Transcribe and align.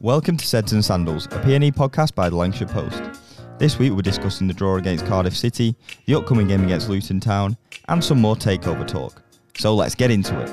Welcome 0.00 0.36
to 0.36 0.46
Seds 0.46 0.72
and 0.72 0.84
Sandals, 0.84 1.26
a 1.26 1.40
PNE 1.40 1.74
podcast 1.74 2.14
by 2.14 2.30
the 2.30 2.36
Lancashire 2.36 2.68
Post. 2.68 3.02
This 3.58 3.80
week 3.80 3.92
we're 3.92 4.02
discussing 4.02 4.46
the 4.46 4.54
draw 4.54 4.76
against 4.76 5.04
Cardiff 5.06 5.36
City, 5.36 5.74
the 6.06 6.14
upcoming 6.14 6.46
game 6.46 6.62
against 6.62 6.88
Luton 6.88 7.18
Town, 7.18 7.56
and 7.88 8.04
some 8.04 8.20
more 8.20 8.36
takeover 8.36 8.86
talk. 8.86 9.20
So 9.56 9.74
let's 9.74 9.96
get 9.96 10.12
into 10.12 10.40
it. 10.40 10.48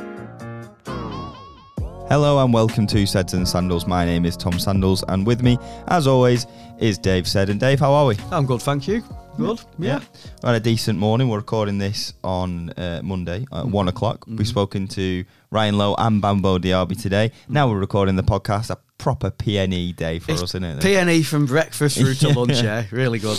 Hello 2.08 2.44
and 2.44 2.52
welcome 2.52 2.88
to 2.88 3.06
Seds 3.06 3.36
and 3.36 3.48
Sandals. 3.48 3.86
My 3.86 4.04
name 4.04 4.26
is 4.26 4.36
Tom 4.36 4.54
Sandells, 4.54 5.04
and 5.10 5.28
with 5.28 5.44
me, 5.44 5.60
as 5.90 6.08
always, 6.08 6.48
is 6.80 6.98
Dave 6.98 7.28
Sed. 7.28 7.52
And 7.52 7.60
Dave, 7.60 7.80
how 7.80 7.94
are 7.94 8.08
we? 8.08 8.18
I'm 8.32 8.48
good, 8.48 8.64
thank 8.64 8.88
you. 8.88 9.04
Good. 9.38 9.62
Yeah. 9.78 10.00
We 10.42 10.48
had 10.48 10.56
a 10.56 10.60
decent 10.60 10.98
morning. 10.98 11.28
We're 11.28 11.38
recording 11.38 11.78
this 11.78 12.14
on 12.24 12.70
uh, 12.72 13.02
Monday 13.04 13.46
at 13.52 13.68
one 13.68 13.90
o'clock. 13.90 14.26
We've 14.28 14.48
spoken 14.48 14.88
to 14.90 15.26
Ryan 15.52 15.78
Lowe 15.78 15.94
and 15.98 16.22
Bambo 16.22 16.58
Diaby 16.58 17.00
today. 17.00 17.32
Now 17.50 17.70
we're 17.70 17.78
recording 17.78 18.16
the 18.16 18.24
podcast. 18.24 18.70
A 18.70 18.78
proper 18.98 19.30
PNE 19.30 19.96
day 19.96 20.20
for 20.20 20.32
us, 20.32 20.42
isn't 20.44 20.64
it? 20.64 20.80
PNE 20.80 21.26
from 21.26 21.46
breakfast 21.46 21.98
through 21.98 22.14
to 22.16 22.30
lunch, 22.40 22.62
yeah. 22.62 22.86
Really 22.92 23.20
good. 23.20 23.38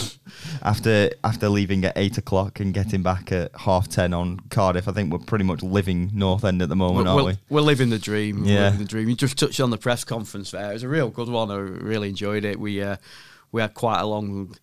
after 0.61 1.09
after 1.23 1.49
leaving 1.49 1.83
at 1.85 1.93
eight 1.97 2.17
o'clock 2.17 2.59
and 2.59 2.73
getting 2.73 3.01
back 3.03 3.31
at 3.31 3.51
half 3.55 3.87
ten 3.89 4.13
on 4.13 4.39
Cardiff, 4.49 4.87
I 4.87 4.91
think 4.91 5.11
we're 5.11 5.19
pretty 5.19 5.45
much 5.45 5.63
living 5.63 6.11
North 6.13 6.45
End 6.45 6.61
at 6.61 6.69
the 6.69 6.75
moment, 6.75 7.05
We're, 7.05 7.11
aren't 7.11 7.25
we're, 7.25 7.31
we? 7.31 7.37
we're 7.49 7.61
living 7.61 7.89
the 7.89 7.99
dream. 7.99 8.43
We're 8.43 8.51
Yeah. 8.53 8.63
living 8.65 8.79
the 8.79 8.85
dream. 8.85 9.09
You 9.09 9.15
just 9.15 9.37
touched 9.37 9.59
on 9.59 9.69
the 9.71 9.77
press 9.77 10.03
conference 10.03 10.51
there. 10.51 10.69
It 10.69 10.73
was 10.73 10.83
a 10.83 10.89
real 10.89 11.09
good 11.09 11.29
one. 11.29 11.51
I 11.51 11.55
really 11.55 12.09
enjoyed 12.09 12.45
it. 12.45 12.59
We 12.59 12.81
uh, 12.81 12.97
we 13.51 13.61
had 13.61 13.73
quite 13.73 13.99
a 13.99 14.05
long 14.05 14.55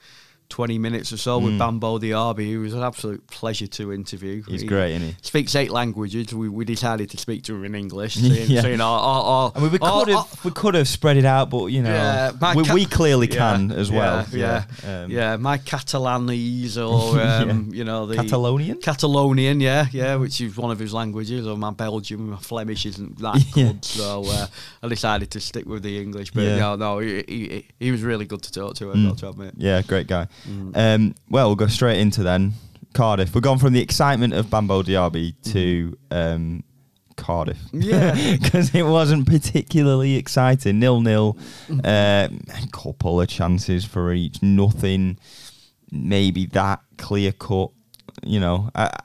20 0.54 0.78
minutes 0.78 1.12
or 1.12 1.16
so 1.16 1.36
with 1.40 1.58
Bambo 1.58 1.98
Diaby. 1.98 2.52
It 2.52 2.58
was 2.58 2.74
an 2.74 2.84
absolute 2.84 3.26
pleasure 3.26 3.66
to 3.66 3.92
interview. 3.92 4.40
He's 4.46 4.60
He 4.60 4.68
great, 4.68 4.92
isn't 4.94 5.08
he? 5.08 5.16
Speaks 5.20 5.56
eight 5.56 5.72
languages. 5.72 6.32
We, 6.32 6.48
we 6.48 6.64
decided 6.64 7.10
to 7.10 7.18
speak 7.18 7.42
to 7.44 7.56
him 7.56 7.64
in 7.64 7.74
English. 7.74 8.14
Seeing, 8.20 8.48
Yeah. 8.48 8.62
seeing 8.62 8.80
our, 8.80 9.00
our, 9.00 9.22
our, 9.24 9.52
I 9.56 9.58
mean, 9.60 9.72
we 9.72 9.78
could 9.80 10.08
have 10.10 10.44
we 10.44 10.52
could 10.52 10.74
have 10.76 10.86
spread 10.86 11.16
it 11.16 11.24
out, 11.24 11.50
but 11.50 11.66
you 11.72 11.82
know, 11.82 11.90
Yeah, 11.92 12.54
we, 12.54 12.62
ca- 12.64 12.72
we 12.74 12.84
clearly 12.86 13.26
Yeah, 13.26 13.36
can 13.36 13.72
as 13.72 13.90
well. 13.90 14.24
Yeah, 14.32 14.64
yeah, 14.84 15.02
um, 15.02 15.10
yeah. 15.10 15.36
My 15.38 15.58
Catalanese 15.58 16.76
or 16.76 17.20
um, 17.50 17.70
you 17.74 17.82
know 17.82 18.06
the 18.06 18.14
Catalonian? 18.14 18.80
Catalonian, 18.80 19.60
yeah, 19.60 19.86
yeah, 19.90 20.14
which 20.14 20.40
is 20.40 20.56
one 20.56 20.70
of 20.70 20.78
his 20.78 20.92
languages. 20.94 21.48
Or 21.48 21.56
my 21.56 21.72
Belgian, 21.72 22.30
my 22.30 22.36
Flemish 22.36 22.86
isn't 22.86 23.18
that 23.18 23.42
Yeah. 23.56 23.64
good, 23.72 23.84
so 23.84 24.22
uh, 24.26 24.46
I 24.84 24.88
decided 24.88 25.32
to 25.32 25.40
stick 25.40 25.66
with 25.66 25.82
the 25.82 26.00
English. 26.00 26.30
But 26.30 26.44
Yeah. 26.44 26.58
no, 26.58 26.76
no, 26.76 26.98
he, 27.00 27.24
he, 27.26 27.66
he 27.80 27.90
was 27.90 28.02
really 28.02 28.24
good 28.24 28.42
to 28.42 28.52
talk 28.52 28.76
to. 28.76 28.90
I've 28.90 28.94
Mm. 28.98 29.08
got 29.08 29.18
to 29.18 29.28
admit. 29.30 29.54
Yeah, 29.56 29.82
great 29.82 30.06
guy. 30.06 30.28
Mm. 30.48 30.76
Um, 30.76 31.14
well, 31.28 31.48
we'll 31.48 31.56
go 31.56 31.66
straight 31.66 31.98
into 31.98 32.22
then 32.22 32.54
Cardiff. 32.94 33.34
We've 33.34 33.42
gone 33.42 33.58
from 33.58 33.72
the 33.72 33.82
excitement 33.82 34.34
of 34.34 34.50
Bambo 34.50 34.82
Diaby 34.82 35.34
to 35.52 35.96
um, 36.10 36.64
Cardiff. 37.16 37.58
Yeah. 37.72 38.36
because 38.42 38.74
it 38.74 38.84
wasn't 38.84 39.26
particularly 39.26 40.16
exciting. 40.16 40.78
Nil 40.78 41.00
nil. 41.00 41.36
Mm-hmm. 41.68 41.80
Uh, 41.84 42.28
a 42.64 42.68
couple 42.72 43.20
of 43.20 43.28
chances 43.28 43.84
for 43.84 44.12
each. 44.12 44.42
Nothing. 44.42 45.18
Maybe 45.90 46.46
that 46.46 46.80
clear 46.96 47.32
cut. 47.32 47.70
You 48.22 48.40
know, 48.40 48.70
I, 48.74 48.96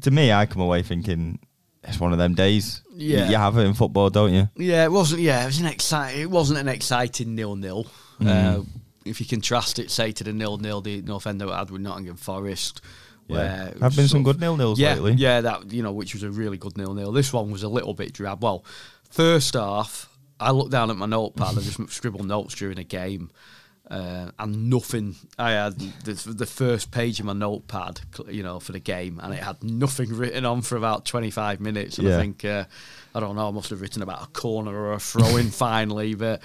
to 0.00 0.10
me, 0.10 0.32
I 0.32 0.46
come 0.46 0.62
away 0.62 0.82
thinking 0.82 1.38
it's 1.86 2.00
one 2.00 2.12
of 2.12 2.18
them 2.18 2.34
days. 2.34 2.82
Yeah. 2.94 3.28
you 3.28 3.36
have 3.36 3.58
it 3.58 3.62
in 3.62 3.74
football, 3.74 4.10
don't 4.10 4.32
you? 4.32 4.48
Yeah, 4.56 4.84
it 4.84 4.92
wasn't. 4.92 5.20
Yeah, 5.20 5.42
it 5.42 5.46
was 5.46 5.60
an 5.60 5.66
exciting. 5.66 6.20
It 6.22 6.30
wasn't 6.30 6.60
an 6.60 6.68
exciting 6.68 7.34
nil 7.34 7.56
nil. 7.56 7.86
Mm. 8.20 8.28
Uh, 8.28 8.62
if 9.04 9.20
you 9.20 9.26
contrast 9.26 9.78
it, 9.78 9.90
say 9.90 10.12
to 10.12 10.24
the 10.24 10.32
nil 10.32 10.58
nil 10.58 10.80
the 10.80 11.02
North 11.02 11.26
End 11.26 11.40
had 11.40 11.70
with 11.70 11.80
Nottingham 11.82 12.16
Forest. 12.16 12.80
where 13.26 13.72
it 13.74 13.80
have 13.82 13.96
been 13.96 14.08
some 14.08 14.20
of- 14.20 14.24
good 14.24 14.40
nil 14.40 14.56
nils 14.56 14.78
yeah, 14.78 14.94
lately. 14.94 15.12
Yeah, 15.14 15.40
that 15.42 15.72
you 15.72 15.82
know, 15.82 15.92
which 15.92 16.14
was 16.14 16.22
a 16.22 16.30
really 16.30 16.56
good 16.58 16.76
nil 16.76 16.94
nil. 16.94 17.12
This 17.12 17.32
one 17.32 17.50
was 17.50 17.62
a 17.62 17.68
little 17.68 17.94
bit 17.94 18.12
drab. 18.12 18.42
Well, 18.42 18.64
first 19.10 19.54
half, 19.54 20.08
I 20.40 20.50
looked 20.50 20.72
down 20.72 20.90
at 20.90 20.96
my 20.96 21.06
notepad 21.06 21.54
and 21.54 21.62
just 21.62 21.88
scribbled 21.92 22.26
notes 22.26 22.54
during 22.54 22.78
a 22.78 22.84
game. 22.84 23.30
Uh, 23.90 24.30
and 24.38 24.70
nothing. 24.70 25.14
I 25.38 25.50
had 25.52 25.78
the, 25.78 26.14
the 26.14 26.46
first 26.46 26.90
page 26.90 27.20
of 27.20 27.26
my 27.26 27.34
notepad, 27.34 28.00
you 28.28 28.42
know, 28.42 28.58
for 28.58 28.72
the 28.72 28.78
game, 28.80 29.20
and 29.22 29.34
it 29.34 29.42
had 29.42 29.62
nothing 29.62 30.08
written 30.16 30.46
on 30.46 30.62
for 30.62 30.76
about 30.78 31.04
twenty 31.04 31.30
five 31.30 31.60
minutes. 31.60 31.98
And 31.98 32.08
Yeah. 32.08 32.16
I 32.16 32.20
think 32.20 32.44
uh, 32.46 32.64
I 33.14 33.20
don't 33.20 33.36
know, 33.36 33.46
I 33.46 33.50
must 33.50 33.68
have 33.68 33.82
written 33.82 34.00
about 34.00 34.22
a 34.22 34.26
corner 34.28 34.74
or 34.74 34.94
a 34.94 34.98
throw 34.98 35.36
in 35.36 35.50
finally, 35.50 36.14
but 36.14 36.40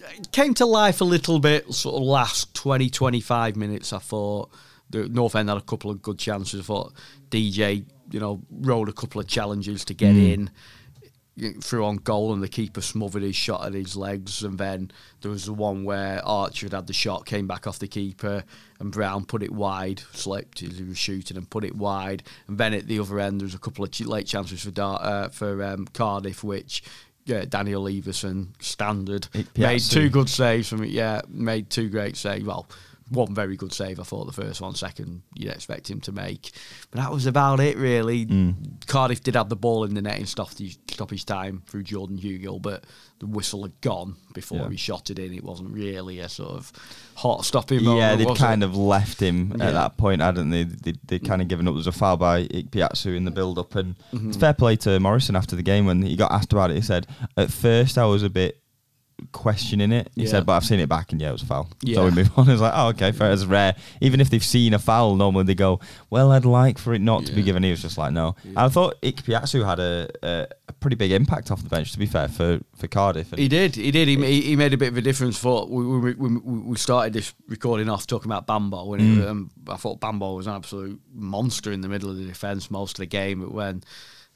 it 0.00 0.32
came 0.32 0.54
to 0.54 0.66
life 0.66 1.00
a 1.00 1.04
little 1.04 1.38
bit. 1.38 1.72
Sort 1.72 1.96
of 1.96 2.02
last 2.02 2.54
20, 2.54 2.90
25 2.90 3.56
minutes, 3.56 3.92
I 3.92 3.98
thought 3.98 4.50
the 4.90 5.08
North 5.08 5.34
End 5.34 5.48
had 5.48 5.58
a 5.58 5.62
couple 5.62 5.90
of 5.90 6.02
good 6.02 6.18
chances. 6.18 6.60
I 6.60 6.64
thought 6.64 6.92
DJ, 7.30 7.84
you 8.10 8.20
know, 8.20 8.42
rolled 8.50 8.88
a 8.88 8.92
couple 8.92 9.20
of 9.20 9.26
challenges 9.26 9.84
to 9.86 9.94
get 9.94 10.14
in. 10.14 10.50
Threw 11.60 11.84
on 11.84 11.96
goal 11.96 12.32
and 12.32 12.42
the 12.42 12.48
keeper 12.48 12.80
smothered 12.80 13.22
his 13.22 13.36
shot 13.36 13.66
at 13.66 13.74
his 13.74 13.94
legs, 13.94 14.42
and 14.42 14.56
then 14.56 14.90
there 15.20 15.30
was 15.30 15.44
the 15.44 15.52
one 15.52 15.84
where 15.84 16.24
Archer 16.24 16.64
had 16.64 16.72
had 16.72 16.86
the 16.86 16.94
shot, 16.94 17.26
came 17.26 17.46
back 17.46 17.66
off 17.66 17.78
the 17.78 17.86
keeper, 17.86 18.42
and 18.80 18.90
Browne 18.90 19.26
put 19.26 19.42
it 19.42 19.52
wide, 19.52 20.00
slipped 20.14 20.62
as 20.62 20.78
he 20.78 20.84
was 20.84 20.96
shooting 20.96 21.36
and 21.36 21.50
put 21.50 21.62
it 21.62 21.76
wide, 21.76 22.22
and 22.48 22.56
then 22.56 22.72
at 22.72 22.86
the 22.86 22.98
other 22.98 23.20
end 23.20 23.40
there 23.40 23.44
was 23.44 23.54
a 23.54 23.58
couple 23.58 23.84
of 23.84 24.00
late 24.00 24.26
chances 24.26 24.62
for 24.62 24.70
Dar- 24.70 25.02
uh, 25.02 25.28
for 25.28 25.62
um, 25.62 25.86
Cardiff, 25.92 26.42
which 26.42 26.82
yeah, 27.26 27.44
Daniel 27.44 27.84
Iversen 27.84 28.48
standard 28.60 29.28
It- 29.34 29.56
made 29.58 29.80
two 29.80 30.08
good 30.08 30.28
saves 30.28 30.68
from 30.68 30.82
it. 30.84 30.90
Yeah, 30.90 31.20
made 31.28 31.68
two 31.70 31.88
great 31.90 32.16
saves. 32.16 32.44
Well, 32.44 32.66
one 33.10 33.34
very 33.34 33.56
good 33.56 33.72
save. 33.72 34.00
I 34.00 34.02
thought 34.02 34.26
the 34.26 34.32
first 34.32 34.60
one, 34.60 34.74
second 34.74 35.22
you'd 35.34 35.52
expect 35.52 35.88
him 35.88 36.00
to 36.02 36.12
make, 36.12 36.50
but 36.90 37.00
that 37.00 37.12
was 37.12 37.26
about 37.26 37.60
it 37.60 37.76
really. 37.76 38.26
Mm. 38.26 38.84
Cardiff 38.86 39.22
did 39.22 39.36
have 39.36 39.48
the 39.48 39.54
ball 39.56 39.84
in 39.84 39.94
the 39.94 40.02
net 40.02 40.18
in 40.18 40.26
stoppage, 40.26 40.76
his 41.10 41.24
time 41.24 41.62
through 41.66 41.84
Jordan 41.84 42.18
Hugill, 42.18 42.60
but 42.60 42.82
the 43.18 43.26
whistle 43.26 43.62
had 43.62 43.80
gone 43.80 44.16
before 44.34 44.58
Yeah. 44.58 44.68
he 44.70 44.76
shot 44.76 45.08
it 45.10 45.18
in. 45.18 45.32
It 45.32 45.42
wasn't 45.42 45.70
really 45.70 46.18
a 46.20 46.28
sort 46.28 46.50
of 46.50 46.70
hot 47.14 47.44
stopping 47.46 47.80
Yeah, 47.80 48.14
they'd 48.14 48.26
was 48.28 48.38
kind 48.38 48.62
it? 48.62 48.66
of 48.66 48.76
left 48.76 49.20
him 49.20 49.54
Yeah. 49.56 49.68
at 49.68 49.72
that 49.72 49.96
point, 49.96 50.20
hadn't 50.20 50.50
they? 50.50 50.64
They'd, 50.64 50.98
they'd 51.06 51.24
kind 51.24 51.40
of 51.40 51.48
given 51.48 51.66
up. 51.66 51.72
There 51.72 51.78
was 51.78 51.86
a 51.86 51.92
foul 51.92 52.18
by 52.18 52.44
Ikpeazu 52.48 53.16
in 53.16 53.24
the 53.24 53.30
build 53.30 53.58
up. 53.58 53.74
And 53.74 53.94
Mm-hmm. 54.12 54.28
it's 54.28 54.36
fair 54.36 54.52
play 54.52 54.76
to 54.76 55.00
Morison 55.00 55.34
after 55.36 55.56
the 55.56 55.62
game 55.62 55.86
when 55.86 56.02
he 56.02 56.14
got 56.16 56.30
asked 56.30 56.52
about 56.52 56.70
it. 56.70 56.74
He 56.76 56.82
said, 56.82 57.06
At 57.38 57.50
first, 57.50 57.96
I 57.96 58.04
was 58.04 58.22
a 58.22 58.28
bit 58.30 58.60
questioning 59.32 59.92
it. 59.92 60.10
He 60.14 60.22
Yeah. 60.24 60.28
said, 60.30 60.46
But 60.46 60.52
I've 60.54 60.64
seen 60.64 60.78
it 60.80 60.88
back 60.88 61.12
and 61.12 61.20
yeah, 61.20 61.30
it 61.30 61.32
was 61.32 61.42
a 61.42 61.46
foul. 61.46 61.68
So 61.94 62.04
we 62.04 62.10
move 62.10 62.30
on. 62.38 62.48
It's 62.50 62.60
like, 62.60 62.72
Oh, 62.74 62.88
okay, 62.88 63.12
fair. 63.12 63.32
It's 63.32 63.44
rare. 63.44 63.74
Even 64.00 64.20
if 64.20 64.30
they've 64.30 64.44
seen 64.44 64.74
a 64.74 64.78
foul, 64.78 65.16
normally 65.16 65.44
they 65.44 65.54
go, 65.54 65.80
Well, 66.10 66.32
I'd 66.32 66.44
like 66.44 66.78
for 66.78 66.92
it 66.94 67.00
not 67.00 67.24
to 67.26 67.32
be 67.32 67.42
given. 67.42 67.62
He 67.62 67.70
was 67.70 67.82
just 67.82 67.96
like, 67.98 68.12
No. 68.12 68.36
I 68.56 68.68
thought 68.68 69.00
Ikpeazu 69.02 69.64
had 69.64 69.78
a, 69.80 70.08
a, 70.22 70.46
a 70.68 70.72
pretty 70.74 70.96
big 70.96 71.12
impact 71.12 71.50
off 71.50 71.62
the 71.62 71.68
bench, 71.68 71.92
to 71.92 71.98
be 71.98 72.06
fair, 72.06 72.28
for, 72.28 72.60
for 72.76 72.86
Cardiff. 72.88 73.32
And 73.32 73.40
He 73.40 73.48
did. 73.48 73.74
He 73.76 73.90
did. 73.90 74.08
He, 74.08 74.40
he, 74.42 74.56
made 74.56 74.74
a 74.74 74.76
bit 74.76 74.88
of 74.88 74.96
a 74.96 75.02
difference. 75.02 75.38
For 75.38 75.66
we, 75.66 75.84
we, 75.98 76.14
we, 76.14 76.36
we 76.38 76.76
started 76.76 77.12
this 77.12 77.32
recording 77.48 77.88
off 77.88 78.06
talking 78.06 78.30
about 78.30 78.46
Bambo, 78.46 78.92
and 78.94 79.06
Mm. 79.06 79.28
um, 79.28 79.50
I 79.68 79.76
thought 79.76 80.00
Bambo 80.00 80.34
was 80.34 80.46
an 80.46 80.54
absolute 80.54 81.00
monster 81.14 81.72
in 81.72 81.80
the 81.80 81.88
middle 81.88 82.10
of 82.10 82.16
the 82.16 82.24
defence 82.24 82.70
most 82.70 82.92
of 82.98 83.02
the 83.02 83.06
game. 83.06 83.40
But 83.40 83.52
when 83.52 83.82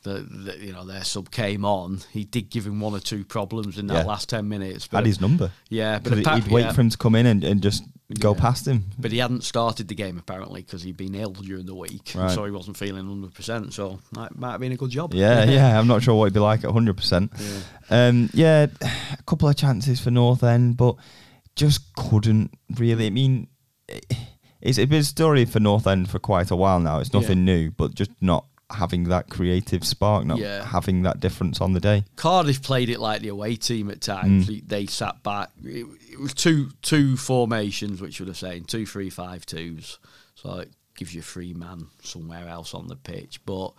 the, 0.03 0.21
the 0.28 0.59
you 0.65 0.72
know 0.72 0.84
their 0.84 1.05
sub 1.05 1.31
came 1.31 1.65
on, 1.65 2.00
he 2.11 2.25
did 2.25 2.50
give 2.50 2.66
him 2.66 2.81
one 2.81 2.94
or 2.94 3.00
two 3.00 3.25
problems 3.25 3.78
in 3.78 3.87
that 3.88 3.94
Yeah. 3.94 4.05
last 4.05 4.28
ten 4.28 4.49
minutes. 4.49 4.88
had 4.91 5.06
his 5.06 5.21
number. 5.21 5.50
yeah, 5.69 5.99
but 5.99 6.19
he'd 6.19 6.49
wait 6.50 6.62
yeah. 6.62 6.72
for 6.72 6.81
him 6.81 6.91
to 6.91 6.97
come 6.99 7.15
in 7.15 7.27
and, 7.27 7.44
and 7.44 7.62
just 7.62 7.84
go 8.19 8.34
Yeah. 8.34 8.41
past 8.41 8.66
him. 8.66 8.84
But 8.99 9.12
he 9.12 9.19
hadn't 9.19 9.44
started 9.44 9.88
the 9.88 9.94
game 9.94 10.19
apparently 10.19 10.62
because 10.62 10.83
he'd 10.83 10.97
been 10.97 11.15
ill 11.15 11.33
during 11.33 11.66
the 11.66 11.75
week, 11.75 12.12
Right. 12.15 12.31
so 12.31 12.44
he 12.44 12.50
wasn't 12.50 12.77
feeling 12.77 13.06
hundred 13.06 13.34
percent. 13.34 13.72
So 13.75 14.00
that 14.12 14.37
might 14.38 14.53
have 14.53 14.61
been 14.61 14.72
a 14.72 14.77
good 14.77 14.91
job. 14.91 15.15
Yeah, 15.15 15.44
yeah. 15.50 15.78
I'm 15.78 15.87
not 15.87 16.03
sure 16.03 16.15
what 16.15 16.25
it'd 16.25 16.34
be 16.34 16.41
like 16.41 16.65
at 16.65 16.71
100%. 16.71 17.31
Yeah. 17.38 18.06
Um, 18.09 18.31
yeah, 18.32 18.67
a 18.82 19.22
couple 19.25 19.49
of 19.49 19.56
chances 19.56 20.00
for 20.00 20.11
North 20.11 20.43
End, 20.43 20.77
but 20.77 20.97
just 21.56 21.93
couldn't 21.94 22.53
really. 22.78 23.06
I 23.06 23.11
mean, 23.11 23.49
it's, 24.61 24.78
it's 24.78 24.91
been 24.91 25.00
a 25.00 25.05
story 25.05 25.44
for 25.44 25.61
North 25.61 25.87
End 25.87 26.09
for 26.11 26.19
quite 26.19 26.50
a 26.50 26.56
while 26.56 26.81
now. 26.81 26.99
It's 27.00 27.12
nothing 27.12 27.44
new, 27.44 27.71
but 27.71 27.94
just 27.94 28.11
not 28.21 28.44
having 28.70 29.04
that 29.04 29.28
creative 29.28 29.84
spark, 29.84 30.25
not 30.25 30.38
Yeah. 30.38 30.64
having 30.64 31.03
that 31.03 31.20
difference 31.20 31.60
on 31.60 31.72
the 31.72 31.81
day. 31.81 32.04
Cardiff 32.16 32.62
played 32.62 32.88
it 32.88 33.00
like 33.00 33.22
the 33.22 33.28
away 33.28 33.56
team 33.56 33.91
at 33.91 34.00
times. 34.00 34.48
Mm. 34.48 34.66
They, 34.69 34.86
sat 34.86 35.22
back. 35.22 35.50
It, 35.64 35.86
it 36.12 36.19
was 36.20 36.34
two 36.34 36.70
two 36.82 37.17
formations, 37.17 38.00
which 38.00 38.20
were 38.20 38.26
the 38.26 38.34
same 38.34 38.64
two 38.64 38.87
three 38.87 39.11
five 39.11 39.46
twos. 39.46 39.99
So 40.34 40.58
it 40.58 40.70
gives 40.96 41.14
you 41.14 41.20
a 41.20 41.25
free 41.25 41.55
man 41.55 41.87
somewhere 42.02 42.49
else 42.49 42.75
on 42.75 42.88
the 42.88 42.96
pitch. 42.96 43.44
But 43.44 43.72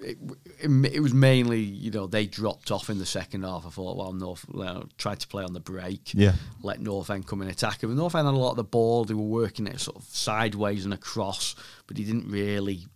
it, 0.00 0.18
it, 0.60 0.92
it 0.92 1.00
was 1.00 1.14
mainly 1.14 1.60
you 1.60 1.90
know 1.90 2.06
they 2.06 2.26
dropped 2.26 2.70
off 2.70 2.90
in 2.90 2.98
the 2.98 3.06
second 3.06 3.42
half. 3.44 3.66
I 3.66 3.70
thought 3.70 3.96
well 3.96 4.12
North 4.12 4.44
you 4.52 4.60
know, 4.62 4.88
tried 4.98 5.20
to 5.20 5.26
play 5.28 5.44
on 5.44 5.52
the 5.52 5.60
break. 5.60 6.12
Yeah. 6.14 6.34
Let 6.62 6.80
North 6.80 7.10
End 7.10 7.26
come 7.26 7.40
and 7.42 7.50
attack 7.50 7.82
him. 7.82 7.90
And 7.90 7.98
North 7.98 8.14
End 8.14 8.26
had 8.26 8.34
a 8.34 8.36
lot 8.36 8.50
of 8.50 8.56
the 8.56 8.64
ball. 8.64 9.04
They 9.04 9.14
were 9.14 9.22
working 9.22 9.66
it 9.66 9.80
sort 9.80 9.96
of 9.96 10.04
sideways 10.04 10.84
and 10.84 10.92
across, 10.94 11.54
but 11.86 11.96
he 11.96 12.04
didn't 12.04 12.30
really 12.30 12.86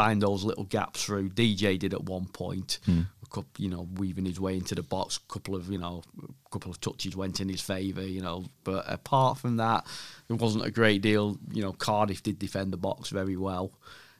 find 0.00 0.20
those 0.20 0.44
little 0.44 0.64
gaps 0.64 1.04
through. 1.04 1.30
DJ 1.30 1.78
did 1.78 1.92
at 1.94 2.04
one 2.04 2.26
point, 2.26 2.78
Hmm. 2.86 3.02
a 3.22 3.26
couple, 3.34 3.64
you 3.64 3.68
know, 3.70 3.88
weaving 4.00 4.26
his 4.26 4.38
way 4.38 4.54
into 4.56 4.74
the 4.74 4.82
box. 4.82 5.18
A 5.18 5.32
couple 5.32 5.54
of, 5.56 5.70
you 5.70 5.78
know, 5.78 6.02
a 6.46 6.50
couple 6.50 6.70
of 6.70 6.78
touches 6.80 7.16
went 7.16 7.40
in 7.40 7.48
his 7.48 7.60
favour, 7.62 8.06
you 8.16 8.20
know. 8.20 8.44
But 8.64 8.84
apart 8.86 9.38
from 9.38 9.56
that, 9.56 9.86
there 10.28 10.36
wasn't 10.36 10.64
a 10.66 10.70
great 10.70 11.00
deal. 11.02 11.38
You 11.56 11.62
know, 11.62 11.72
Cardiff 11.72 12.22
did 12.22 12.38
defend 12.38 12.72
the 12.72 12.76
box 12.88 13.08
very 13.10 13.36
well. 13.36 13.72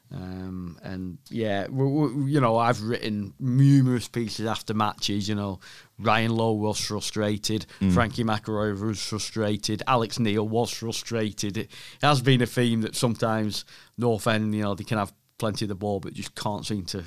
Um, 0.09 0.77
and 0.83 1.17
yeah, 1.29 1.63
w- 1.67 2.07
w- 2.07 2.25
you 2.33 2.39
know, 2.39 2.57
I've 2.57 2.81
written 2.81 3.33
numerous 3.39 4.07
pieces 4.07 4.45
after 4.45 4.73
matches. 4.73 5.27
You 5.27 5.35
know, 5.35 5.59
Ryan 5.99 6.31
Lowe 6.31 6.53
was 6.53 6.79
frustrated, 6.79 7.65
Mm. 7.81 7.91
Frankie 7.93 8.23
McAvoy 8.23 8.79
was 8.79 9.01
frustrated, 9.03 9.83
Alex 9.85 10.17
Neil 10.17 10.47
was 10.47 10.71
frustrated. 10.71 11.57
It 11.57 11.69
has 12.01 12.21
been 12.21 12.41
a 12.41 12.45
theme 12.45 12.81
that 12.83 12.95
sometimes 12.95 13.65
North 13.97 14.27
End, 14.27 14.55
you 14.55 14.61
know, 14.61 14.75
they 14.75 14.85
can 14.85 14.97
have 14.97 15.11
plenty 15.37 15.65
of 15.65 15.69
the 15.69 15.75
ball, 15.75 15.99
but 15.99 16.13
just 16.13 16.33
can't 16.35 16.65
seem 16.65 16.83
to 16.85 17.03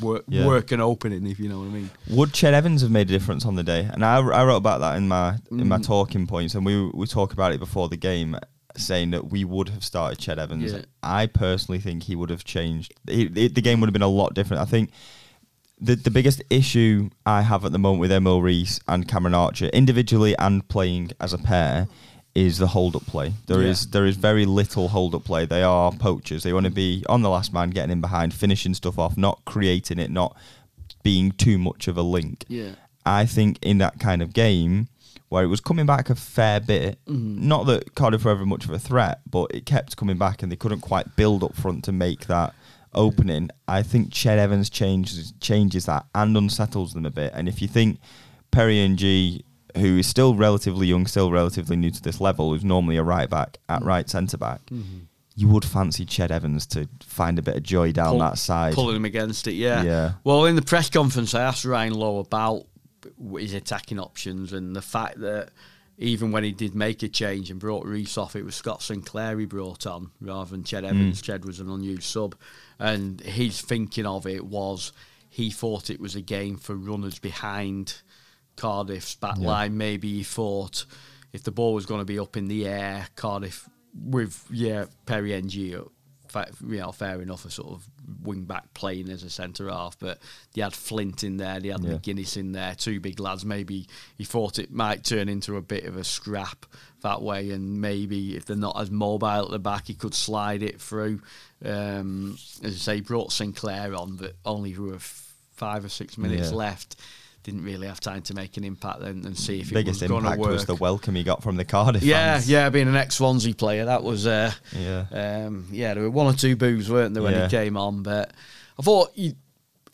work 0.00 0.24
Yeah. 0.28 0.46
work 0.46 0.70
an 0.72 0.80
opening. 0.80 1.26
If 1.26 1.38
you 1.40 1.48
know 1.48 1.58
what 1.60 1.66
I 1.66 1.70
mean. 1.70 1.90
Would 2.08 2.30
Ched 2.30 2.52
Evans 2.52 2.82
have 2.82 2.90
made 2.90 3.08
a 3.10 3.12
difference 3.18 3.44
on 3.44 3.56
the 3.56 3.62
day? 3.64 3.88
And 3.92 4.04
I, 4.04 4.16
I 4.18 4.44
wrote 4.44 4.56
about 4.56 4.80
that 4.80 4.96
in 4.96 5.08
my 5.08 5.38
in 5.50 5.68
my 5.68 5.78
Mm. 5.78 5.86
talking 5.86 6.26
points, 6.26 6.54
and 6.54 6.64
we 6.64 6.88
we 6.94 7.06
talked 7.06 7.32
about 7.32 7.52
it 7.52 7.58
before 7.60 7.88
the 7.88 7.96
game, 7.96 8.36
saying 8.76 9.10
that 9.10 9.30
we 9.30 9.44
would 9.44 9.68
have 9.70 9.82
started 9.84 10.18
Ched 10.18 10.38
Evans. 10.38 10.72
Yeah. 10.72 10.82
I 11.02 11.26
personally 11.26 11.80
think 11.80 12.04
he 12.04 12.14
would 12.14 12.30
have 12.30 12.44
changed. 12.44 12.92
It, 13.08 13.36
it- 13.36 13.54
the 13.54 13.62
game 13.62 13.80
would 13.80 13.88
have 13.88 13.92
been 13.94 14.02
a 14.02 14.08
lot 14.22 14.34
different. 14.34 14.62
I 14.62 14.66
think 14.66 14.90
the 15.80 15.96
the 15.96 16.10
biggest 16.10 16.42
issue 16.50 17.08
I 17.24 17.42
have 17.42 17.64
at 17.64 17.72
the 17.72 17.78
moment 17.78 18.00
with 18.00 18.12
Emil 18.12 18.40
Riis 18.42 18.80
and 18.86 19.08
Cameron 19.08 19.34
Archer, 19.34 19.66
individually 19.68 20.36
and 20.38 20.68
playing 20.68 21.10
as 21.20 21.32
a 21.32 21.38
pair, 21.38 21.88
is 22.34 22.58
the 22.58 22.68
hold 22.68 22.94
up 22.96 23.04
play. 23.06 23.32
There 23.46 23.62
is 23.62 23.84
Yeah. 23.84 23.90
there 23.92 24.06
is 24.06 24.16
very 24.16 24.44
little 24.46 24.88
hold 24.88 25.14
up 25.14 25.24
play. 25.24 25.46
They 25.46 25.62
are 25.62 25.90
poachers. 25.92 26.42
They 26.44 26.52
want 26.52 26.64
to 26.64 26.70
be 26.70 27.04
on 27.08 27.22
the 27.22 27.30
last 27.30 27.52
man, 27.52 27.70
getting 27.70 27.90
in 27.92 28.00
behind, 28.00 28.32
finishing 28.34 28.74
stuff 28.74 28.98
off, 28.98 29.16
not 29.16 29.40
creating 29.44 29.98
it, 29.98 30.10
not 30.10 30.36
being 31.02 31.32
too 31.32 31.58
much 31.58 31.88
of 31.88 31.96
a 31.96 32.02
link. 32.02 32.44
Yeah. 32.48 32.72
I 33.06 33.26
think 33.26 33.58
in 33.62 33.78
that 33.78 33.98
kind 33.98 34.22
of 34.22 34.32
game 34.32 34.88
where 35.28 35.42
it 35.42 35.48
was 35.48 35.60
coming 35.60 35.86
back 35.86 36.10
a 36.10 36.14
fair 36.14 36.60
bit, 36.60 36.98
Mm-hmm. 37.06 37.46
not 37.48 37.66
that 37.66 37.94
Cardiff 37.94 38.24
were 38.24 38.30
ever 38.32 38.44
much 38.46 38.64
of 38.64 38.70
a 38.70 38.78
threat, 38.78 39.20
but 39.28 39.46
it 39.54 39.64
kept 39.66 39.96
coming 39.96 40.18
back 40.18 40.42
and 40.42 40.50
they 40.52 40.56
couldn't 40.56 40.80
quite 40.80 41.16
build 41.16 41.42
up 41.42 41.54
front 41.56 41.84
to 41.84 41.92
make 41.92 42.26
that 42.26 42.54
opening. 42.94 43.48
I 43.68 43.82
think 43.82 44.10
Ched 44.10 44.38
Evans 44.38 44.68
changes 44.70 45.32
changes 45.40 45.86
that 45.86 46.06
and 46.14 46.36
unsettles 46.36 46.92
them 46.94 47.06
a 47.06 47.10
bit. 47.10 47.32
And 47.34 47.48
if 47.48 47.62
you 47.62 47.68
think 47.68 47.98
Perry 48.50 48.78
Ng, 48.80 49.40
who 49.76 49.98
is 49.98 50.06
still 50.06 50.34
relatively 50.34 50.86
young, 50.86 51.06
still 51.06 51.30
relatively 51.30 51.76
new 51.76 51.90
to 51.90 52.02
this 52.02 52.20
level, 52.20 52.50
who's 52.52 52.64
normally 52.64 52.96
a 52.96 53.02
right 53.02 53.28
back 53.28 53.58
Mm. 53.68 53.76
at 53.76 53.82
right 53.84 54.08
centre 54.10 54.36
back, 54.38 54.60
you 55.36 55.48
would 55.48 55.64
fancy 55.64 56.04
Ched 56.04 56.30
Evans 56.30 56.66
to 56.68 56.88
find 57.02 57.38
a 57.38 57.42
bit 57.42 57.56
of 57.56 57.62
joy 57.62 57.92
down 57.92 58.10
Pull- 58.10 58.18
that 58.20 58.38
side. 58.38 58.74
pulling 58.74 58.96
him 58.96 59.04
against 59.04 59.46
it. 59.46 59.54
Yeah. 59.54 59.82
Yeah. 59.82 60.12
Well, 60.24 60.44
in 60.46 60.56
the 60.56 60.62
press 60.62 60.90
conference, 60.90 61.34
I 61.34 61.42
asked 61.42 61.64
Ryan 61.64 61.94
Lowe 61.94 62.18
about 62.18 62.66
his 63.38 63.54
attacking 63.54 63.98
options 63.98 64.52
and 64.52 64.74
the 64.76 64.82
fact 64.82 65.20
that 65.20 65.50
even 65.96 66.32
when 66.32 66.44
he 66.44 66.52
did 66.52 66.74
make 66.74 67.02
a 67.02 67.08
change 67.08 67.50
and 67.50 67.60
brought 67.60 67.84
Riis 67.86 68.16
off, 68.18 68.34
it 68.34 68.44
was 68.44 68.54
Scott 68.54 68.82
Sinclair 68.82 69.38
he 69.38 69.44
brought 69.46 69.86
on 69.86 70.10
rather 70.20 70.50
than 70.50 70.62
Ched 70.64 70.84
Evans. 70.84 71.20
Ched 71.22 71.44
was 71.44 71.60
an 71.60 71.68
unused 71.70 72.04
sub, 72.04 72.34
and 72.78 73.20
his 73.20 73.60
thinking 73.60 74.06
of 74.06 74.26
it 74.26 74.46
was 74.46 74.92
he 75.28 75.50
thought 75.50 75.90
it 75.90 76.00
was 76.00 76.16
a 76.16 76.20
game 76.22 76.56
for 76.56 76.74
runners 76.74 77.18
behind 77.18 77.96
Cardiff's 78.60 79.14
back 79.14 79.36
Yeah. 79.38 79.46
line. 79.48 79.76
Maybe 79.78 80.08
he 80.18 80.22
thought 80.22 80.84
if 81.32 81.42
the 81.42 81.50
ball 81.50 81.72
was 81.74 81.86
going 81.86 82.00
to 82.00 82.04
be 82.04 82.18
up 82.18 82.36
in 82.36 82.46
the 82.48 82.66
air, 82.66 83.08
Cardiff 83.16 83.68
with 83.94 84.44
yeah 84.50 84.84
Perry 85.06 85.32
Ng, 85.34 85.88
fa- 86.28 86.50
you 86.60 86.76
know, 86.78 86.92
fair 86.92 87.22
enough, 87.22 87.44
a 87.46 87.50
sort 87.50 87.72
of 87.72 87.88
wing 88.22 88.44
back 88.44 88.72
playing 88.74 89.08
as 89.08 89.22
a 89.22 89.30
centre 89.30 89.68
half, 89.70 89.98
but 89.98 90.18
they 90.52 90.60
had 90.62 90.74
Flint 90.74 91.24
in 91.24 91.38
there, 91.38 91.58
they 91.58 91.68
had 91.68 91.82
Yeah. 91.82 91.92
McGuinness 91.94 92.36
in 92.36 92.52
there, 92.52 92.74
two 92.74 93.00
big 93.00 93.18
lads. 93.18 93.44
Maybe 93.44 93.86
he 94.18 94.24
thought 94.24 94.58
it 94.58 94.70
might 94.72 95.04
turn 95.04 95.28
into 95.28 95.56
a 95.56 95.62
bit 95.62 95.84
of 95.84 95.96
a 95.96 96.04
scrap 96.04 96.66
that 97.02 97.22
way, 97.22 97.50
and 97.50 97.80
maybe 97.80 98.36
if 98.36 98.44
they're 98.44 98.56
not 98.56 98.78
as 98.78 98.90
mobile 98.90 99.44
at 99.46 99.50
the 99.50 99.58
back, 99.58 99.86
he 99.86 99.94
could 99.94 100.14
slide 100.14 100.62
it 100.62 100.80
through. 100.80 101.22
Um, 101.64 102.36
as 102.62 102.74
I 102.74 102.78
say, 102.78 102.94
he 102.96 103.00
brought 103.00 103.32
Sinclair 103.32 103.94
on, 103.94 104.16
but 104.16 104.36
only 104.44 104.76
with 104.76 105.02
five 105.52 105.84
or 105.84 105.88
six 105.88 106.18
minutes 106.18 106.50
Yeah. 106.50 106.56
left. 106.56 106.96
Didn't 107.42 107.64
really 107.64 107.86
have 107.86 108.00
time 108.00 108.20
to 108.22 108.34
make 108.34 108.56
an 108.58 108.64
impact 108.64 109.00
then 109.00 109.22
and 109.24 109.36
see 109.36 109.60
if 109.60 109.72
Biggest 109.72 110.02
it 110.02 110.10
was 110.10 110.10
going 110.10 110.22
to 110.24 110.30
Biggest 110.30 110.38
impact 110.40 110.52
was 110.52 110.66
the 110.66 110.74
welcome 110.74 111.14
he 111.14 111.22
got 111.22 111.42
from 111.42 111.56
the 111.56 111.64
Cardiff 111.64 112.02
Yeah, 112.02 112.34
fans. 112.34 112.50
yeah, 112.50 112.68
being 112.68 112.86
an 112.86 112.96
ex 112.96 113.14
Swansea 113.16 113.54
player, 113.54 113.86
that 113.86 114.02
was 114.02 114.26
uh, 114.26 114.52
Yeah. 114.78 115.06
um, 115.46 115.66
yeah, 115.72 115.94
there 115.94 116.02
were 116.02 116.10
one 116.10 116.26
or 116.26 116.36
two 116.36 116.54
boos, 116.54 116.90
weren't 116.90 117.14
there, 117.14 117.22
when 117.22 117.32
Yeah. 117.32 117.44
he 117.44 117.50
came 117.50 117.76
on? 117.78 118.02
But 118.02 118.32
I 118.78 118.82
thought 118.82 119.10
he, 119.14 119.36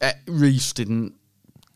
uh, 0.01 0.13
Riis 0.27 0.75
didn't 0.75 1.15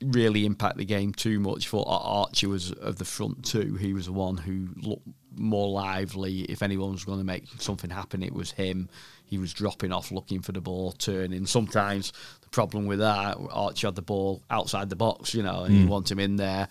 really 0.03 0.45
impact 0.45 0.77
the 0.79 0.85
game 0.85 1.13
too 1.13 1.39
much. 1.39 1.67
I 1.69 1.71
thought 1.71 1.87
Archie 1.87 2.47
was 2.47 2.73
of 2.73 2.97
the 2.97 3.05
front 3.05 3.45
two. 3.45 3.77
He 3.77 3.93
was 3.93 4.07
the 4.07 4.13
one 4.13 4.39
who 4.39 4.69
looked 4.77 5.07
more 5.37 5.69
lively. 5.69 6.41
If 6.43 6.63
anyone 6.65 6.91
was 6.93 7.05
going 7.05 7.19
to 7.19 7.25
make 7.25 7.45
something 7.59 7.91
happen, 7.91 8.23
it 8.25 8.33
was 8.33 8.51
him. 8.51 8.89
He 9.31 9.39
was 9.39 9.53
dropping 9.53 9.93
off, 9.93 10.11
looking 10.11 10.43
for 10.43 10.51
the 10.51 10.61
ball, 10.61 10.91
turning. 10.93 11.47
Sometimes 11.47 12.13
the 12.43 12.49
problem 12.49 12.87
with 12.87 12.99
that, 12.99 13.39
Archie 13.51 13.87
had 13.87 13.95
the 13.95 14.03
ball 14.03 14.43
outside 14.51 14.91
the 14.91 14.97
box, 14.97 15.35
you 15.35 15.43
know, 15.45 15.63
and 15.63 15.75
you 15.75 15.85
hmm. 15.85 15.89
want 15.89 16.11
him 16.11 16.19
in 16.19 16.35
there. 16.35 16.69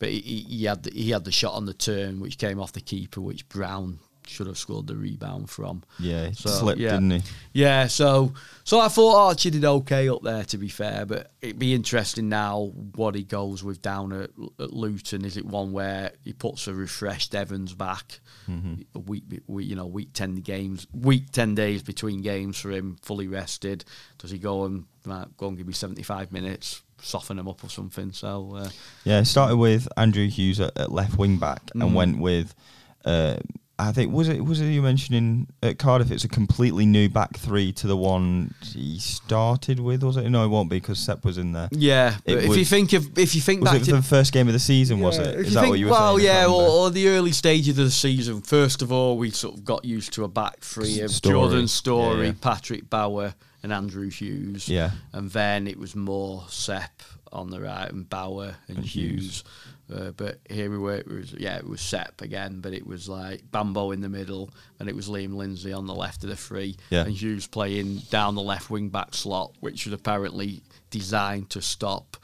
But 0.00 0.08
he, 0.08 0.20
he 0.20 0.40
he 0.40 0.64
had 0.64 0.82
the, 0.82 0.90
he 0.90 1.10
had 1.10 1.24
the 1.24 1.30
shot 1.30 1.54
on 1.54 1.66
the 1.66 1.74
turn, 1.74 2.18
which 2.18 2.36
came 2.36 2.58
off 2.58 2.72
the 2.72 2.80
keeper, 2.80 3.20
which 3.20 3.48
Browne 3.48 4.00
should 4.26 4.46
have 4.46 4.58
scored 4.58 4.86
the 4.86 4.96
rebound 4.96 5.50
from. 5.50 5.82
Yeah, 5.98 6.28
he 6.28 6.34
So, 6.34 6.50
slipped, 6.50 6.80
yeah. 6.80 6.90
didn't 6.92 7.10
he? 7.10 7.22
Yeah, 7.52 7.86
so 7.88 8.32
so 8.64 8.78
I 8.80 8.88
thought 8.88 9.16
Archie 9.28 9.50
did 9.50 9.64
okay 9.64 10.08
up 10.08 10.22
there, 10.22 10.44
to 10.44 10.58
be 10.58 10.68
fair, 10.68 11.04
but 11.06 11.32
it'd 11.40 11.58
be 11.58 11.74
interesting 11.74 12.28
now 12.28 12.72
what 12.94 13.14
he 13.14 13.24
goes 13.24 13.64
with 13.64 13.82
down 13.82 14.12
at, 14.12 14.30
at 14.60 14.72
Luton. 14.72 15.24
Is 15.24 15.36
it 15.36 15.44
one 15.44 15.72
where 15.72 16.12
he 16.24 16.32
puts 16.32 16.68
a 16.68 16.74
refreshed 16.74 17.34
Evans 17.34 17.74
back, 17.74 18.20
a 18.94 18.98
week, 18.98 19.24
we- 19.46 19.64
you 19.64 19.74
know, 19.76 19.86
week 19.86 20.12
ten 20.12 20.36
games, 20.36 20.86
week 20.92 21.30
ten 21.32 21.54
days 21.54 21.82
between 21.82 22.22
games 22.22 22.58
for 22.58 22.70
him, 22.70 22.96
fully 23.02 23.26
rested? 23.28 23.84
Does 24.18 24.30
he 24.30 24.38
go 24.38 24.64
and 24.64 24.84
go 25.36 25.48
and 25.48 25.56
give 25.56 25.66
me 25.66 25.72
seventy 25.72 26.02
five 26.02 26.30
minutes, 26.30 26.82
soften 27.02 27.38
him 27.38 27.48
up 27.48 27.64
or 27.64 27.68
something? 27.70 28.12
So 28.12 28.54
uh, 28.56 28.68
Yeah, 29.04 29.22
started 29.24 29.56
with 29.56 29.88
Andrew 29.96 30.28
Hughes 30.28 30.60
at, 30.60 30.76
at 30.78 30.92
left 30.92 31.18
wing 31.18 31.38
back 31.38 31.62
and 31.74 31.82
Mm. 31.82 31.94
went 31.94 32.18
with. 32.18 32.54
Uh, 33.04 33.36
I 33.88 33.92
think 33.92 34.12
was 34.12 34.28
it 34.28 34.44
was 34.44 34.60
it 34.60 34.66
you 34.66 34.82
mentioning 34.82 35.46
at 35.62 35.78
Cardiff? 35.78 36.10
It's 36.10 36.24
a 36.24 36.28
completely 36.28 36.86
new 36.86 37.08
back 37.08 37.36
three 37.36 37.72
to 37.74 37.86
the 37.86 37.96
one 37.96 38.54
he 38.62 38.98
started 38.98 39.80
with, 39.80 40.02
was 40.02 40.16
it? 40.16 40.28
No, 40.28 40.44
it 40.44 40.48
won't 40.48 40.68
be 40.70 40.76
because 40.76 40.98
Sepp 40.98 41.24
was 41.24 41.38
in 41.38 41.52
there. 41.52 41.68
yeah, 41.72 42.16
It 42.26 42.34
but 42.34 42.44
if 42.44 42.48
was- 42.50 42.58
you 42.58 42.64
think 42.64 42.92
of 42.92 43.18
if 43.18 43.34
you 43.34 43.40
think 43.40 43.62
Was 43.62 43.70
back 43.72 43.80
it 43.82 43.84
to 43.86 43.92
the 43.92 44.02
first 44.02 44.32
game 44.32 44.46
of 44.48 44.52
the 44.52 44.58
season? 44.58 45.00
Was 45.00 45.16
Yeah, 45.18 45.24
it? 45.24 45.40
if 45.40 45.46
Is 45.48 45.54
that 45.54 45.60
think- 45.62 45.70
what 45.70 45.78
you 45.78 45.86
were 45.86 45.92
well, 45.92 46.16
saying? 46.18 46.28
I 46.28 46.32
yeah, 46.32 46.40
can't 46.42 46.52
or, 46.52 46.68
or 46.68 46.90
the 46.90 47.08
early 47.08 47.32
stages 47.32 47.70
of 47.78 47.84
the 47.84 47.90
season. 47.90 48.42
First 48.42 48.82
of 48.82 48.92
all, 48.92 49.16
we 49.16 49.30
sort 49.30 49.56
of 49.56 49.64
got 49.64 49.84
used 49.84 50.12
to 50.14 50.24
a 50.24 50.28
back 50.28 50.60
three 50.60 51.00
of 51.00 51.10
Storey. 51.10 51.32
Jordan 51.34 51.68
Storey, 51.68 52.18
Yeah, 52.18 52.24
yeah. 52.26 52.32
Patrick 52.40 52.90
Bauer, 52.90 53.34
and 53.62 53.72
Andrew 53.72 54.10
Hughes. 54.10 54.68
Yeah. 54.68 54.90
and 55.12 55.30
then 55.30 55.66
it 55.66 55.78
was 55.78 55.94
more 55.96 56.44
Sepp 56.48 57.02
on 57.32 57.50
the 57.50 57.60
right 57.60 57.90
and 57.90 58.08
Bauer 58.08 58.56
and, 58.68 58.78
And 58.78 58.86
Hughes. 58.86 59.22
Hughes. 59.22 59.44
Uh, 59.92 60.10
but 60.12 60.38
here 60.48 60.70
we 60.70 60.78
were. 60.78 60.94
It 60.96 61.08
was 61.08 61.32
yeah, 61.32 61.56
it 61.56 61.66
was 61.66 61.80
Sepp 61.80 62.20
again, 62.22 62.60
but 62.60 62.72
it 62.72 62.86
was 62.86 63.08
like 63.08 63.42
Bambo 63.50 63.90
in 63.90 64.00
the 64.00 64.08
middle, 64.08 64.50
and 64.78 64.88
it 64.88 64.94
was 64.94 65.08
Liam 65.08 65.34
Lindsay 65.34 65.72
on 65.72 65.86
the 65.86 65.94
left 65.94 66.22
of 66.22 66.30
the 66.30 66.36
three, 66.36 66.76
Yeah. 66.90 67.02
and 67.04 67.12
Hughes 67.12 67.46
playing 67.46 67.96
down 68.10 68.34
the 68.34 68.42
left 68.42 68.70
wing 68.70 68.88
back 68.88 69.14
slot, 69.14 69.52
which 69.60 69.86
was 69.86 69.92
apparently 69.92 70.62
designed 70.90 71.50
to 71.50 71.60
stop 71.62 72.16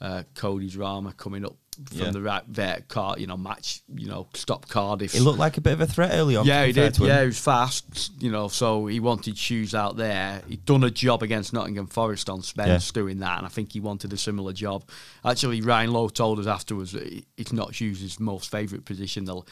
uh, 0.00 0.22
Cody 0.34 0.70
Drameh 0.70 1.16
coming 1.16 1.44
up 1.44 1.56
from 1.88 1.98
Yeah. 1.98 2.10
the 2.10 2.20
right 2.22 2.42
there. 2.48 2.84
Car, 2.88 3.16
you 3.18 3.26
know, 3.26 3.36
match, 3.36 3.82
you 3.94 4.06
know, 4.08 4.26
stop 4.34 4.68
Cardiff. 4.68 5.14
It 5.14 5.22
looked 5.22 5.38
like 5.38 5.56
a 5.56 5.60
bit 5.60 5.72
of 5.72 5.80
a 5.80 5.86
threat 5.86 6.10
early 6.14 6.36
on. 6.36 6.44
Yeah, 6.46 6.64
he 6.66 6.72
did. 6.72 6.98
Yeah, 6.98 7.20
he 7.20 7.26
was 7.26 7.38
fast, 7.38 8.12
you 8.20 8.30
know, 8.30 8.48
so 8.48 8.86
he 8.86 9.00
wanted 9.00 9.36
Hughes 9.38 9.74
out 9.74 9.96
there. 9.96 10.42
He'd 10.48 10.64
done 10.64 10.84
a 10.84 10.90
job 10.90 11.22
against 11.22 11.52
Nottingham 11.52 11.86
Forest 11.86 12.28
on 12.28 12.42
Spence 12.42 12.90
doing 12.92 13.18
that, 13.20 13.38
and 13.38 13.46
I 13.46 13.50
think 13.50 13.72
he 13.72 13.80
wanted 13.80 14.12
a 14.12 14.16
similar 14.16 14.52
job. 14.52 14.84
Actually, 15.24 15.60
Ryan 15.62 15.92
Lowe 15.92 16.08
told 16.08 16.38
us 16.38 16.46
afterwards 16.46 16.92
that 16.92 17.24
it's 17.36 17.52
not 17.52 17.80
Hughes' 17.80 18.20
most 18.20 18.50
favourite 18.50 18.84
position. 18.84 19.24
They'll, 19.24 19.46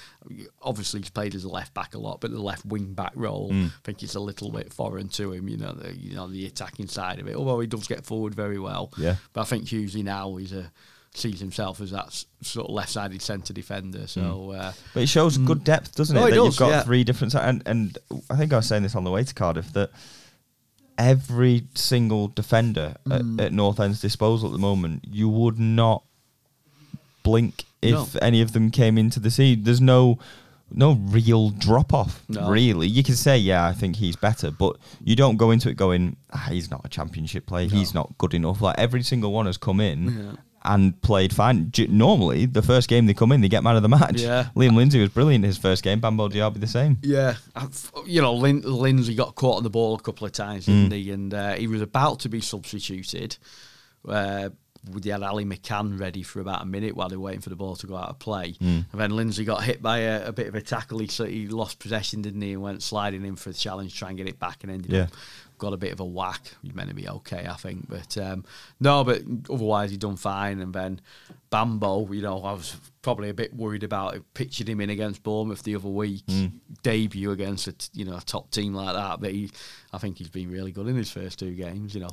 obviously, 0.63 1.01
he's 1.01 1.11
played 1.11 1.35
as 1.35 1.45
a 1.45 1.49
left 1.49 1.75
back 1.75 1.95
a 1.95 1.99
lot, 1.99 2.21
but 2.21 2.31
the 2.31 2.41
left 2.43 2.67
wing 2.67 2.93
back 2.95 3.13
role, 3.15 3.51
Mm. 3.51 3.67
I 3.69 3.71
think 3.85 4.03
it's 4.03 4.15
a 4.15 4.21
little 4.21 4.51
bit 4.51 4.73
foreign 4.73 5.09
to 5.11 5.33
him, 5.33 5.49
you 5.49 5.57
know, 5.57 5.73
the, 5.73 5.97
you 5.97 6.15
know, 6.15 6.27
the 6.29 6.47
attacking 6.47 6.89
side 6.89 7.19
of 7.21 7.27
it, 7.29 7.37
although 7.37 7.61
he 7.61 7.67
does 7.67 7.87
get 7.87 8.05
forward 8.05 8.35
very 8.35 8.59
well. 8.59 8.93
Yeah. 8.99 9.17
But 9.33 9.43
I 9.43 9.45
think 9.45 9.65
Hughesy 9.65 10.05
now 10.05 10.37
is 10.37 10.53
a, 10.53 10.71
sees 11.19 11.41
himself 11.41 11.81
as 11.81 11.91
that 11.91 12.25
sort 12.43 12.69
of 12.69 12.75
left-sided 12.75 13.21
centre 13.21 13.53
defender, 13.53 14.07
so... 14.07 14.53
Uh, 14.53 14.73
But 14.95 15.03
it 15.03 15.09
shows 15.09 15.37
good 15.39 15.65
depth, 15.65 15.95
doesn't 15.97 16.17
it? 16.17 16.21
Oh, 16.21 16.27
it 16.27 16.31
that 16.31 16.37
does, 16.37 16.47
you've 16.47 16.57
got 16.59 16.69
yeah. 16.71 16.83
three 16.83 17.05
different 17.05 17.35
and 17.35 17.63
and 17.67 17.99
I 18.31 18.37
think 18.37 18.53
I 18.53 18.57
was 18.57 18.67
saying 18.67 18.83
this 18.85 18.95
on 18.95 19.05
the 19.05 19.11
way 19.11 19.25
to 19.25 19.35
Cardiff 19.35 19.73
that 19.73 19.91
every 20.97 21.65
single 21.75 22.29
defender 22.29 22.97
Mm. 23.07 23.39
at, 23.39 23.47
at 23.47 23.53
North 23.53 23.79
End's 23.81 24.01
disposal 24.01 24.49
at 24.49 24.53
the 24.53 24.59
moment, 24.59 25.05
you 25.11 25.29
would 25.29 25.59
not 25.59 26.03
blink 27.23 27.65
if 27.83 28.15
No. 28.15 28.21
any 28.23 28.41
of 28.41 28.53
them 28.53 28.71
came 28.71 28.99
into 28.99 29.21
the 29.21 29.31
scene. 29.31 29.63
There's 29.65 29.81
no 29.81 30.19
no 30.71 30.93
real 30.95 31.51
drop 31.51 31.93
off. 31.95 32.23
No. 32.29 32.49
Really, 32.51 32.87
you 32.87 33.03
can 33.03 33.15
say, 33.15 33.39
yeah, 33.39 33.65
I 33.67 33.73
think 33.73 33.97
he's 33.97 34.17
better, 34.17 34.51
but 34.51 34.77
you 35.03 35.17
don't 35.17 35.37
go 35.37 35.51
into 35.51 35.69
it 35.69 35.77
going, 35.77 36.17
ah, 36.33 36.47
he's 36.51 36.71
not 36.71 36.83
a 36.85 36.89
championship 36.89 37.47
player. 37.47 37.69
He's 37.69 37.95
not 37.95 38.17
good 38.19 38.35
enough. 38.35 38.61
Like 38.61 38.79
every 38.79 39.03
single 39.03 39.33
one 39.33 39.47
has 39.47 39.57
come 39.57 39.81
in. 39.81 40.07
Yeah. 40.27 40.33
And 40.65 41.01
played 41.03 41.33
fine. 41.33 41.71
Normally, 41.89 42.45
the 42.45 42.63
first 42.63 42.89
game 42.89 43.07
they 43.07 43.15
come 43.15 43.31
in, 43.33 43.41
they 43.41 43.49
get 43.49 43.63
man 43.63 43.77
of 43.77 43.83
the 43.83 43.89
match. 43.89 44.21
Yeah. 44.21 44.49
Liam 44.57 44.75
Lindsay 44.75 45.01
was 45.01 45.09
brilliant 45.09 45.45
his 45.45 45.57
first 45.57 45.83
game. 45.85 46.01
Bambo 46.01 46.29
Diaby 46.29 46.59
the 46.61 46.67
same. 46.67 46.99
Yeah, 47.01 47.37
I've- 47.55 47.79
you 48.07 48.21
know, 48.21 48.35
Lin- 48.35 48.63
Lindsay 48.63 49.15
got 49.15 49.37
caught 49.37 49.59
on 49.59 49.63
the 49.63 49.71
ball 49.71 49.95
a 49.95 50.01
couple 50.01 50.27
of 50.27 50.33
times, 50.33 50.67
didn't 50.67 50.91
he? 50.93 51.11
And 51.13 51.33
uh, 51.33 51.55
he 51.55 51.69
was 51.69 51.81
about 51.81 52.21
to 52.21 52.29
be 52.29 52.41
substituted. 52.41 53.39
Uh, 54.07 54.51
we 54.93 55.11
had 55.11 55.23
Ali 55.23 55.45
McCann 55.45 55.99
ready 55.99 56.23
for 56.23 56.41
about 56.41 56.63
a 56.63 56.67
minute 56.67 56.95
while 56.97 57.09
they 57.09 57.17
were 57.17 57.23
waiting 57.25 57.41
for 57.41 57.51
the 57.51 57.57
ball 57.57 57.77
to 57.77 57.87
go 57.87 57.97
out 57.97 58.09
of 58.11 58.19
play. 58.19 58.53
Hmm. 58.53 58.81
And 58.93 59.01
then 59.01 59.11
Lindsay 59.17 59.45
got 59.45 59.65
hit 59.65 59.83
by 59.83 59.99
a, 59.99 60.29
a 60.29 60.33
bit 60.33 60.47
of 60.47 60.55
a 60.55 60.61
tackle. 60.63 60.99
He, 61.01 61.09
so 61.09 61.25
he 61.25 61.47
lost 61.49 61.79
possession, 61.79 62.23
didn't 62.23 62.41
he? 62.43 62.53
And 62.53 62.63
went 62.63 62.83
sliding 62.83 63.25
in 63.25 63.37
for 63.37 63.51
the 63.51 63.57
challenge, 63.59 63.99
try 63.99 64.09
and 64.09 64.17
get 64.17 64.29
it 64.29 64.39
back, 64.39 64.63
and 64.63 64.73
ended 64.73 64.93
Yeah. 64.93 65.03
up 65.03 65.11
got 65.59 65.73
a 65.73 65.77
bit 65.77 65.93
of 65.93 66.00
a 66.00 66.05
whack. 66.05 66.41
He 66.62 66.73
meant 66.73 66.88
to 66.88 66.95
be 66.95 67.09
okay, 67.09 67.47
I 67.49 67.55
think. 67.55 67.88
But 67.88 68.17
um, 68.17 68.45
no, 68.81 69.05
but 69.05 69.23
otherwise 69.50 69.91
he 69.91 69.97
done 69.97 70.17
fine. 70.17 70.61
And 70.61 70.73
then 70.73 71.00
Bambo, 71.50 72.11
you 72.12 72.23
know, 72.23 72.43
I 72.43 72.53
was 72.53 72.77
probably 73.03 73.29
a 73.29 73.35
bit 73.35 73.55
worried 73.55 73.83
about 73.83 74.15
it. 74.15 74.23
Pictured 74.35 74.69
him 74.69 74.81
in 74.81 74.91
against 74.91 75.23
Bournemouth 75.23 75.62
the 75.62 75.77
other 75.77 75.88
week, 75.88 76.25
debut 76.83 77.31
against 77.31 77.69
a 77.69 77.75
you 77.93 78.05
know 78.05 78.17
a 78.17 78.21
top 78.21 78.50
team 78.50 78.75
like 78.75 78.95
that. 78.95 79.21
But 79.21 79.33
he, 79.33 79.50
I 79.93 79.99
think 79.99 80.19
he's 80.19 80.29
been 80.29 80.50
really 80.50 80.73
good 80.73 80.88
in 80.88 80.97
his 80.97 81.11
first 81.11 81.38
two 81.38 81.55
games. 81.55 81.95
You 81.95 82.00
know, 82.03 82.11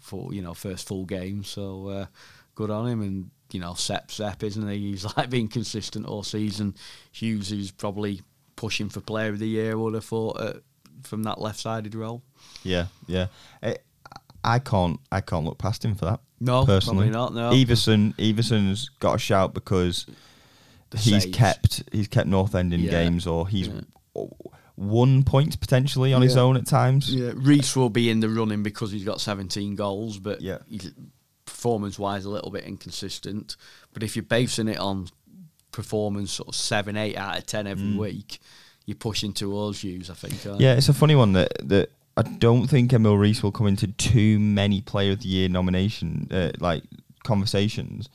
for 0.00 0.32
you 0.32 0.42
know 0.42 0.54
first 0.54 0.88
full 0.88 1.04
game. 1.04 1.44
So 1.44 1.88
uh, 1.88 2.06
good 2.54 2.70
on 2.70 2.86
him. 2.86 3.02
And 3.02 3.30
you 3.52 3.60
know, 3.60 3.74
Sep 3.74 4.10
Sep, 4.10 4.42
isn't 4.42 4.68
he? 4.68 4.90
He's 4.90 5.04
like 5.16 5.30
been 5.30 5.48
consistent 5.48 6.06
all 6.06 6.22
season. 6.22 6.74
Hughes 7.12 7.50
who's 7.50 7.70
probably 7.70 8.22
pushing 8.56 8.88
for 8.88 9.00
Player 9.00 9.30
of 9.30 9.38
the 9.38 9.48
Year. 9.48 9.78
Would 9.78 9.94
have 9.94 10.04
thought 10.04 10.40
uh, 10.40 10.54
from 11.02 11.22
that 11.24 11.40
left-sided 11.40 11.94
role. 11.94 12.22
Yeah, 12.62 12.86
yeah. 13.06 13.26
I, 13.62 13.76
I 14.42 14.58
can't, 14.58 15.00
I 15.12 15.20
can't 15.20 15.44
look 15.44 15.58
past 15.58 15.84
him 15.84 15.94
for 15.94 16.04
that. 16.06 16.20
No, 16.40 16.64
personally, 16.66 17.10
probably 17.10 17.36
not, 17.40 17.52
no. 17.52 17.56
Iversen, 17.56 18.14
Iversen's 18.16 18.90
got 19.00 19.14
a 19.14 19.18
shout 19.18 19.54
because 19.54 20.06
The 20.90 20.98
he's 20.98 21.26
kept, 21.26 21.82
he's 21.92 22.08
kept 22.08 22.28
North 22.28 22.54
End 22.54 22.74
in 22.74 22.80
Yeah, 22.80 22.90
games, 22.90 23.26
or 23.26 23.48
he's 23.48 23.68
yeah. 23.68 24.24
won 24.76 25.22
points 25.22 25.56
potentially 25.56 26.12
on 26.12 26.20
his 26.22 26.36
own 26.36 26.56
at 26.56 26.66
times. 26.66 27.14
Yeah, 27.14 27.30
Riis 27.30 27.76
will 27.76 27.90
be 27.90 28.10
in 28.10 28.20
the 28.20 28.28
running 28.28 28.62
because 28.62 28.92
he's 28.92 29.04
got 29.04 29.20
17 29.20 29.74
goals, 29.76 30.18
but 30.18 30.40
Yeah. 30.40 30.58
he's 30.68 30.92
performance-wise 31.46 32.24
a 32.24 32.30
little 32.30 32.50
bit 32.50 32.64
inconsistent. 32.64 33.56
But 33.92 34.02
if 34.02 34.16
you're 34.16 34.22
basing 34.24 34.68
it 34.68 34.78
on 34.78 35.08
performance, 35.72 36.32
sort 36.32 36.48
of 36.48 36.54
seven, 36.54 36.96
eight 36.96 37.16
out 37.16 37.38
of 37.38 37.46
ten 37.46 37.66
every 37.66 37.96
week, 37.96 38.38
you're 38.86 38.94
pushing 38.96 39.32
towards 39.32 39.80
Hughes. 39.82 40.10
I 40.10 40.14
think. 40.14 40.34
Mm. 40.34 40.60
Yeah, 40.60 40.74
it's 40.74 40.88
a 40.88 40.94
funny 40.94 41.14
one 41.14 41.32
that 41.32 41.52
that 41.68 41.90
I 42.16 42.22
don't 42.22 42.68
think 42.68 42.92
Emil 42.92 43.14
Riis 43.16 43.42
will 43.42 43.50
come 43.52 43.66
into 43.66 43.88
too 43.88 44.38
many 44.38 44.80
Player 44.80 45.12
of 45.12 45.20
the 45.20 45.28
Year 45.28 45.48
nomination 45.48 46.28
uh, 46.30 46.52
like 46.60 46.84
conversations, 47.24 48.08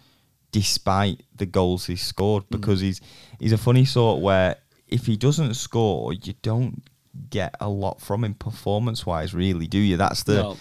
despite 0.52 1.24
the 1.36 1.46
goals 1.46 1.86
he's 1.88 2.02
scored, 2.02 2.44
Mm. 2.46 2.50
because 2.52 2.82
he's 2.82 3.02
he's 3.40 3.52
a 3.52 3.58
funny 3.58 3.86
sort 3.86 4.22
where 4.22 4.56
if 4.88 5.06
he 5.06 5.16
doesn't 5.18 5.54
score, 5.56 6.14
you 6.14 6.34
don't 6.42 6.82
get 7.30 7.56
a 7.60 7.70
lot 7.70 8.00
from 8.02 8.24
him 8.24 8.34
performance 8.34 9.06
wise, 9.06 9.34
really, 9.34 9.68
do 9.68 9.78
you? 9.78 9.98
That's 9.98 10.24
the 10.24 10.36
No. 10.44 10.58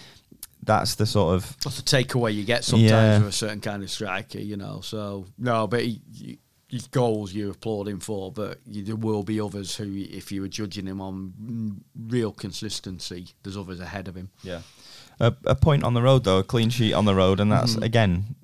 that's 0.63 0.95
the 0.95 1.05
sort 1.05 1.35
of 1.35 1.57
That's 1.63 1.77
the 1.81 1.83
takeaway 1.97 2.33
you 2.35 2.43
get 2.43 2.63
sometimes 2.63 2.91
Yeah. 2.91 3.19
with 3.19 3.27
a 3.29 3.31
certain 3.31 3.61
kind 3.61 3.81
of 3.83 3.89
striker, 3.89 4.39
you 4.39 4.57
know. 4.57 4.81
So 4.81 5.25
no, 5.37 5.67
but 5.67 5.83
he, 5.85 6.01
goals 6.91 7.33
you 7.33 7.49
applaud 7.49 7.87
him 7.87 7.99
for, 7.99 8.31
but 8.31 8.59
you, 8.65 8.83
there 8.83 8.95
will 8.95 9.23
be 9.23 9.41
others 9.41 9.75
who, 9.75 9.85
if 9.95 10.31
you 10.31 10.41
were 10.41 10.47
judging 10.47 10.85
him 10.85 11.01
on 11.01 11.33
mm, 11.41 12.11
real 12.11 12.31
consistency, 12.31 13.29
there's 13.43 13.57
others 13.57 13.79
ahead 13.79 14.07
of 14.07 14.15
him. 14.15 14.29
Yeah. 14.43 14.61
A, 15.19 15.33
a 15.45 15.55
point 15.55 15.83
on 15.83 15.93
the 15.93 16.01
road 16.01 16.23
though, 16.23 16.37
a 16.37 16.43
clean 16.43 16.69
sheet 16.69 16.93
on 16.93 17.05
the 17.05 17.15
road, 17.15 17.39
and 17.39 17.51
that's 17.51 17.75
again. 17.75 18.35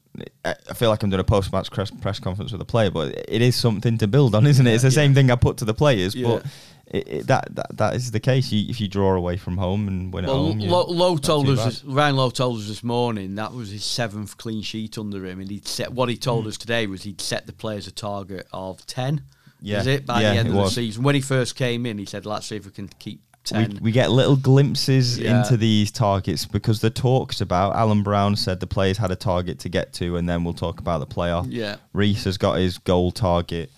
I 0.46 0.56
I 0.70 0.74
feel 0.74 0.90
like 0.90 1.04
I'm 1.04 1.10
doing 1.10 1.20
a 1.20 1.26
post-match 1.26 1.72
press, 1.72 1.92
press 1.92 2.20
conference 2.20 2.52
with 2.54 2.62
a 2.62 2.66
player, 2.66 2.90
but 2.90 3.10
it 3.28 3.42
is 3.42 3.56
something 3.56 3.98
to 3.98 4.08
build 4.08 4.34
on, 4.34 4.48
isn't 4.48 4.66
it? 4.66 4.74
It's 4.74 4.84
the 4.84 4.90
Yeah. 4.90 4.94
same 4.94 5.14
thing 5.14 5.30
I 5.30 5.36
put 5.36 5.58
to 5.58 5.66
the 5.66 5.74
players, 5.74 6.16
Yeah. 6.16 6.28
but 6.28 6.46
it, 6.88 7.08
it, 7.08 7.28
that, 7.28 7.56
that 7.56 7.78
that 7.78 7.96
is 7.96 8.12
the 8.12 8.20
case. 8.20 8.52
You, 8.52 8.70
if 8.70 8.80
you 8.80 8.88
draw 8.88 9.16
away 9.16 9.38
from 9.38 9.58
home 9.58 9.88
and 9.88 10.14
win 10.14 10.26
at 10.26 10.30
home, 10.30 10.60
Lowe, 10.60 10.86
Lowe 10.86 11.18
told 11.18 11.50
us 11.50 11.64
this, 11.66 11.84
Ryan 11.84 12.16
Lowe 12.16 12.30
told 12.30 12.60
us 12.60 12.68
this 12.68 12.84
morning 12.84 13.36
that 13.36 13.54
was 13.54 13.72
his 13.72 13.84
seventh 13.84 14.38
clean 14.38 14.62
sheet 14.62 14.98
under 14.98 15.26
him, 15.26 15.40
and 15.40 15.50
he'd 15.50 15.68
set 15.68 15.92
what 15.92 16.10
he 16.10 16.18
told 16.18 16.44
hmm. 16.44 16.50
us 16.50 16.58
today 16.58 16.88
was 16.88 17.04
he'd 17.04 17.22
set 17.22 17.48
the 17.48 17.54
players 17.54 17.88
a 17.88 17.92
target 17.92 18.48
of 18.54 18.86
ten. 18.86 19.24
Yeah. 19.62 19.80
is 19.80 19.88
it 19.88 20.06
by 20.06 20.22
Yeah, 20.22 20.34
the 20.34 20.40
end 20.40 20.50
of 20.50 20.56
was. 20.56 20.76
the 20.76 20.82
season? 20.82 21.04
When 21.04 21.16
he 21.16 21.22
first 21.22 21.56
came 21.56 21.86
in, 21.86 21.98
he 21.98 22.06
said, 22.06 22.26
"Let's 22.26 22.46
see 22.46 22.58
if 22.58 22.66
we 22.66 22.72
can 22.72 22.88
keep 23.00 23.22
we, 23.52 23.68
we 23.82 23.92
get 23.92 24.12
little 24.12 24.36
glimpses 24.36 25.20
Yeah. 25.20 25.40
into 25.40 25.58
these 25.58 25.92
targets 25.92 26.46
because 26.46 26.82
the 26.82 26.90
talks 26.90 27.42
about 27.42 27.76
Alan 27.76 28.04
Browne 28.04 28.36
said 28.36 28.60
the 28.60 28.68
players 28.68 28.98
had 28.98 29.12
a 29.12 29.16
target 29.16 29.60
to 29.60 29.70
get 29.70 29.94
to, 29.94 30.18
and 30.18 30.28
then 30.28 30.44
we'll 30.44 30.54
talk 30.54 30.80
about 30.80 31.00
the 31.00 31.08
playoff. 31.08 31.48
Yeah. 31.50 31.78
Riis 31.94 32.24
has 32.26 32.38
got 32.38 32.58
his 32.58 32.78
goal 32.78 33.12
target. 33.12 33.72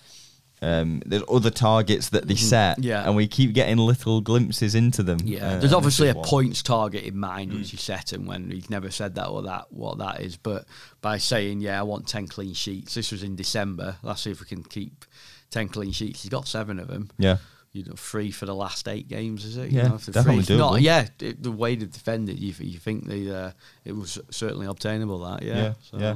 Um, 0.59 1.03
there's 1.05 1.21
other 1.29 1.51
targets 1.51 2.09
that 2.09 2.27
they 2.27 2.35
set, 2.35 2.77
Mm-hmm. 2.77 2.87
Yeah. 2.87 3.03
and 3.05 3.15
we 3.15 3.27
keep 3.27 3.53
getting 3.53 3.77
little 3.77 4.21
glimpses 4.21 4.73
into 4.73 5.03
them. 5.03 5.19
Yeah, 5.23 5.51
Uh, 5.53 5.59
there's 5.59 5.71
obviously 5.73 6.09
a 6.09 6.15
one. 6.15 6.25
points 6.25 6.63
target 6.63 7.03
in 7.03 7.15
mind 7.17 7.51
Mm. 7.51 7.59
which 7.59 7.69
he 7.71 7.77
set 7.77 8.11
him 8.11 8.25
when 8.25 8.49
he's 8.49 8.69
never 8.69 8.89
said 8.89 9.13
that 9.15 9.27
or 9.27 9.43
that 9.43 9.71
what 9.71 9.99
that 9.99 10.21
is. 10.21 10.35
But 10.35 10.65
by 11.01 11.19
saying, 11.19 11.61
"Yeah, 11.61 11.79
I 11.79 11.83
want 11.83 12.07
ten 12.07 12.27
clean 12.27 12.53
sheets," 12.55 12.95
this 12.95 13.11
was 13.11 13.21
in 13.21 13.35
December. 13.35 13.97
Let's 14.01 14.21
see 14.23 14.31
if 14.31 14.39
we 14.39 14.47
can 14.47 14.63
keep 14.63 15.05
ten 15.51 15.69
clean 15.69 15.91
sheets. 15.91 16.23
He's 16.23 16.31
got 16.31 16.47
seven 16.47 16.79
of 16.79 16.87
them. 16.87 17.11
Yeah, 17.19 17.37
You 17.71 17.83
know, 17.83 17.93
three 17.95 18.31
for 18.31 18.47
the 18.47 18.55
last 18.55 18.87
eight 18.87 19.07
games, 19.07 19.45
is 19.45 19.57
it? 19.57 19.69
Yeah, 19.71 19.83
you 19.83 19.89
know, 19.89 19.97
definitely 20.11 20.57
not, 20.57 20.81
yeah, 20.81 21.07
it, 21.19 21.43
the 21.43 21.51
way 21.51 21.75
they 21.75 21.85
defended, 21.85 22.39
you 22.39 22.53
you 22.59 22.79
think 22.79 23.05
they 23.07 23.29
uh, 23.29 23.51
it 23.85 23.95
was 23.95 24.17
certainly 24.31 24.65
obtainable. 24.65 25.19
That 25.19 25.43
yeah, 25.43 25.55
yeah, 25.55 25.73
so. 25.91 25.97
yeah. 25.99 26.15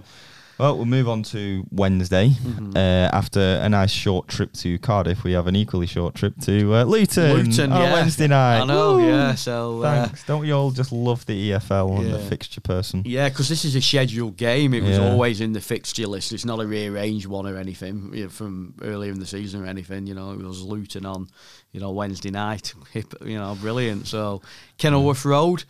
Well, 0.62 0.76
we'll 0.78 0.86
move 0.86 1.10
on 1.10 1.24
to 1.24 1.66
Wednesday. 1.72 2.30
Mm-hmm. 2.30 2.78
Uh, 2.78 3.10
after 3.12 3.40
a 3.64 3.68
nice 3.68 3.90
short 3.90 4.28
trip 4.28 4.54
to 4.58 4.78
Cardiff, 4.78 5.24
we 5.24 5.32
have 5.32 5.48
an 5.48 5.56
equally 5.56 5.88
short 5.88 6.14
trip 6.14 6.36
to 6.42 6.76
uh, 6.76 6.84
Luton. 6.84 7.34
Luton, 7.34 7.72
on 7.72 7.82
yeah. 7.82 7.94
Wednesday 7.94 8.28
night. 8.28 8.60
I 8.62 8.66
know, 8.66 8.98
Woo! 8.98 9.08
yeah. 9.08 9.34
So 9.34 9.82
uh, 9.82 10.06
Thanks. 10.06 10.24
Don't 10.28 10.42
we 10.42 10.52
all 10.52 10.70
just 10.70 10.92
love 10.92 11.26
the 11.26 11.50
EFL 11.50 11.98
and 11.98 12.14
the 12.14 12.20
fixture 12.20 12.62
person? 12.62 13.02
Yeah, 13.08 13.30
because 13.30 13.50
this 13.50 13.66
is 13.66 13.76
a 13.76 13.82
scheduled 13.82 14.38
game. 14.38 14.76
It 14.76 14.84
was 14.84 15.00
Yeah. 15.00 15.10
always 15.10 15.42
in 15.42 15.54
the 15.54 15.62
fixture 15.62 16.06
list. 16.06 16.32
It's 16.32 16.46
not 16.46 16.60
a 16.60 16.68
rearranged 16.68 17.26
one 17.26 17.48
or 17.48 17.58
anything 17.58 18.12
you 18.14 18.26
know, 18.26 18.30
from 18.30 18.76
earlier 18.84 19.12
in 19.12 19.20
the 19.20 19.26
season 19.26 19.64
or 19.64 19.66
anything. 19.66 20.06
You 20.06 20.14
know, 20.14 20.32
it 20.34 20.44
was 20.44 20.62
Luton 20.62 21.08
on, 21.08 21.28
you 21.72 21.80
know, 21.80 21.90
Wednesday 21.90 22.30
night. 22.30 22.76
You 23.26 23.38
know, 23.40 23.58
brilliant. 23.60 24.06
So 24.06 24.44
Kenilworth 24.78 25.26
Road, 25.26 25.64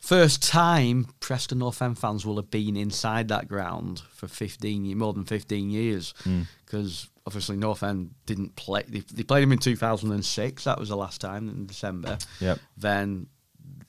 first 0.00 0.42
time 0.42 1.08
Preston 1.20 1.58
North 1.58 1.82
End 1.82 1.98
fans 1.98 2.24
will 2.24 2.36
have 2.36 2.50
been 2.50 2.76
inside 2.76 3.28
that 3.28 3.48
ground 3.48 4.02
for 4.10 4.28
fifteen, 4.28 4.96
more 4.96 5.12
than 5.12 5.24
fifteen 5.24 5.70
years, 5.70 6.14
hmm. 6.24 6.42
because 6.64 7.08
obviously 7.26 7.56
North 7.56 7.82
End 7.82 8.10
didn't 8.26 8.56
play. 8.56 8.84
They, 8.88 9.00
they 9.00 9.22
played 9.22 9.42
them 9.42 9.52
in 9.52 9.58
two 9.58 9.76
thousand 9.76 10.12
and 10.12 10.24
six. 10.24 10.64
That 10.64 10.78
was 10.78 10.88
the 10.88 10.96
last 10.96 11.20
time 11.20 11.48
in 11.48 11.66
December 11.66 12.18
Yep. 12.40 12.58
then 12.76 13.26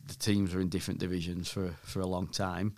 the 0.09 0.15
teams 0.15 0.53
were 0.53 0.61
in 0.61 0.69
different 0.69 0.99
divisions 0.99 1.49
for, 1.49 1.75
for 1.83 1.99
a 1.99 2.05
long 2.05 2.27
time. 2.27 2.75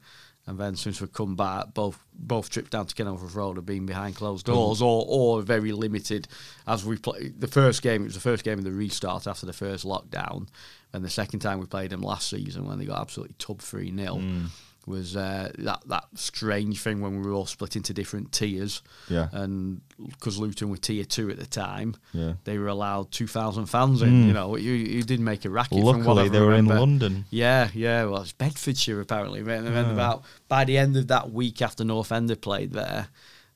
And 0.48 0.57
then 0.57 0.75
since 0.75 1.00
we've 1.00 1.13
come 1.13 1.36
back, 1.36 1.74
both 1.74 2.00
both 2.13 2.50
trips 2.50 2.69
down 2.69 2.88
to 2.88 2.95
Kenilworth 2.95 3.36
Road 3.36 3.57
have 3.57 3.65
been 3.65 3.86
behind 3.86 4.15
closed 4.15 4.45
doors 4.48 4.81
or, 4.81 5.05
or 5.07 5.41
very 5.41 5.71
limited. 5.71 6.27
As 6.67 6.83
we 6.83 6.98
played 6.98 7.39
the 7.39 7.48
first 7.48 7.81
game, 7.83 8.01
it 8.01 8.05
was 8.05 8.15
the 8.15 8.19
first 8.21 8.43
game 8.43 8.57
of 8.57 8.63
the 8.63 8.71
restart 8.71 9.27
after 9.27 9.45
the 9.45 9.53
first 9.53 9.86
lockdown. 9.86 10.48
And 10.93 11.05
the 11.05 11.10
second 11.10 11.41
time 11.41 11.60
we 11.60 11.67
played 11.67 11.91
them 11.91 12.01
last 12.01 12.27
season 12.29 12.65
when 12.67 12.79
they 12.79 12.86
got 12.86 13.00
absolutely 13.00 13.36
tub 13.38 13.62
3 13.62 13.95
0 13.95 14.15
Mm. 14.15 14.48
Was 14.88 15.15
uh, 15.15 15.51
that, 15.59 15.81
that 15.88 16.05
strange 16.15 16.81
thing 16.81 17.01
when 17.01 17.19
we 17.21 17.27
were 17.27 17.33
all 17.33 17.45
split 17.45 17.75
into 17.75 17.93
different 17.93 18.31
tiers. 18.31 18.81
Yeah. 19.09 19.27
And 19.31 19.81
because 20.09 20.38
Luton 20.39 20.69
were 20.69 20.77
tier 20.77 21.03
two 21.05 21.29
at 21.29 21.38
the 21.38 21.45
time, 21.45 21.95
Yeah. 22.13 22.33
they 22.45 22.57
were 22.57 22.67
allowed 22.67 23.11
2,000 23.11 23.67
fans 23.67 24.01
in. 24.01 24.09
Mm. 24.09 24.27
You 24.27 24.33
know, 24.33 24.55
you, 24.55 24.71
you 24.71 25.03
did 25.03 25.19
make 25.19 25.45
a 25.45 25.50
racket. 25.50 25.77
Luckily, 25.77 26.29
they 26.29 26.39
were 26.39 26.53
in. 26.55 26.65
London. 26.65 27.25
Yeah, 27.29 27.69
yeah. 27.73 28.05
Well, 28.05 28.21
it's 28.23 28.31
Bedfordshire 28.33 29.00
apparently. 29.00 29.39
And 29.41 29.47
then 29.47 29.73
Yeah. 29.85 29.91
about 29.93 30.23
by 30.47 30.65
the 30.65 30.77
end 30.77 30.97
of 30.97 31.07
that 31.07 31.31
week 31.31 31.61
after 31.61 31.83
North 31.83 32.11
End 32.11 32.29
had 32.29 32.41
played 32.41 32.71
there, 32.73 33.07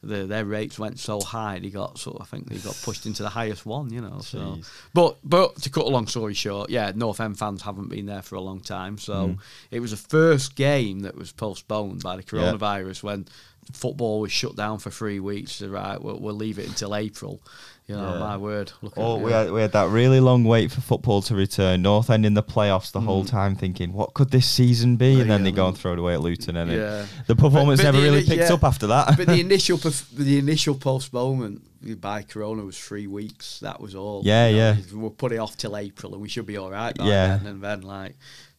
the, 0.07 0.25
their 0.25 0.45
rates 0.45 0.77
went 0.79 0.99
so 0.99 1.19
high 1.21 1.59
they 1.59 1.69
got 1.69 1.97
sort 1.97 2.17
of 2.17 2.21
I 2.21 2.25
think 2.25 2.47
they 2.49 2.57
got 2.57 2.77
pushed 2.83 3.05
into 3.05 3.23
the 3.23 3.29
highest 3.29 3.65
one. 3.65 3.91
You 3.91 4.01
know. 4.01 4.19
So, 4.21 4.37
Jeez. 4.39 4.69
but 4.93 5.17
but 5.23 5.55
to 5.63 5.69
cut 5.69 5.85
a 5.85 5.89
long 5.89 6.07
story 6.07 6.33
short, 6.33 6.69
yeah, 6.69 6.91
North 6.95 7.19
End 7.19 7.37
fans 7.37 7.61
haven't 7.61 7.89
been 7.89 8.05
there 8.05 8.21
for 8.21 8.35
a 8.35 8.41
long 8.41 8.59
time. 8.59 8.97
So 8.97 9.13
Mm. 9.29 9.37
it 9.71 9.79
was 9.79 9.91
the 9.91 9.97
first 9.97 10.55
game 10.55 10.99
that 11.01 11.15
was 11.15 11.31
postponed 11.31 12.03
by 12.03 12.15
the 12.17 12.23
coronavirus 12.23 13.03
when 13.03 13.27
football 13.73 14.19
was 14.21 14.31
shut 14.31 14.55
down 14.55 14.79
for 14.79 14.89
three 14.89 15.19
weeks. 15.19 15.61
Right, 15.61 16.01
we'll, 16.01 16.19
we'll 16.19 16.35
leave 16.35 16.59
it 16.59 16.67
until 16.67 16.95
April. 16.95 17.41
You 17.87 17.95
know, 17.95 18.13
Yeah. 18.13 18.19
my 18.19 18.37
word. 18.37 18.71
Look 18.81 18.93
Oh, 18.97 19.17
we 19.17 19.31
had, 19.31 19.51
we 19.51 19.61
had 19.61 19.73
that 19.73 19.89
really 19.89 20.19
long 20.19 20.43
wait 20.43 20.71
for 20.71 20.81
football 20.81 21.21
to 21.21 21.35
return. 21.35 21.83
North 21.83 22.09
End 22.09 22.25
in 22.25 22.33
the 22.33 22.41
playoffs 22.41 22.91
the 22.91 23.01
whole 23.01 23.23
mm. 23.23 23.29
time, 23.29 23.55
thinking, 23.55 23.93
what 23.93 24.15
could 24.15 24.31
this 24.31 24.49
season 24.49 24.95
be? 24.95 25.21
And 25.21 25.29
then 25.29 25.43
they 25.43 25.51
go 25.51 25.67
and 25.67 25.77
throw 25.77 25.93
it 25.93 25.99
away 25.99 26.15
at 26.15 26.21
Luton, 26.21 26.55
and 26.57 26.71
it- 26.71 26.77
Yeah. 26.79 27.05
the 27.27 27.35
performance 27.35 27.79
But- 27.79 27.91
but 27.91 27.91
never 27.91 27.97
the 28.01 28.11
really 28.11 28.25
picked 28.25 28.49
up 28.49 28.63
after 28.63 28.87
that. 28.87 29.15
but 29.17 29.27
the 29.27 29.39
initial 29.39 29.77
the 29.77 30.39
initial 30.39 30.73
postponement 30.73 31.61
by 32.01 32.23
Corona 32.23 32.63
was 32.65 32.75
three 32.79 33.05
weeks. 33.05 33.59
That 33.59 33.79
was 33.79 33.93
all. 33.93 34.23
Yeah, 34.25 34.47
You 34.47 34.55
know, 34.55 34.61
yeah. 34.61 34.75
We'll 34.93 35.11
put 35.11 35.31
it 35.31 35.37
off 35.37 35.55
till 35.55 35.77
April, 35.77 36.13
and 36.13 36.21
we 36.23 36.27
should 36.29 36.47
be 36.47 36.57
all 36.57 36.71
right. 36.71 36.95
Yeah. 36.99 37.37
then. 37.37 37.45
and 37.45 37.61
then 37.61 37.81
like 37.81 38.15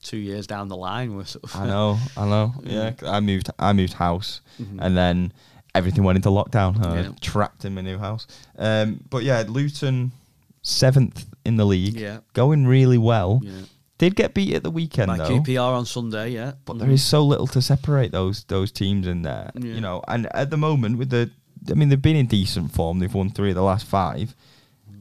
two 0.06 0.16
years 0.18 0.46
down 0.46 0.68
the 0.68 0.76
line, 0.76 1.14
we're 1.16 1.24
sort 1.24 1.44
of 1.44 1.56
I 1.56 1.66
know, 1.66 1.98
I 2.16 2.24
know. 2.26 2.54
Yeah, 2.64 2.90
'cause 2.92 3.08
I 3.08 3.20
moved. 3.20 3.50
I 3.58 3.72
moved 3.72 3.94
house, 3.94 4.40
and 4.58 4.96
then 4.96 5.32
everything 5.74 6.04
went 6.04 6.16
into 6.16 6.28
lockdown. 6.30 6.84
I 6.84 7.00
Yeah. 7.02 7.08
trapped 7.20 7.64
in 7.64 7.74
my 7.74 7.82
new 7.82 7.98
house. 7.98 8.26
Um, 8.58 9.00
but 9.10 9.22
yeah, 9.24 9.44
Luton 9.46 10.12
seventh 10.62 11.26
in 11.44 11.56
the 11.56 11.64
league, 11.66 11.94
Yeah. 11.96 12.18
going 12.32 12.66
really 12.66 12.98
well. 12.98 13.40
Yeah. 13.42 13.52
Did 13.98 14.14
get 14.14 14.34
beat 14.34 14.52
at 14.54 14.62
the 14.62 14.70
weekend 14.70 15.08
by 15.08 15.16
though. 15.16 15.28
QPR 15.40 15.72
on 15.74 15.86
Sunday. 15.86 16.30
Yeah, 16.32 16.52
but 16.66 16.78
there 16.78 16.90
is 16.90 17.02
so 17.02 17.24
little 17.24 17.46
to 17.48 17.62
separate 17.62 18.12
those 18.12 18.44
those 18.48 18.70
teams 18.70 19.06
in 19.06 19.22
there. 19.22 19.50
Yeah. 19.54 19.74
You 19.74 19.80
know, 19.80 20.02
and 20.08 20.26
at 20.34 20.50
the 20.50 20.56
moment 20.58 20.98
with 20.98 21.10
the, 21.10 21.30
I 21.70 21.74
mean, 21.74 21.88
they've 21.88 22.00
been 22.02 22.16
in 22.16 22.26
decent 22.26 22.72
form. 22.72 22.98
They've 22.98 23.12
won 23.14 23.30
three 23.30 23.50
of 23.50 23.54
the 23.56 23.62
last 23.62 23.86
five. 23.86 24.34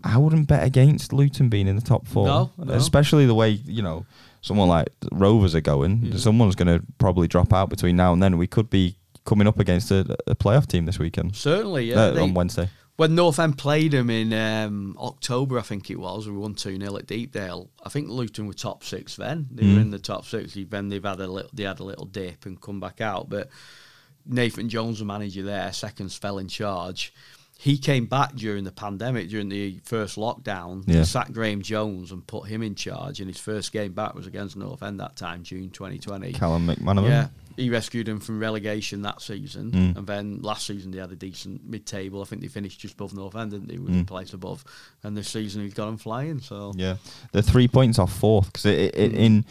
I 0.03 0.17
wouldn't 0.17 0.47
bet 0.47 0.63
against 0.63 1.11
Luton 1.13 1.49
being 1.49 1.67
in 1.67 1.75
the 1.75 1.81
top 1.81 2.07
four, 2.07 2.27
No, 2.27 2.51
no. 2.57 2.73
especially 2.73 3.25
the 3.25 3.33
way 3.35 3.49
you 3.65 3.81
know 3.81 4.05
someone 4.45 4.67
like 4.69 4.89
Rovers 5.11 5.55
are 5.55 5.61
going. 5.73 6.17
Someone's 6.17 6.55
going 6.55 6.67
to 6.79 6.85
probably 6.99 7.27
drop 7.27 7.51
out 7.51 7.69
between 7.69 7.95
now 7.95 8.13
and 8.13 8.21
then. 8.21 8.37
We 8.37 8.47
could 8.47 8.69
be 8.69 8.95
coming 9.25 9.47
up 9.47 9.59
against 9.59 9.89
a, 9.91 10.01
a 10.27 10.35
playoff 10.35 10.67
team 10.67 10.85
this 10.85 10.99
weekend 10.99 11.35
certainly. 11.35 11.85
Yeah, 11.89 11.95
uh, 11.99 12.11
They- 12.11 12.21
on 12.21 12.33
Wednesday. 12.35 12.69
when 12.97 13.15
North 13.15 13.39
End 13.39 13.57
played 13.57 13.91
them 13.91 14.09
in 14.11 14.31
um, 14.33 14.95
October, 14.99 15.57
I 15.57 15.63
think 15.63 15.89
it 15.89 15.99
was, 15.99 16.27
we 16.29 16.37
won 16.37 16.53
2 16.53 16.77
0 16.79 16.95
at 16.97 17.07
Deepdale. 17.07 17.69
I 17.83 17.89
think 17.89 18.07
Luton 18.09 18.45
were 18.47 18.53
top 18.53 18.83
six 18.83 19.15
then. 19.15 19.47
They 19.51 19.65
were 19.65 19.79
Mm. 19.79 19.81
in 19.81 19.89
the 19.91 19.99
top 19.99 20.25
six. 20.25 20.55
Then 20.69 20.89
they've 20.89 21.03
had 21.03 21.19
a 21.19 21.27
little, 21.27 21.49
they 21.53 21.63
had 21.63 21.79
a 21.79 21.83
little 21.83 22.05
dip 22.05 22.45
and 22.45 22.61
come 22.61 22.79
back 22.79 23.01
out. 23.01 23.27
But 23.29 23.49
Nathan 24.27 24.69
Jones, 24.69 24.99
the 24.99 25.05
manager 25.05 25.43
there, 25.43 25.71
second 25.73 26.09
spell 26.11 26.37
in 26.37 26.47
charge. 26.47 27.13
He 27.57 27.77
came 27.77 28.05
back 28.05 28.35
during 28.35 28.65
the 28.65 28.71
pandemic, 28.71 29.29
during 29.29 29.47
the 29.49 29.79
first 29.85 30.17
lockdown, 30.17 30.83
Yeah. 30.85 31.03
sacked 31.03 31.31
Graeme 31.31 31.61
Jones 31.61 32.11
and 32.11 32.25
put 32.27 32.47
him 32.47 32.61
in 32.61 32.75
charge. 32.75 33.19
And 33.21 33.29
his 33.29 33.39
first 33.39 33.71
game 33.71 33.93
back 33.93 34.13
was 34.13 34.27
against 34.27 34.57
North 34.57 34.83
End 34.83 34.99
that 34.99 35.15
time, 35.15 35.41
June 35.43 35.69
2020. 35.69 36.33
Callum 36.33 36.67
McManaman. 36.67 37.07
Yeah, 37.07 37.27
he 37.55 37.69
rescued 37.69 38.07
them 38.07 38.19
from 38.19 38.39
relegation 38.39 39.03
that 39.03 39.21
season, 39.21 39.71
Mm. 39.71 39.97
and 39.97 40.05
then 40.07 40.39
last 40.41 40.67
season 40.67 40.91
they 40.91 40.99
had 40.99 41.11
a 41.13 41.15
decent 41.15 41.65
mid-table. 41.67 42.21
I 42.21 42.25
think 42.25 42.41
they 42.41 42.49
finished 42.49 42.79
just 42.81 42.95
above 42.95 43.13
North 43.13 43.35
End, 43.35 43.51
didn't 43.51 43.69
they? 43.69 43.77
With 43.77 43.93
Mm. 43.93 44.01
a 44.01 44.05
place 44.05 44.33
above, 44.33 44.65
and 45.01 45.15
this 45.15 45.29
season 45.29 45.61
he's 45.63 45.73
got 45.73 45.85
them 45.85 45.97
flying. 45.97 46.41
So 46.41 46.73
Yeah, 46.75 46.97
they're 47.31 47.41
three 47.41 47.69
points 47.69 47.97
off 47.97 48.11
fourth 48.13 48.47
because 48.51 48.65
Mm. 48.65 49.13
in 49.13 49.45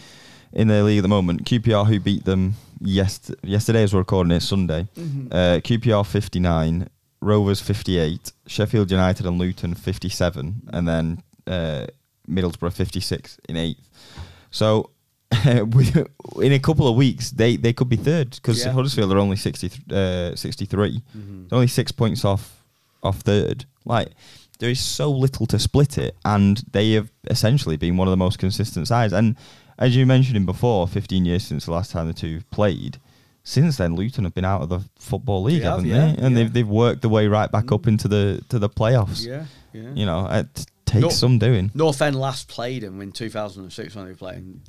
in 0.53 0.69
the 0.69 0.85
league 0.85 0.99
at 0.99 1.03
the 1.03 1.09
moment, 1.09 1.45
QPR 1.47 1.85
who 1.87 1.99
beat 1.99 2.25
them 2.27 2.55
yes 2.81 3.19
yesterday 3.43 3.83
as 3.83 3.93
we're 3.93 3.99
recording 4.01 4.31
it 4.31 4.41
Sunday. 4.41 4.87
Mm-hmm. 4.97 5.27
Uh, 5.33 5.61
QPR 5.65 6.05
fifty 6.05 6.39
nine, 6.39 6.89
Rovers 7.25 7.61
fifty 7.61 7.99
eight, 7.99 8.33
Sheffield 8.47 8.91
United 8.91 9.27
and 9.27 9.39
Luton 9.39 9.75
fifty 9.75 10.09
seven, 10.09 10.63
and 10.73 10.87
then 10.87 11.23
uh, 11.47 11.87
Middlesbrough 12.29 12.73
fifty 12.73 13.01
six 13.01 13.39
in 13.49 13.57
eighth. 13.57 13.89
So. 14.51 14.91
in 15.45 16.53
a 16.53 16.61
couple 16.61 16.87
of 16.87 16.95
weeks, 16.95 17.33
they, 17.33 17.57
they 17.57 17.73
could 17.73 17.89
be 17.89 17.97
third 17.97 18.31
because 18.31 18.65
Yeah. 18.65 18.71
Huddersfield 18.71 19.13
are 19.13 19.19
only 19.19 19.37
60, 19.37 19.67
uh, 19.91 20.37
63. 20.37 21.03
Mhm. 21.17 21.45
It's 21.45 21.53
only 21.53 21.67
six 21.67 21.91
points 21.91 22.25
off 22.25 22.63
off 23.03 23.21
third. 23.21 23.65
Like 23.85 24.11
there 24.61 24.71
is 24.71 24.79
so 24.79 25.11
little 25.11 25.47
to 25.47 25.59
split 25.59 25.99
it, 25.99 26.15
and 26.25 26.63
they 26.71 26.93
have 26.93 27.11
essentially 27.29 27.77
been 27.77 27.97
one 27.97 28.07
of 28.07 28.13
the 28.13 28.17
most 28.17 28.39
consistent 28.39 28.87
sides. 28.87 29.13
And 29.13 29.35
as 29.77 29.97
you 29.97 30.07
mentioned 30.07 30.37
in 30.37 30.47
before, 30.47 30.87
15 30.87 31.25
years 31.25 31.43
since 31.43 31.65
the 31.65 31.73
last 31.73 31.91
time 31.91 32.07
the 32.07 32.15
two 32.15 32.43
played. 32.53 32.99
Since 33.47 33.77
then, 33.77 33.95
Luton 33.95 34.25
have 34.25 34.35
been 34.35 34.45
out 34.47 34.63
of 34.63 34.69
the 34.71 34.81
football 34.99 35.43
league, 35.43 35.61
They 35.61 35.65
have, 35.67 35.81
haven't 35.85 35.91
yeah, 35.91 36.13
they? 36.13 36.23
And 36.23 36.35
yeah. 36.37 36.43
they've 36.45 36.53
they've 36.53 36.69
worked 36.69 37.03
their 37.03 37.11
way 37.11 37.27
right 37.29 37.51
back 37.53 37.71
up 37.73 37.87
into 37.87 38.09
the 38.09 38.43
to 38.49 38.59
the 38.59 38.69
playoffs. 38.71 39.25
yeah, 39.27 39.45
yeah. 39.73 39.91
You 39.95 40.07
know, 40.07 40.27
it 40.27 40.67
takes 40.87 41.03
No- 41.03 41.09
some 41.11 41.39
doing. 41.39 41.71
North 41.75 42.01
End 42.01 42.17
last 42.17 42.49
played 42.49 42.83
them 42.83 43.01
in 43.03 43.13
2006 43.13 43.95
when 43.95 44.05
they 44.07 44.11
were 44.13 44.17
playing. 44.17 44.63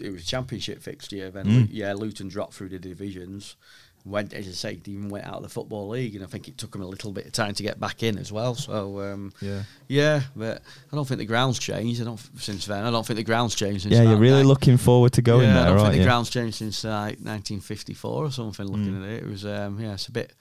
It 0.00 0.10
was 0.12 0.24
championship 0.26 0.82
fixture. 0.82 1.30
Then 1.30 1.46
Mm. 1.46 1.68
Yeah, 1.70 1.92
Luton 1.94 2.28
dropped 2.28 2.54
through 2.54 2.70
the 2.70 2.78
divisions. 2.78 3.56
Went 4.04 4.32
as 4.34 4.48
I 4.48 4.50
say, 4.50 4.80
even 4.86 5.08
went 5.10 5.24
out 5.26 5.36
of 5.36 5.42
the 5.44 5.48
football 5.48 5.88
league, 5.88 6.16
and 6.16 6.24
I 6.24 6.26
think 6.26 6.48
it 6.48 6.58
took 6.58 6.72
them 6.72 6.82
a 6.82 6.86
little 6.86 7.12
bit 7.12 7.24
of 7.26 7.32
time 7.32 7.54
to 7.54 7.62
get 7.62 7.78
back 7.78 8.02
in 8.02 8.18
as 8.18 8.32
well. 8.32 8.56
So 8.56 9.00
um, 9.00 9.32
Yeah. 9.40 9.62
yeah, 9.86 10.22
but 10.34 10.60
I 10.92 10.96
don't 10.96 11.06
think 11.06 11.18
the 11.18 11.24
ground's 11.24 11.58
changed. 11.60 12.00
I 12.00 12.04
don't 12.04 12.18
since 12.40 12.66
then. 12.66 12.84
I 12.84 12.90
don't 12.90 13.06
think 13.06 13.16
the 13.18 13.22
ground's 13.22 13.54
changed. 13.54 13.82
Since 13.82 13.94
Yeah, 13.94 14.02
you're 14.02 14.16
really 14.16 14.38
nine- 14.38 14.48
looking 14.48 14.76
forward 14.76 15.12
to 15.12 15.22
going 15.22 15.44
yeah, 15.48 15.50
I 15.50 15.54
there, 15.54 15.64
don't 15.66 15.76
think 15.76 15.86
aren't 15.86 15.98
the 15.98 16.04
ground's 16.04 16.30
changed 16.30 16.56
since 16.56 16.84
uh, 16.84 17.12
1954 17.20 18.24
or 18.24 18.30
something. 18.32 18.66
Looking 18.66 18.94
Mm. 18.94 19.04
at 19.04 19.10
it, 19.10 19.22
it 19.22 19.28
was 19.28 19.44
um, 19.46 19.78
yeah, 19.80 19.92
it's 19.94 20.08
a 20.08 20.12
bit. 20.12 20.32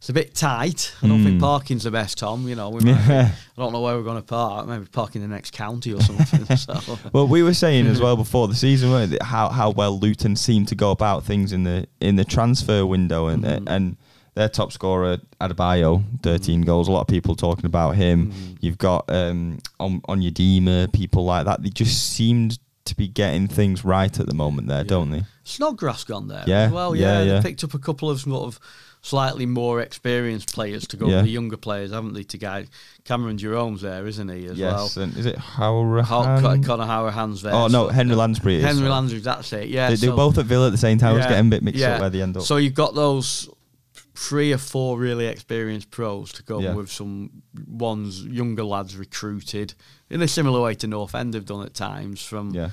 It's 0.00 0.08
a 0.08 0.14
bit 0.14 0.34
tight. 0.34 0.94
I 1.02 1.08
don't 1.08 1.20
Mm. 1.20 1.24
think 1.24 1.40
parking's 1.42 1.84
the 1.84 1.90
best, 1.90 2.16
Tom. 2.16 2.48
You 2.48 2.54
know, 2.54 2.70
we 2.70 2.80
might, 2.80 2.94
I 3.10 3.32
don't 3.58 3.70
know 3.72 3.82
where 3.82 3.94
we're 3.96 4.02
going 4.02 4.16
to 4.16 4.22
park. 4.22 4.66
Maybe 4.66 4.86
park 4.86 5.14
in 5.14 5.20
the 5.20 5.28
next 5.28 5.52
county 5.52 5.92
or 5.92 6.00
something. 6.00 6.56
so. 6.56 6.98
Well, 7.12 7.28
we 7.28 7.42
were 7.42 7.52
saying 7.52 7.86
as 7.86 8.00
well 8.00 8.16
before 8.24 8.48
the 8.48 8.54
season 8.54 8.90
weren't 8.90 9.12
it, 9.12 9.22
how 9.22 9.50
how 9.50 9.70
well 9.70 9.98
Luton 10.00 10.36
seemed 10.36 10.68
to 10.68 10.74
go 10.74 10.90
about 10.90 11.24
things 11.24 11.52
in 11.52 11.64
the 11.64 11.86
in 12.00 12.16
the 12.16 12.24
transfer 12.24 12.86
window, 12.86 13.26
and 13.28 13.44
Mhm. 13.44 13.62
and 13.66 13.96
their 14.36 14.48
top 14.48 14.72
scorer 14.72 15.18
Adebayo, 15.38 16.02
thirteen 16.22 16.62
goals. 16.62 16.88
A 16.88 16.92
lot 16.92 17.02
of 17.02 17.06
people 17.08 17.34
talking 17.36 17.66
about 17.66 17.96
him. 17.96 18.32
Mhm. 18.32 18.56
You've 18.60 18.78
got 18.78 19.04
um, 19.12 19.58
on 19.78 20.00
Onyedinma, 20.08 20.92
people 20.94 21.26
like 21.26 21.44
that. 21.44 21.62
They 21.62 21.68
just 21.68 22.10
seemed 22.12 22.58
to 22.86 22.94
be 22.96 23.06
getting 23.06 23.46
things 23.48 23.84
right 23.84 24.18
at 24.18 24.26
the 24.26 24.34
moment 24.34 24.68
there, 24.68 24.78
Yeah. 24.78 24.84
don't 24.84 25.10
they? 25.10 25.24
Snodgrass 25.44 26.04
gone 26.04 26.28
there 26.28 26.44
Yeah, 26.46 26.70
well. 26.70 26.96
yeah, 26.96 27.18
Yeah, 27.18 27.22
yeah. 27.24 27.40
They 27.40 27.50
picked 27.50 27.62
up 27.64 27.74
a 27.74 27.78
couple 27.78 28.08
of 28.08 28.20
sort 28.20 28.46
of 28.46 28.58
slightly 29.02 29.46
more 29.46 29.80
experienced 29.80 30.54
players 30.54 30.86
to 30.88 30.96
go 30.96 31.08
Yeah. 31.08 31.16
with 31.16 31.24
the 31.26 31.30
younger 31.30 31.56
players, 31.56 31.92
haven't 31.92 32.14
they? 32.14 32.22
To 32.24 32.38
guide 32.38 32.68
Cameron 33.04 33.38
Jerome's 33.38 33.82
there, 33.82 34.06
isn't 34.06 34.28
he? 34.28 34.46
As 34.46 34.58
yes, 34.58 34.96
well. 34.96 35.04
and 35.04 35.16
is 35.16 35.26
it 35.26 35.36
Howard? 35.36 36.04
How, 36.04 36.40
Con- 36.40 36.62
Connor 36.62 36.84
Howard 36.84 37.38
there. 37.38 37.54
Oh 37.54 37.66
no, 37.66 37.88
Henry 37.88 38.14
Lansbury. 38.14 38.56
Is. 38.56 38.64
Henry 38.64 38.88
Lansbury, 38.88 39.22
that's 39.22 39.52
it. 39.52 39.68
Yeah, 39.68 39.90
They, 39.90 39.96
they're 39.96 40.12
both 40.16 40.38
at 40.38 40.46
Villa 40.46 40.66
at 40.66 40.70
the 40.72 40.78
same 40.78 40.98
time. 40.98 41.14
I 41.14 41.18
was 41.18 41.26
getting 41.26 41.46
a 41.46 41.50
bit 41.50 41.62
mixed 41.62 41.80
yeah. 41.80 41.94
up 41.94 42.00
where 42.00 42.10
they 42.10 42.22
end 42.22 42.36
up. 42.36 42.42
So 42.42 42.56
you've 42.56 42.74
got 42.74 42.94
those 42.94 43.48
three 44.20 44.52
or 44.52 44.58
four 44.58 44.98
really 44.98 45.26
experienced 45.26 45.90
pros 45.90 46.30
to 46.30 46.42
go 46.42 46.60
Yeah. 46.60 46.74
with 46.74 46.90
some 46.92 47.42
ones 47.66 48.22
younger 48.22 48.64
lads 48.64 48.94
recruited 48.94 49.72
in 50.10 50.20
a 50.20 50.28
similar 50.28 50.60
way 50.60 50.74
to 50.74 50.86
North 50.86 51.14
End 51.14 51.32
have 51.32 51.46
done 51.46 51.64
at 51.64 51.72
times 51.72 52.22
from 52.22 52.50
Yeah. 52.54 52.68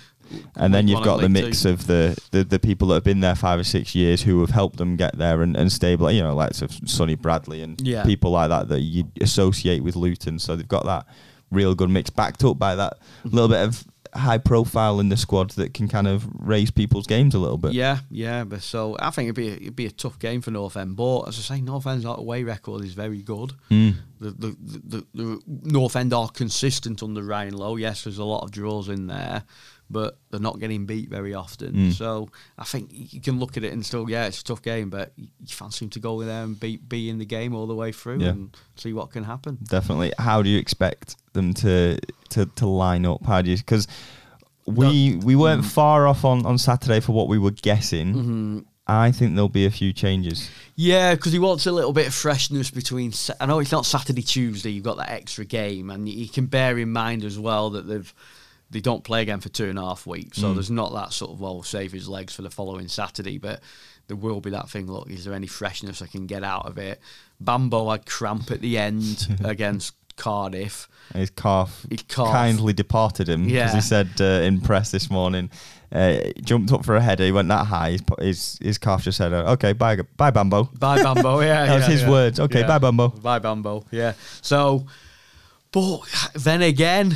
And 0.58 0.74
then 0.74 0.90
you've 0.90 1.06
got 1.06 1.22
the 1.22 1.30
mix 1.30 1.64
Two. 1.64 1.70
of 1.70 1.88
the, 1.88 2.22
the, 2.32 2.44
the 2.44 2.60
people 2.60 2.90
that 2.90 2.96
have 2.96 3.06
been 3.06 3.22
there 3.22 3.34
five 3.34 3.62
or 3.62 3.64
six 3.64 3.96
years 3.96 4.24
who 4.24 4.42
have 4.42 4.50
helped 4.50 4.76
them 4.76 4.98
get 4.98 5.18
there 5.18 5.42
and, 5.42 5.56
and 5.56 5.72
stable, 5.72 6.12
you 6.12 6.22
know, 6.22 6.36
like 6.36 6.62
of 6.62 6.70
Sonny 6.86 7.16
Bradley 7.16 7.62
and 7.62 7.80
Yeah. 7.80 8.04
people 8.04 8.32
like 8.32 8.50
that 8.50 8.68
that 8.68 8.82
you 8.82 9.06
associate 9.22 9.82
with 9.86 9.96
Luton. 9.96 10.40
So 10.40 10.58
they've 10.58 10.68
got 10.68 10.84
that 10.84 11.06
real 11.50 11.76
good 11.76 11.90
mix 11.90 12.10
backed 12.10 12.44
up 12.44 12.60
by 12.60 12.76
that 12.76 13.00
mm-hmm. 13.00 13.30
little 13.30 13.48
bit 13.48 13.62
of 13.62 13.86
high 14.14 14.38
profile 14.38 15.00
in 15.00 15.10
the 15.10 15.18
squad 15.18 15.52
that 15.52 15.74
can 15.74 15.88
kind 15.88 16.08
of 16.08 16.28
raise 16.40 16.72
people's 16.72 17.08
games 17.08 17.36
a 17.36 17.40
little 17.40 17.58
bit. 17.58 17.74
Yeah, 17.74 18.00
yeah, 18.10 18.44
but 18.44 18.62
so 18.62 18.96
I 19.00 19.10
think 19.12 19.28
it'd 19.28 19.36
be 19.36 19.50
a, 19.50 19.54
it'd 19.54 19.76
be 19.76 19.86
a 19.86 19.92
tough 19.92 20.20
game 20.20 20.42
for 20.42 20.52
North 20.52 20.78
End. 20.78 20.96
But 20.96 21.28
as 21.28 21.38
I 21.38 21.56
say, 21.56 21.62
North 21.62 21.88
End's 21.88 22.06
away 22.06 22.44
record 22.44 22.84
is 22.84 22.94
very 22.94 23.22
good. 23.22 23.54
Mm. 23.70 23.96
The, 24.20 24.32
the, 24.32 24.58
the, 24.60 24.80
the, 24.84 25.08
the 25.14 25.42
North 25.48 25.96
End 25.96 26.14
are 26.14 26.30
consistent 26.30 27.04
under 27.04 27.22
Ryan 27.22 27.56
Lowe. 27.56 27.76
Yes, 27.76 28.04
there's 28.04 28.18
a 28.18 28.24
lot 28.24 28.44
of 28.44 28.52
draws 28.52 28.90
in 28.90 29.08
there, 29.08 29.44
but 29.90 30.18
they're 30.30 30.40
not 30.40 30.60
getting 30.60 30.86
beat 30.86 31.10
very 31.10 31.34
often. 31.34 31.74
Mm. 31.74 31.94
So 31.94 32.30
I 32.58 32.64
think 32.64 32.90
you 32.92 33.22
can 33.22 33.40
look 33.40 33.58
at 33.58 33.64
it 33.64 33.72
and 33.74 33.86
still, 33.86 34.10
yeah, 34.10 34.26
it's 34.26 34.42
a 34.42 34.44
tough 34.44 34.62
game, 34.62 34.90
but 34.90 35.14
you 35.18 35.28
fancy 35.48 35.86
him 35.86 35.90
to 35.92 36.00
go 36.00 36.22
there 36.24 36.44
and 36.44 36.60
be, 36.60 36.78
be 36.78 37.10
in 37.10 37.18
the 37.20 37.26
game 37.26 37.56
all 37.56 37.68
the 37.68 37.76
way 37.76 37.92
through 37.92 38.20
Yeah. 38.20 38.30
and 38.30 38.56
see 38.76 38.94
what 38.94 39.12
can 39.12 39.24
happen. 39.24 39.58
Definitely. 39.64 40.14
How 40.18 40.42
do 40.42 40.50
you 40.50 40.60
expect 40.60 41.16
them 41.34 41.54
to 41.56 41.98
to, 42.30 42.46
to 42.46 42.66
line 42.66 43.06
up? 43.06 43.26
How 43.26 43.42
do 43.42 43.50
you 43.50 43.58
because 43.58 43.88
we 44.66 45.16
we 45.24 45.36
weren't 45.36 45.64
far 45.66 46.08
off 46.08 46.26
on, 46.26 46.46
on 46.46 46.58
Saturday 46.58 47.00
for 47.00 47.14
what 47.14 47.28
we 47.28 47.38
were 47.40 47.52
guessing. 47.52 48.14
Mhm. 48.14 48.66
I 48.90 49.12
think 49.12 49.36
there'll 49.36 49.50
be 49.50 49.66
a 49.66 49.72
few 49.72 49.92
changes. 49.92 50.50
Yeah, 50.76 51.14
because 51.16 51.34
he 51.34 51.40
wants 51.40 51.66
a 51.66 51.74
little 51.74 51.92
bit 51.92 52.08
of 52.08 52.14
freshness 52.14 52.72
between. 52.72 53.12
I 53.40 53.46
know 53.46 53.60
it's 53.60 53.72
not 53.72 53.86
Saturday, 53.86 54.22
Tuesday. 54.22 54.70
You've 54.72 54.86
got 54.86 54.96
that 54.98 55.10
extra 55.10 55.44
game, 55.44 55.90
and 55.90 56.08
you 56.08 56.30
can 56.30 56.46
bear 56.46 56.78
in 56.78 56.94
mind 56.94 57.26
as 57.26 57.38
well 57.38 57.70
that 57.72 57.86
they've 57.88 58.14
they 58.70 58.82
don't 58.82 59.04
play 59.04 59.22
again 59.22 59.40
for 59.40 59.50
two 59.50 59.66
and 59.70 59.80
a 59.80 59.82
half 59.82 60.06
weeks, 60.06 60.38
so 60.40 60.48
Mm. 60.52 60.56
there's 60.56 60.70
not 60.72 60.94
that 60.94 61.14
sort 61.14 61.32
of 61.32 61.40
well 61.40 61.64
save 61.64 61.92
his 61.94 62.08
legs 62.10 62.34
for 62.36 62.42
the 62.42 62.50
following 62.50 62.88
Saturday. 62.88 63.38
But 63.38 63.62
there 64.08 64.18
will 64.18 64.42
be 64.42 64.50
that 64.52 64.70
thing. 64.70 64.88
Look, 64.92 65.10
is 65.10 65.24
there 65.26 65.34
any 65.34 65.48
freshness 65.48 66.02
I 66.02 66.08
can 66.08 66.28
get 66.28 66.44
out 66.44 66.66
of 66.66 66.78
it? 66.78 67.00
Bambo 67.40 67.90
had 67.92 68.06
cramp 68.06 68.52
at 68.52 68.62
the 68.62 68.78
end 68.78 69.28
against 69.44 69.94
Cardiff. 70.18 70.88
His 71.14 71.30
calf, 71.30 71.86
His 71.90 72.02
calf. 72.04 72.32
kindly 72.32 72.74
departed 72.74 73.30
him 73.30 73.44
because 73.46 73.54
Yeah. 73.56 73.76
he 73.76 73.82
said 73.82 74.10
uh, 74.20 74.24
in 74.46 74.60
press 74.60 74.92
this 74.92 75.10
morning, 75.10 75.50
uh, 75.92 76.18
jumped 76.44 76.74
up 76.74 76.84
for 76.84 76.96
a 76.98 77.02
header. 77.02 77.24
He 77.24 77.32
went 77.32 77.48
that 77.48 77.68
high. 77.68 77.92
His 77.92 78.02
his, 78.20 78.60
his 78.62 78.78
calf 78.78 79.04
just 79.04 79.18
said, 79.18 79.32
uh, 79.32 79.54
"Okay, 79.54 79.72
bye, 79.74 79.96
bye, 80.18 80.32
Bambo." 80.32 80.64
Bye 80.78 81.02
Bambo, 81.02 81.40
yeah. 81.40 81.66
That 81.68 81.76
was 81.76 81.84
yeah, 81.86 81.90
his 81.94 82.02
yeah. 82.02 82.10
words. 82.10 82.40
Okay, 82.42 82.64
bye, 82.64 82.80
Bambo. 82.80 83.08
Bye 83.10 83.40
Bambo, 83.40 83.86
yeah. 83.92 84.14
So 84.42 84.86
But 85.72 86.02
then 86.34 86.62
again, 86.62 87.16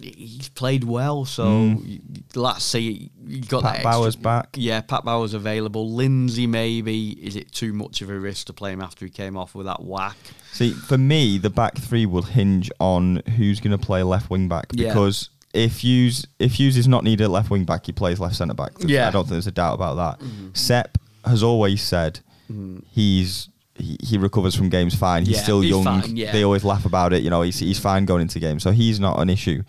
he's 0.00 0.48
played 0.50 0.84
well, 0.84 1.24
so 1.24 1.44
mm. 1.44 2.00
let's 2.34 2.64
see. 2.64 3.10
You 3.26 3.42
got 3.42 3.62
Pat 3.62 3.76
that 3.76 3.82
Bauer's 3.84 4.16
back. 4.16 4.50
Yeah, 4.54 4.80
Pat 4.80 5.04
Bauer's 5.04 5.34
available. 5.34 5.90
Lindsay, 5.90 6.46
maybe 6.46 7.10
is 7.10 7.36
it 7.36 7.52
too 7.52 7.72
much 7.72 8.00
of 8.00 8.10
a 8.10 8.18
risk 8.18 8.46
to 8.46 8.52
play 8.52 8.72
him 8.72 8.80
after 8.80 9.04
he 9.04 9.10
came 9.10 9.36
off 9.36 9.54
with 9.54 9.66
that 9.66 9.82
whack? 9.82 10.16
See, 10.52 10.72
for 10.72 10.98
me, 10.98 11.38
the 11.38 11.50
back 11.50 11.76
three 11.76 12.06
will 12.06 12.22
hinge 12.22 12.70
on 12.78 13.22
who's 13.36 13.60
going 13.60 13.76
to 13.76 13.84
play 13.84 14.02
left 14.02 14.30
wing 14.30 14.48
back 14.48 14.68
because. 14.68 15.28
Yeah. 15.30 15.34
If 15.54 15.78
Hughes 15.78 16.26
if 16.38 16.60
Hughes 16.60 16.76
is 16.76 16.86
not 16.86 17.04
needed 17.04 17.26
left 17.28 17.48
wing 17.48 17.64
back, 17.64 17.86
he 17.86 17.92
plays 17.92 18.20
left 18.20 18.36
centre 18.36 18.52
back. 18.52 18.72
Yeah, 18.80 19.08
I 19.08 19.10
don't 19.10 19.24
think 19.24 19.30
there's 19.30 19.46
a 19.46 19.50
doubt 19.50 19.74
about 19.74 19.94
that. 19.96 20.24
Mm-hmm. 20.24 20.48
Sepp 20.52 20.98
has 21.24 21.42
always 21.42 21.80
said 21.82 22.20
mm-hmm. 22.52 22.80
he's 22.90 23.48
he, 23.80 23.96
he 24.02 24.18
recovers 24.18 24.54
from 24.54 24.68
games 24.68 24.94
fine. 24.94 25.24
He's 25.24 25.36
yeah, 25.36 25.42
still 25.42 25.60
he's 25.60 25.70
young. 25.70 25.84
Fine, 25.84 26.16
yeah. 26.16 26.32
They 26.32 26.44
always 26.44 26.64
laugh 26.64 26.84
about 26.84 27.12
it. 27.12 27.22
You 27.22 27.30
know, 27.30 27.42
he's 27.42 27.58
he's 27.58 27.78
fine 27.78 28.04
going 28.04 28.22
into 28.22 28.38
games, 28.40 28.62
so 28.62 28.70
he's 28.70 29.00
not 29.00 29.20
an 29.20 29.30
issue. 29.30 29.62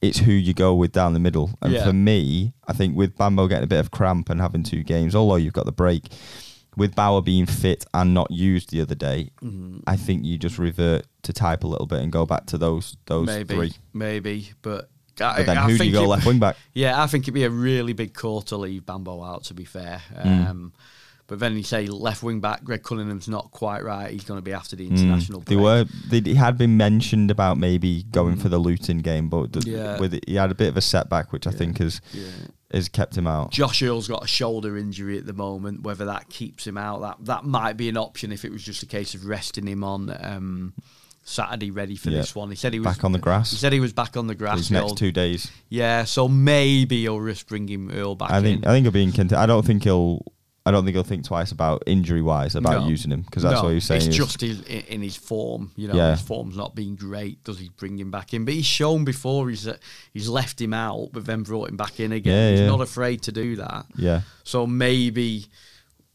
It's 0.00 0.18
who 0.18 0.32
you 0.32 0.54
go 0.54 0.74
with 0.74 0.92
down 0.92 1.12
the 1.12 1.20
middle. 1.20 1.50
And 1.60 1.72
yeah. 1.72 1.84
for 1.84 1.92
me, 1.92 2.54
I 2.66 2.72
think 2.72 2.96
with 2.96 3.16
Bambo 3.16 3.46
getting 3.48 3.64
a 3.64 3.66
bit 3.66 3.80
of 3.80 3.90
cramp 3.90 4.30
and 4.30 4.40
having 4.40 4.62
two 4.62 4.82
games, 4.82 5.14
although 5.14 5.36
you've 5.36 5.52
got 5.52 5.66
the 5.66 5.72
break, 5.72 6.08
with 6.76 6.94
Bauer 6.94 7.20
being 7.20 7.46
fit 7.46 7.84
and 7.92 8.14
not 8.14 8.30
used 8.30 8.70
the 8.70 8.80
other 8.80 8.94
day, 8.94 9.30
mm-hmm. 9.42 9.80
I 9.86 9.96
think 9.96 10.24
you 10.24 10.38
just 10.38 10.58
revert 10.58 11.06
to 11.22 11.32
type 11.32 11.64
a 11.64 11.66
little 11.66 11.86
bit 11.86 12.00
and 12.00 12.10
go 12.10 12.24
back 12.24 12.46
to 12.46 12.58
those 12.58 12.96
those 13.06 13.26
maybe, 13.26 13.54
three. 13.54 13.72
Maybe, 13.92 14.52
but 14.62 14.88
but 15.16 15.44
then 15.44 15.58
I 15.58 15.68
who 15.68 15.76
do 15.76 15.84
you 15.84 15.92
go 15.92 16.04
left 16.04 16.26
wing 16.26 16.38
back? 16.38 16.56
Yeah, 16.72 17.02
I 17.02 17.06
think 17.06 17.24
it'd 17.24 17.34
be 17.34 17.44
a 17.44 17.50
really 17.50 17.92
big 17.92 18.14
call 18.14 18.42
to 18.42 18.56
leave 18.56 18.86
Bambo 18.86 19.22
out. 19.22 19.44
To 19.44 19.54
be 19.54 19.64
fair, 19.64 20.00
mm. 20.14 20.48
um, 20.48 20.72
but 21.30 21.38
then 21.38 21.56
you 21.56 21.62
say 21.62 21.86
left 21.86 22.24
wing 22.24 22.40
back, 22.40 22.64
Greg 22.64 22.82
Cunningham's 22.82 23.28
not 23.28 23.52
quite 23.52 23.84
right. 23.84 24.10
He's 24.10 24.24
going 24.24 24.38
to 24.38 24.42
be 24.42 24.52
after 24.52 24.74
the 24.74 24.88
hmm. 24.88 24.96
international. 24.96 25.42
Mm. 25.42 25.44
They 25.44 25.54
were. 25.54 25.84
They, 26.08 26.34
had 26.34 26.58
been 26.58 26.76
mentioned 26.76 27.30
about 27.30 27.56
maybe 27.56 28.02
going 28.10 28.34
mm. 28.34 28.42
for 28.42 28.48
the 28.48 28.58
Luton 28.58 28.98
game, 28.98 29.28
but 29.28 29.64
yeah. 29.64 29.96
with 30.00 30.12
it, 30.12 30.24
he 30.26 30.34
had 30.34 30.50
a 30.50 30.56
bit 30.56 30.66
of 30.66 30.76
a 30.76 30.80
setback, 30.80 31.30
which 31.30 31.46
I 31.46 31.52
think 31.52 31.78
has 31.78 32.00
yeah. 32.12 32.26
has 32.72 32.88
kept 32.88 33.16
him 33.16 33.28
out. 33.28 33.52
Josh 33.52 33.80
Earl's 33.80 34.08
got 34.08 34.24
a 34.24 34.26
shoulder 34.26 34.76
injury 34.76 35.18
at 35.18 35.24
the 35.24 35.32
moment. 35.32 35.84
Whether 35.84 36.04
that 36.06 36.30
keeps 36.30 36.66
him 36.66 36.76
out, 36.76 37.00
that 37.02 37.24
that 37.26 37.44
might 37.44 37.76
be 37.76 37.88
an 37.88 37.96
option 37.96 38.32
if 38.32 38.44
it 38.44 38.50
was 38.50 38.64
just 38.64 38.82
a 38.82 38.86
case 38.86 39.14
of 39.14 39.24
resting 39.24 39.68
him 39.68 39.84
on. 39.84 40.12
Um, 40.20 40.74
Saturday 41.22 41.70
ready 41.70 41.94
for 41.94 42.10
yep. 42.10 42.22
this 42.22 42.34
one. 42.34 42.50
He 42.50 42.56
said 42.56 42.72
he 42.72 42.80
was 42.80 42.96
back 42.96 43.04
on 43.04 43.12
the 43.12 43.18
grass. 43.20 43.52
He 43.52 43.56
said 43.56 43.72
he 43.72 43.78
was 43.78 43.92
back 43.92 44.16
on 44.16 44.26
the 44.26 44.34
grass. 44.34 44.56
These 44.56 44.72
next 44.72 44.96
two 44.96 45.12
days. 45.12 45.48
Yeah, 45.68 46.02
so 46.02 46.26
maybe 46.26 47.02
he'll 47.02 47.20
risk 47.20 47.46
bringing 47.46 47.92
Earl 47.92 48.16
back. 48.16 48.32
I 48.32 48.42
think 48.42 48.64
in. 48.64 48.68
I 48.68 48.72
think 48.72 48.82
he'll 48.84 48.90
be 48.90 49.04
in 49.04 49.12
content. 49.12 49.40
I 49.40 49.46
don't 49.46 49.64
think 49.64 49.84
he'll 49.84 50.24
I 50.66 50.70
don't 50.70 50.84
think 50.84 50.94
he'll 50.94 51.04
think 51.04 51.24
twice 51.24 51.52
about 51.52 51.82
injury 51.86 52.20
wise 52.20 52.54
about 52.54 52.82
no. 52.82 52.88
using 52.88 53.10
him 53.10 53.22
because 53.22 53.42
that's 53.42 53.56
no, 53.56 53.64
what 53.64 53.72
he's 53.72 53.84
saying. 53.84 54.08
It's 54.08 54.16
just 54.16 54.42
his, 54.42 54.60
in 54.60 55.00
his 55.00 55.16
form, 55.16 55.72
you 55.74 55.88
know. 55.88 55.94
Yeah. 55.94 56.10
His 56.10 56.20
form's 56.20 56.54
not 56.54 56.74
being 56.74 56.96
great. 56.96 57.42
Does 57.44 57.58
he 57.58 57.70
bring 57.70 57.98
him 57.98 58.10
back 58.10 58.34
in? 58.34 58.44
But 58.44 58.54
he's 58.54 58.66
shown 58.66 59.04
before 59.04 59.48
he's 59.48 59.66
uh, 59.66 59.78
he's 60.12 60.28
left 60.28 60.60
him 60.60 60.74
out, 60.74 61.10
but 61.12 61.24
then 61.24 61.44
brought 61.44 61.70
him 61.70 61.78
back 61.78 61.98
in 61.98 62.12
again. 62.12 62.34
Yeah, 62.34 62.50
he's 62.50 62.60
yeah. 62.60 62.66
not 62.66 62.82
afraid 62.82 63.22
to 63.22 63.32
do 63.32 63.56
that. 63.56 63.86
Yeah. 63.96 64.20
So 64.44 64.66
maybe 64.66 65.46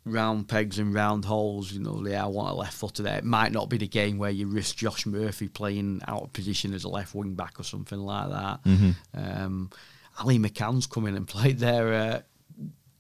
round 0.05 0.47
pegs 0.47 0.77
and 0.77 0.93
round 0.93 1.25
holes. 1.25 1.71
You 1.71 1.79
know, 1.79 2.05
yeah, 2.05 2.23
I 2.23 2.27
want 2.27 2.51
a 2.51 2.53
left 2.53 2.75
footer 2.75 3.01
there. 3.01 3.17
It 3.17 3.25
might 3.25 3.51
not 3.51 3.67
be 3.67 3.77
the 3.77 3.88
game 3.88 4.19
where 4.19 4.29
you 4.29 4.45
risk 4.45 4.77
Josh 4.77 5.08
Murphy 5.08 5.47
playing 5.47 6.01
out 6.08 6.21
of 6.21 6.34
position 6.34 6.73
as 6.75 6.84
a 6.84 6.89
left 6.89 7.15
wing 7.15 7.34
back 7.34 7.60
or 7.60 7.63
something 7.63 7.99
like 7.99 8.29
that. 8.29 8.63
Mm-hmm. 8.63 8.91
Um, 9.15 9.71
Ali 10.19 10.38
McCann's 10.38 10.86
come 10.86 11.08
in 11.08 11.15
and 11.15 11.27
played 11.27 11.58
there. 11.58 11.93
Uh, 11.93 12.21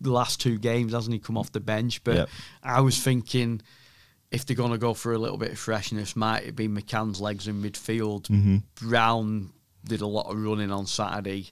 the 0.01 0.11
last 0.11 0.41
two 0.41 0.57
games, 0.57 0.93
hasn't 0.93 1.13
he 1.13 1.19
come 1.19 1.37
off 1.37 1.51
the 1.51 1.59
bench? 1.59 2.03
But 2.03 2.15
yep. 2.15 2.29
I 2.63 2.81
was 2.81 3.01
thinking 3.01 3.61
if 4.31 4.45
they're 4.45 4.55
going 4.55 4.71
to 4.71 4.77
go 4.77 4.93
for 4.93 5.13
a 5.13 5.17
little 5.17 5.37
bit 5.37 5.51
of 5.51 5.59
freshness, 5.59 6.15
might 6.15 6.43
it 6.43 6.55
be 6.55 6.67
McCann's 6.67 7.21
legs 7.21 7.47
in 7.47 7.61
midfield? 7.61 8.23
Mm-hmm. 8.23 8.57
Browne 8.87 9.51
did 9.85 10.01
a 10.01 10.07
lot 10.07 10.31
of 10.31 10.37
running 10.37 10.71
on 10.71 10.87
Saturday 10.87 11.51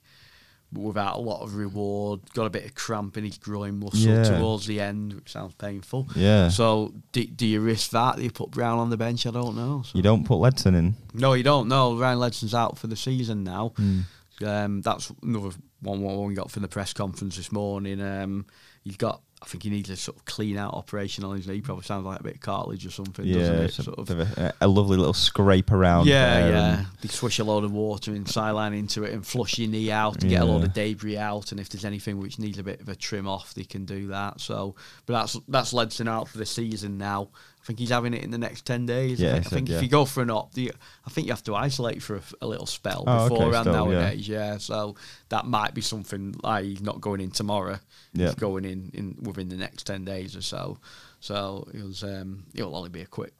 without 0.73 1.17
a 1.17 1.19
lot 1.19 1.41
of 1.41 1.55
reward. 1.55 2.21
Got 2.33 2.45
a 2.45 2.49
bit 2.49 2.65
of 2.65 2.75
cramp 2.75 3.17
in 3.17 3.23
his 3.23 3.37
groin 3.37 3.79
muscle 3.79 3.99
yeah. 3.99 4.23
towards 4.23 4.65
the 4.65 4.81
end, 4.81 5.13
which 5.13 5.31
sounds 5.31 5.53
painful. 5.55 6.09
Yeah. 6.15 6.49
So 6.49 6.93
do, 7.11 7.23
do 7.25 7.45
you 7.45 7.61
risk 7.61 7.91
that? 7.91 8.17
Do 8.17 8.23
you 8.23 8.31
put 8.31 8.51
Browne 8.51 8.79
on 8.79 8.89
the 8.89 8.97
bench? 8.97 9.25
I 9.25 9.31
don't 9.31 9.55
know. 9.55 9.83
So. 9.85 9.97
You 9.97 10.03
don't 10.03 10.25
put 10.25 10.39
Ledson 10.39 10.75
in. 10.75 10.95
No, 11.13 11.33
you 11.33 11.43
don't. 11.43 11.67
No, 11.67 11.95
Ryan 11.97 12.19
Ledson's 12.19 12.53
out 12.53 12.77
for 12.77 12.87
the 12.87 12.95
season 12.95 13.43
now. 13.43 13.73
Mm. 13.77 14.03
Um, 14.43 14.81
that's 14.81 15.11
another 15.21 15.51
one, 15.81 16.01
one 16.01 16.27
we 16.27 16.33
got 16.33 16.51
from 16.51 16.61
the 16.61 16.67
press 16.67 16.93
conference 16.93 17.37
this 17.37 17.51
morning. 17.51 18.01
Um, 18.01 18.45
he's 18.83 18.97
got, 18.97 19.21
I 19.41 19.45
think 19.45 19.63
he 19.63 19.69
needs 19.69 19.89
a 19.89 19.97
sort 19.97 20.17
of 20.17 20.25
clean 20.25 20.57
out 20.57 20.73
operation 20.73 21.23
on 21.23 21.35
his 21.35 21.47
knee. 21.47 21.61
Probably 21.61 21.83
sounds 21.83 22.05
like 22.05 22.19
a 22.19 22.23
bit 22.23 22.35
of 22.35 22.41
cartilage 22.41 22.85
or 22.85 22.91
something, 22.91 23.25
yeah, 23.25 23.39
doesn't 23.39 23.55
it? 23.55 23.71
Sort 23.73 23.99
of 23.99 24.09
a, 24.19 24.53
a, 24.61 24.67
lovely 24.67 24.97
little 24.97 25.13
scrape 25.13 25.71
around. 25.71 26.07
Yeah, 26.07 26.47
yeah. 26.47 26.85
They 27.01 27.09
swish 27.09 27.39
a 27.39 27.43
load 27.43 27.63
of 27.63 27.73
water 27.73 28.11
and 28.11 28.27
saline 28.27 28.73
into 28.73 29.03
it 29.03 29.13
and 29.13 29.25
flush 29.25 29.59
your 29.59 29.69
knee 29.69 29.91
out 29.91 30.21
to 30.21 30.27
yeah. 30.27 30.39
get 30.39 30.41
a 30.43 30.45
load 30.45 30.63
of 30.63 30.73
debris 30.73 31.17
out. 31.17 31.51
And 31.51 31.59
if 31.59 31.69
there's 31.69 31.85
anything 31.85 32.19
which 32.19 32.39
needs 32.39 32.57
a 32.57 32.63
bit 32.63 32.79
of 32.79 32.87
a 32.87 32.95
trim 32.95 33.27
off, 33.27 33.53
they 33.53 33.65
can 33.65 33.83
do 33.85 34.07
that. 34.07 34.39
So, 34.39 34.75
but 35.05 35.13
that's 35.13 35.37
that's 35.47 35.73
Ledson 35.73 36.07
out 36.07 36.29
for 36.29 36.37
the 36.37 36.45
season 36.45 36.97
now. 36.97 37.29
I 37.63 37.65
think 37.65 37.79
he's 37.79 37.91
having 37.91 38.13
it 38.13 38.23
in 38.23 38.31
the 38.31 38.37
next 38.37 38.65
ten 38.65 38.85
days. 38.85 39.21
Yeah, 39.21 39.29
I 39.29 39.33
think, 39.35 39.45
I 39.45 39.49
think 39.49 39.69
yeah. 39.69 39.75
if 39.77 39.83
you 39.83 39.87
go 39.87 40.03
for 40.03 40.21
an 40.21 40.29
op, 40.29 40.51
you, 40.57 40.71
I 41.05 41.09
think 41.09 41.27
you 41.27 41.33
have 41.33 41.43
to 41.43 41.55
isolate 41.55 42.03
for 42.03 42.17
a, 42.17 42.21
a 42.41 42.47
little 42.47 42.65
spell 42.65 43.05
oh, 43.07 43.29
beforehand 43.29 43.69
okay, 43.69 43.77
nowadays. 43.77 44.27
Yeah. 44.27 44.53
yeah. 44.53 44.57
so 44.57 44.95
that 45.29 45.45
might 45.45 45.73
be 45.73 45.79
something 45.79 46.35
like 46.43 46.65
he's 46.65 46.81
not 46.81 46.99
going 46.99 47.21
in 47.21 47.31
tomorrow. 47.31 47.79
Yeah. 48.13 48.27
He's 48.27 48.35
going 48.35 48.65
in, 48.65 48.91
in 48.93 49.17
within 49.21 49.47
the 49.47 49.55
next 49.55 49.83
ten 49.83 50.03
days 50.03 50.35
or 50.35 50.41
so. 50.41 50.77
So 51.21 51.65
it 51.73 51.81
was 51.81 52.03
um, 52.03 52.43
it'll 52.53 52.75
only 52.75 52.89
be 52.89 53.01
a 53.01 53.05
quick 53.05 53.33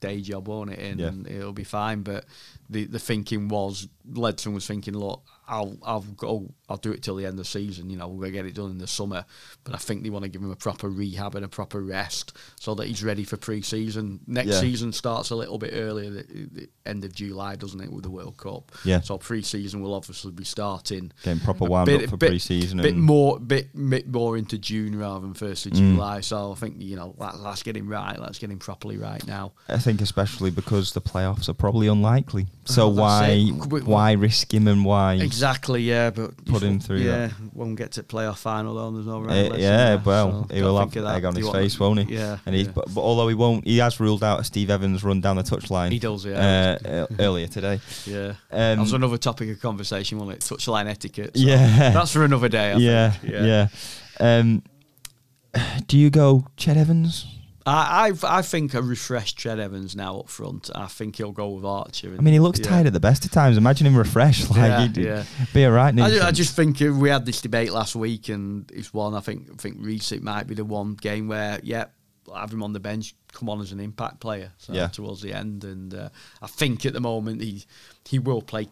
day 0.00 0.20
job, 0.20 0.48
won't 0.48 0.70
it? 0.70 0.78
And 0.78 1.26
yeah. 1.26 1.38
it'll 1.38 1.54
be 1.54 1.64
fine. 1.64 2.02
But 2.02 2.26
the 2.68 2.84
the 2.84 2.98
thinking 2.98 3.48
was 3.48 3.88
Ledson 4.12 4.52
was 4.52 4.66
thinking, 4.66 4.92
look, 4.92 5.22
I'll 5.50 5.76
I'll 5.82 6.00
go 6.00 6.48
I'll 6.68 6.76
do 6.76 6.92
it 6.92 7.02
till 7.02 7.16
the 7.16 7.26
end 7.26 7.32
of 7.32 7.38
the 7.38 7.44
season. 7.44 7.90
You 7.90 7.96
know, 7.96 8.06
we're 8.06 8.20
gonna 8.26 8.30
get 8.30 8.46
it 8.46 8.54
done 8.54 8.70
in 8.70 8.78
the 8.78 8.86
summer. 8.86 9.24
But 9.64 9.74
I 9.74 9.78
think 9.78 10.04
they 10.04 10.10
want 10.10 10.22
to 10.22 10.28
give 10.28 10.40
him 10.40 10.50
a 10.50 10.56
proper 10.56 10.88
rehab 10.88 11.34
and 11.34 11.44
a 11.44 11.48
proper 11.48 11.82
rest 11.82 12.36
so 12.58 12.74
that 12.76 12.86
he's 12.86 13.02
ready 13.02 13.24
for 13.24 13.36
pre-season. 13.36 14.20
Next 14.26 14.50
yeah. 14.50 14.60
season 14.60 14.92
starts 14.92 15.30
a 15.30 15.36
little 15.36 15.58
bit 15.58 15.72
earlier, 15.74 16.10
the, 16.10 16.22
the, 16.52 16.68
end 16.86 17.04
of 17.04 17.12
July, 17.12 17.56
doesn't 17.56 17.80
it, 17.80 17.92
with 17.92 18.04
the 18.04 18.10
World 18.10 18.36
Cup? 18.36 18.72
Yeah. 18.84 19.00
So 19.00 19.18
pre-season 19.18 19.82
will 19.82 19.94
obviously 19.94 20.32
be 20.32 20.44
starting. 20.44 21.12
Getting 21.24 21.40
proper 21.40 21.64
wound 21.64 21.86
bit, 21.86 22.04
up 22.04 22.10
for 22.10 22.16
bit, 22.16 22.30
pre-season. 22.30 22.80
Bit 22.80 22.96
more, 22.96 23.40
bit, 23.40 23.74
bit 23.74 24.08
more 24.08 24.36
into 24.38 24.56
June 24.56 24.96
rather 24.96 25.20
than 25.20 25.34
first 25.34 25.66
of 25.66 25.72
mm. 25.72 25.76
July. 25.76 26.20
So 26.20 26.52
I 26.52 26.54
think 26.54 26.76
you 26.78 26.94
know 26.94 27.14
let, 27.18 27.40
let's 27.40 27.64
get 27.64 27.76
him 27.76 27.88
right. 27.88 28.18
Let's 28.18 28.38
get 28.38 28.50
him 28.50 28.60
properly 28.60 28.96
right 28.96 29.24
now. 29.26 29.52
I 29.68 29.78
think 29.78 30.00
especially 30.00 30.50
because 30.50 30.92
the 30.92 31.00
playoffs 31.00 31.48
are 31.48 31.54
probably 31.54 31.88
unlikely. 31.88 32.46
So 32.64 32.88
why 32.88 33.46
why 33.48 34.12
risk 34.12 34.54
him 34.54 34.68
and 34.68 34.84
why 34.84 35.14
exactly? 35.14 35.39
Exactly, 35.40 35.80
yeah, 35.80 36.10
but 36.10 36.44
put 36.44 36.62
him 36.62 36.80
through. 36.80 36.98
Yeah, 36.98 37.28
that. 37.28 37.54
won't 37.54 37.76
get 37.76 37.92
to 37.92 38.02
playoff 38.02 38.36
final 38.36 38.74
though. 38.74 38.90
There's 38.90 39.06
no 39.06 39.20
right. 39.22 39.50
Uh, 39.50 39.56
yeah, 39.56 39.94
well, 39.94 40.46
so 40.46 40.54
he 40.54 40.60
will 40.60 40.78
have 40.78 40.94
egg 40.94 41.24
on 41.24 41.34
his 41.34 41.48
face, 41.48 41.80
won't 41.80 42.00
he? 42.00 42.16
Yeah. 42.16 42.36
And 42.44 42.54
he's 42.54 42.66
yeah. 42.66 42.72
But, 42.74 42.94
but, 42.94 43.00
although 43.00 43.26
he 43.26 43.34
won't, 43.34 43.66
he 43.66 43.78
has 43.78 43.98
ruled 43.98 44.22
out 44.22 44.40
a 44.40 44.44
Steve 44.44 44.68
Evans 44.68 45.02
run 45.02 45.22
down 45.22 45.36
the 45.36 45.42
touchline. 45.42 45.92
He 45.92 45.98
does, 45.98 46.26
yeah. 46.26 46.76
Uh, 46.84 47.06
earlier 47.18 47.46
today. 47.46 47.80
Yeah. 48.04 48.34
Um, 48.50 48.76
that 48.76 48.78
was 48.80 48.92
another 48.92 49.16
topic 49.16 49.48
of 49.48 49.62
conversation, 49.62 50.18
wasn't 50.18 50.36
it? 50.36 50.40
Touchline 50.40 50.88
etiquette. 50.88 51.38
So 51.38 51.42
yeah. 51.42 51.90
That's 51.94 52.12
for 52.12 52.22
another 52.22 52.50
day. 52.50 52.72
I 52.72 52.76
yeah. 52.76 53.10
Think. 53.12 53.32
Yeah. 53.32 53.68
Yeah. 54.20 54.38
Um, 54.38 54.62
do 55.86 55.96
you 55.96 56.10
go 56.10 56.48
Ched 56.58 56.76
Evans? 56.76 57.24
I, 57.66 58.08
I, 58.22 58.38
I 58.38 58.42
think 58.42 58.74
a 58.74 58.82
refreshed 58.82 59.38
Ched 59.38 59.58
Evans 59.58 59.94
now 59.94 60.20
up 60.20 60.28
front. 60.28 60.70
I 60.74 60.86
think 60.86 61.16
he'll 61.16 61.32
go 61.32 61.50
with 61.50 61.64
Archer. 61.64 62.08
And, 62.08 62.18
I 62.18 62.22
mean, 62.22 62.32
he 62.32 62.40
looks 62.40 62.58
yeah. 62.58 62.66
tired 62.66 62.86
at 62.86 62.92
the 62.92 63.00
best 63.00 63.24
of 63.24 63.30
times. 63.30 63.56
Imagine 63.56 63.86
him 63.86 63.96
refreshed, 63.96 64.48
like 64.50 64.58
yeah, 64.58 64.82
he'd 64.86 64.96
yeah. 64.96 65.24
be 65.52 65.64
all 65.66 65.72
right. 65.72 65.98
I, 65.98 66.28
I, 66.28 66.30
just 66.32 66.56
think 66.56 66.80
we 66.80 67.10
had 67.10 67.26
this 67.26 67.42
debate 67.42 67.72
last 67.72 67.94
week, 67.94 68.28
and 68.28 68.70
it's 68.72 68.94
one. 68.94 69.14
I 69.14 69.20
think 69.20 69.48
I 69.52 69.56
think 69.56 69.78
Riis 69.78 70.12
it 70.12 70.22
might 70.22 70.46
be 70.46 70.54
the 70.54 70.64
one 70.64 70.94
game 70.94 71.28
where, 71.28 71.60
yeah, 71.62 71.86
have 72.34 72.52
him 72.52 72.62
on 72.62 72.72
the 72.72 72.80
bench, 72.80 73.14
come 73.32 73.48
on 73.48 73.60
as 73.60 73.72
an 73.72 73.80
impact 73.80 74.20
player. 74.20 74.52
So 74.58 74.72
yeah. 74.72 74.88
towards 74.88 75.20
the 75.20 75.34
end, 75.34 75.64
and 75.64 75.92
uh, 75.92 76.08
I 76.40 76.46
think 76.46 76.86
at 76.86 76.92
the 76.92 77.00
moment 77.00 77.42
he 77.42 77.64
he 78.08 78.18
will 78.18 78.42
play 78.42 78.68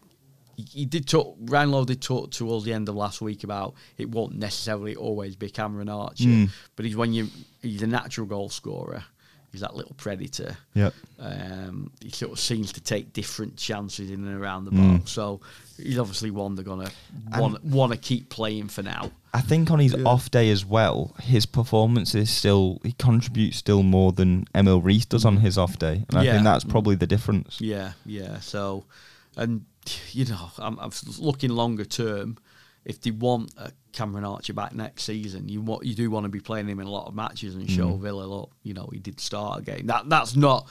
he, 0.66 0.86
did 0.86 1.06
talk. 1.06 1.36
Ryan 1.40 1.84
did 1.84 2.02
talk 2.02 2.30
towards 2.32 2.64
the 2.64 2.72
end 2.72 2.88
of 2.88 2.96
last 2.96 3.20
week 3.20 3.44
about 3.44 3.74
it 3.96 4.08
won't 4.10 4.34
necessarily 4.36 4.96
always 4.96 5.36
be 5.36 5.50
Cameron 5.50 5.88
Archer, 5.88 6.24
mm. 6.24 6.50
but 6.74 6.84
he's 6.84 6.96
when 6.96 7.12
you 7.12 7.28
he's 7.62 7.82
a 7.82 7.86
natural 7.86 8.26
goal 8.26 8.48
scorer. 8.48 9.04
He's 9.52 9.62
that 9.62 9.74
little 9.74 9.94
predator. 9.94 10.58
Yep. 10.74 10.92
Um, 11.18 11.90
he 12.02 12.10
sort 12.10 12.32
of 12.32 12.38
seems 12.38 12.72
to 12.74 12.82
take 12.82 13.14
different 13.14 13.56
chances 13.56 14.10
in 14.10 14.26
and 14.26 14.38
around 14.38 14.66
the 14.66 14.72
mm. 14.72 14.98
box. 14.98 15.12
So 15.12 15.40
he's 15.78 15.98
obviously 15.98 16.30
one 16.30 16.54
they're 16.54 16.64
gonna 16.64 16.90
want 17.36 17.64
want 17.64 17.92
to 17.92 17.98
keep 17.98 18.28
playing 18.28 18.68
for 18.68 18.82
now. 18.82 19.10
I 19.32 19.40
think 19.40 19.70
on 19.70 19.78
his 19.78 19.94
yeah. 19.94 20.04
off 20.04 20.30
day 20.30 20.50
as 20.50 20.66
well, 20.66 21.14
his 21.22 21.46
performance 21.46 22.14
is 22.14 22.30
still 22.30 22.80
he 22.82 22.92
contributes 22.92 23.56
still 23.56 23.82
more 23.82 24.12
than 24.12 24.46
Emil 24.54 24.82
Riis 24.82 25.08
does 25.08 25.24
on 25.24 25.38
his 25.38 25.56
off 25.56 25.78
day, 25.78 26.04
and 26.08 26.18
I 26.18 26.24
yeah. 26.24 26.32
think 26.32 26.44
that's 26.44 26.64
probably 26.64 26.96
the 26.96 27.06
difference. 27.06 27.60
Yeah, 27.60 27.92
yeah. 28.04 28.40
So, 28.40 28.84
and 29.36 29.64
you 30.12 30.24
know, 30.26 30.50
I'm, 30.58 30.78
I'm 30.78 30.90
looking 31.18 31.50
longer 31.50 31.84
term. 31.84 32.38
If 32.84 33.00
they 33.02 33.10
want 33.10 33.52
a 33.58 33.72
Cameron 33.92 34.24
Archer 34.24 34.54
back 34.54 34.74
next 34.74 35.02
season, 35.04 35.48
you 35.48 35.60
want 35.60 35.84
you 35.84 35.94
do 35.94 36.10
want 36.10 36.24
to 36.24 36.30
be 36.30 36.40
playing 36.40 36.68
him 36.68 36.80
in 36.80 36.86
a 36.86 36.90
lot 36.90 37.06
of 37.06 37.14
matches 37.14 37.54
and 37.54 37.68
show 37.70 37.88
mm. 37.88 38.00
Villa, 38.00 38.24
look, 38.24 38.50
you 38.62 38.72
know, 38.72 38.88
he 38.92 38.98
did 38.98 39.20
start 39.20 39.58
a 39.58 39.62
game. 39.62 39.86
That 39.86 40.08
that's 40.08 40.34
not 40.36 40.66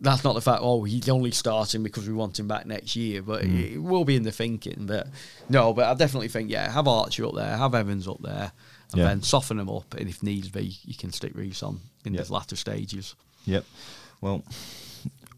that's 0.00 0.24
not 0.24 0.34
the 0.34 0.42
fact. 0.42 0.60
Oh, 0.62 0.82
he's 0.82 1.08
only 1.08 1.30
starting 1.30 1.82
because 1.82 2.06
we 2.06 2.12
want 2.12 2.38
him 2.38 2.48
back 2.48 2.66
next 2.66 2.96
year, 2.96 3.22
but 3.22 3.44
Mm. 3.44 3.74
it 3.74 3.78
will 3.78 4.04
be 4.04 4.16
in 4.16 4.24
the 4.24 4.32
thinking. 4.32 4.84
But 4.86 5.06
no, 5.48 5.72
but 5.72 5.86
I 5.86 5.94
definitely 5.94 6.28
think 6.28 6.50
yeah, 6.50 6.70
have 6.70 6.86
Archer 6.88 7.24
up 7.26 7.34
there, 7.34 7.56
have 7.56 7.74
Evans 7.74 8.06
up 8.08 8.20
there, 8.20 8.52
and 8.92 8.98
Yeah. 8.98 9.04
then 9.08 9.22
soften 9.22 9.56
them 9.56 9.70
up, 9.70 9.94
and 9.94 10.08
if 10.08 10.22
needs 10.22 10.48
be, 10.50 10.76
you 10.84 10.94
can 10.94 11.12
stick 11.12 11.32
Riis 11.34 11.62
on 11.62 11.80
in 12.04 12.12
Yeah. 12.14 12.22
the 12.22 12.32
latter 12.32 12.56
stages. 12.56 13.14
Yep. 13.46 13.64
Well, 14.20 14.42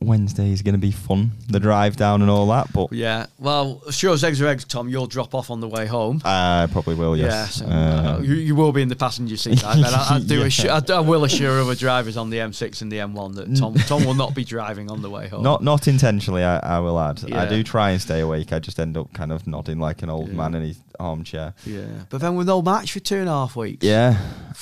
Wednesday 0.01 0.53
is 0.53 0.61
going 0.63 0.75
to 0.75 0.79
be 0.79 0.91
fun. 0.91 1.33
The 1.49 1.59
drive 1.59 1.97
down 1.97 2.21
and 2.23 2.31
all 2.31 2.47
that, 2.49 2.71
but 2.73 2.93
Yeah, 2.93 3.27
well, 3.39 3.83
sure 3.91 4.13
as 4.13 4.23
eggs 4.23 4.41
are 4.43 4.47
eggs, 4.47 4.65
Tom. 4.65 4.89
You'll 4.89 5.07
drop 5.07 5.35
off 5.35 5.51
on 5.51 5.61
the 5.61 5.69
way 5.69 5.87
home. 5.87 6.21
I 6.25 6.69
probably 6.71 6.95
will. 6.95 7.17
Yes. 7.17 7.27
Yes, 7.33 7.61
and, 7.63 7.73
Uh, 7.73 8.13
uh, 8.17 8.21
you, 8.21 8.35
you 8.35 8.55
will 8.55 8.73
be 8.73 8.83
in 8.83 8.89
the 8.89 8.95
passenger 8.97 9.37
seat. 9.37 9.65
I. 9.65 9.73
I, 9.81 10.17
I 10.17 10.19
do. 10.21 10.37
Yeah. 10.41 10.45
Assure, 10.47 10.71
I, 10.71 10.83
I 10.93 11.01
will 11.01 11.25
assure 11.25 11.61
other 11.61 11.75
drivers 11.75 12.17
on 12.17 12.29
the 12.31 12.37
M6 12.39 12.83
and 12.83 12.93
the 12.93 12.99
M1 12.99 13.35
that 13.37 13.57
Tom 13.57 13.75
Tom 13.89 14.05
will 14.05 14.15
not 14.15 14.35
be 14.35 14.45
driving 14.45 14.91
on 14.91 15.01
the 15.03 15.09
way 15.11 15.29
home. 15.29 15.43
not 15.43 15.63
not 15.63 15.89
intentionally. 15.89 16.45
I, 16.45 16.59
I 16.59 16.79
will 16.81 17.01
add. 17.01 17.33
I 17.33 17.49
do 17.49 17.63
try 17.63 17.91
and 17.91 18.01
stay 18.01 18.21
awake. 18.21 18.53
I 18.53 18.59
just 18.59 18.79
end 18.79 18.97
up 18.99 19.13
kind 19.15 19.33
of 19.33 19.47
nodding 19.47 19.79
like 19.79 20.03
an 20.03 20.11
old 20.11 20.29
Yeah. 20.29 20.35
man 20.35 20.55
in 20.55 20.63
his 20.63 20.79
armchair. 21.01 21.55
Yeah, 21.65 21.87
but 22.11 22.21
then 22.21 22.37
with 22.37 22.47
no 22.49 22.61
match 22.63 22.93
for 22.93 23.01
two 23.01 23.17
and 23.17 23.29
a 23.29 23.33
half 23.33 23.57
weeks. 23.57 23.85
Yeah. 23.85 24.19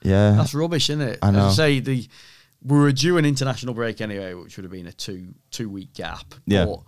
Yeah. 0.00 0.30
That's 0.36 0.54
rubbish, 0.54 0.90
isn't 0.90 1.02
it? 1.02 1.18
I 1.20 1.32
know. 1.32 1.48
As 1.48 1.58
I 1.58 1.64
say, 1.64 1.80
the 1.80 2.08
we 2.62 2.78
were 2.78 2.92
due 2.92 3.16
an 3.18 3.24
international 3.24 3.74
break 3.74 4.00
anyway, 4.00 4.34
which 4.34 4.56
would 4.56 4.64
have 4.64 4.72
been 4.72 4.86
a 4.86 4.92
two 4.92 5.34
two 5.50 5.68
week 5.68 5.92
gap. 5.94 6.34
Yeah. 6.46 6.64
But 6.66 6.80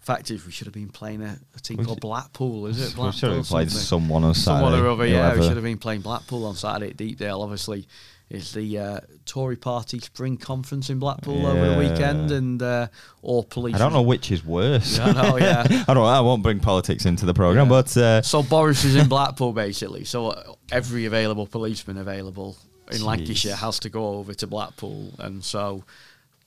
fact 0.00 0.30
is, 0.30 0.44
we 0.44 0.52
should 0.52 0.66
have 0.66 0.74
been 0.74 0.90
playing 0.90 1.22
a, 1.22 1.38
a 1.56 1.60
team 1.60 1.78
We 1.78 1.84
called 1.84 2.00
Blackpool. 2.00 2.66
Is 2.66 2.78
it? 2.80 2.88
we 2.90 2.94
Blackpool 2.96 3.12
should 3.12 3.32
have 3.32 3.46
played 3.46 3.70
someone 3.70 4.22
on 4.24 4.34
Saturday. 4.34 4.64
Someone 4.66 4.80
or 4.80 4.88
other, 4.88 5.06
yeah. 5.06 5.34
We 5.34 5.42
should 5.42 5.56
have 5.56 5.62
been 5.64 5.78
playing 5.78 6.02
Blackpool 6.02 6.44
on 6.46 6.54
Saturday 6.56 6.90
at 6.90 6.96
Deepdale. 6.98 7.40
Obviously, 7.40 7.88
it's 8.28 8.52
the 8.52 8.78
uh, 8.78 9.00
Tory 9.24 9.56
Party 9.56 9.98
Spring 10.00 10.36
Conference 10.36 10.90
in 10.90 10.98
Blackpool 10.98 11.46
over 11.46 11.70
the 11.70 11.78
weekend, 11.78 12.30
and 12.30 12.60
uh, 12.62 12.88
all 13.22 13.44
police. 13.44 13.74
I 13.76 13.78
don't 13.78 13.92
know 13.94 14.02
which 14.02 14.30
is 14.30 14.44
worse. 14.44 14.98
Yeah, 14.98 15.06
I 15.06 15.12
know, 15.12 15.36
yeah. 15.38 15.84
I 15.88 15.94
don't. 15.94 16.06
I 16.06 16.20
won't 16.20 16.42
bring 16.42 16.60
politics 16.60 17.06
into 17.06 17.24
the 17.24 17.34
program, 17.34 17.66
Yeah. 17.66 17.70
but 17.70 17.96
uh, 17.96 18.22
So 18.22 18.42
Boris 18.42 18.84
is 18.84 18.96
in 18.96 19.08
Blackpool 19.08 19.52
basically. 19.54 20.04
So 20.04 20.28
uh, 20.28 20.52
every 20.70 21.06
available 21.06 21.46
policeman 21.46 21.96
available 21.96 22.56
in 22.90 22.98
Jeez. 22.98 23.04
Lancashire 23.04 23.56
has 23.56 23.78
to 23.80 23.88
go 23.88 24.08
over 24.18 24.34
to 24.34 24.46
Blackpool, 24.46 25.12
and 25.18 25.42
so 25.44 25.84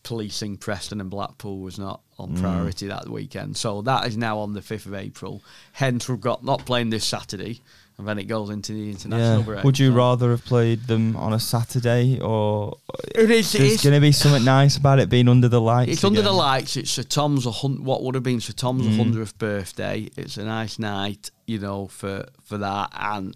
policing 0.04 0.58
Preston 0.58 1.02
and 1.02 1.10
Blackpool 1.10 1.60
was 1.60 1.78
not 1.78 2.02
on 2.17 2.36
Mm. 2.36 2.41
priority 2.41 2.88
that 2.88 3.10
weekend. 3.10 3.58
So 3.58 3.82
that 3.82 4.08
is 4.08 4.15
now 4.17 4.39
on 4.39 4.54
the 4.54 4.62
fifth 4.62 4.86
of 4.86 4.93
April. 4.93 5.41
Hence, 5.73 6.08
we've 6.08 6.21
got 6.21 6.43
not 6.45 6.65
playing 6.65 6.91
this 6.91 7.04
Saturday, 7.04 7.60
and 7.97 8.08
then 8.08 8.17
it 8.17 8.23
goes 8.26 8.50
into 8.50 8.71
the 8.73 8.89
international 8.89 9.39
yeah. 9.39 9.43
break. 9.45 9.63
Would 9.65 9.80
you 9.80 9.89
So- 9.89 9.95
rather 9.95 10.30
have 10.32 10.45
played 10.45 10.88
them 10.88 11.15
on 11.17 11.34
a 11.34 11.39
Saturday 11.39 12.19
or? 12.21 12.78
It 13.15 13.30
is. 13.32 13.52
There's 13.52 13.84
going 13.84 13.95
to 13.95 14.00
be 14.02 14.12
something 14.13 14.45
nice 14.45 14.78
about 14.78 15.00
it 15.00 15.10
being 15.10 15.28
under 15.28 15.50
the 15.50 15.60
lights. 15.60 15.91
It's 15.91 16.04
under 16.06 16.21
the 16.21 16.32
lights. 16.32 16.78
It's 16.78 16.91
Sir 16.91 17.04
Tom's 17.04 17.45
a 17.45 17.52
hun- 17.52 17.84
what 17.84 18.04
would 18.04 18.15
have 18.15 18.23
been 18.23 18.39
Sir 18.39 18.54
Tom's 18.54 18.86
Mm. 18.86 18.95
hundredth 18.97 19.38
birthday. 19.38 20.10
It's 20.15 20.38
a 20.38 20.45
nice 20.45 20.80
night, 20.80 21.32
you 21.47 21.60
know, 21.60 21.88
for 21.88 22.28
for 22.45 22.58
that, 22.60 22.91
and 22.93 23.36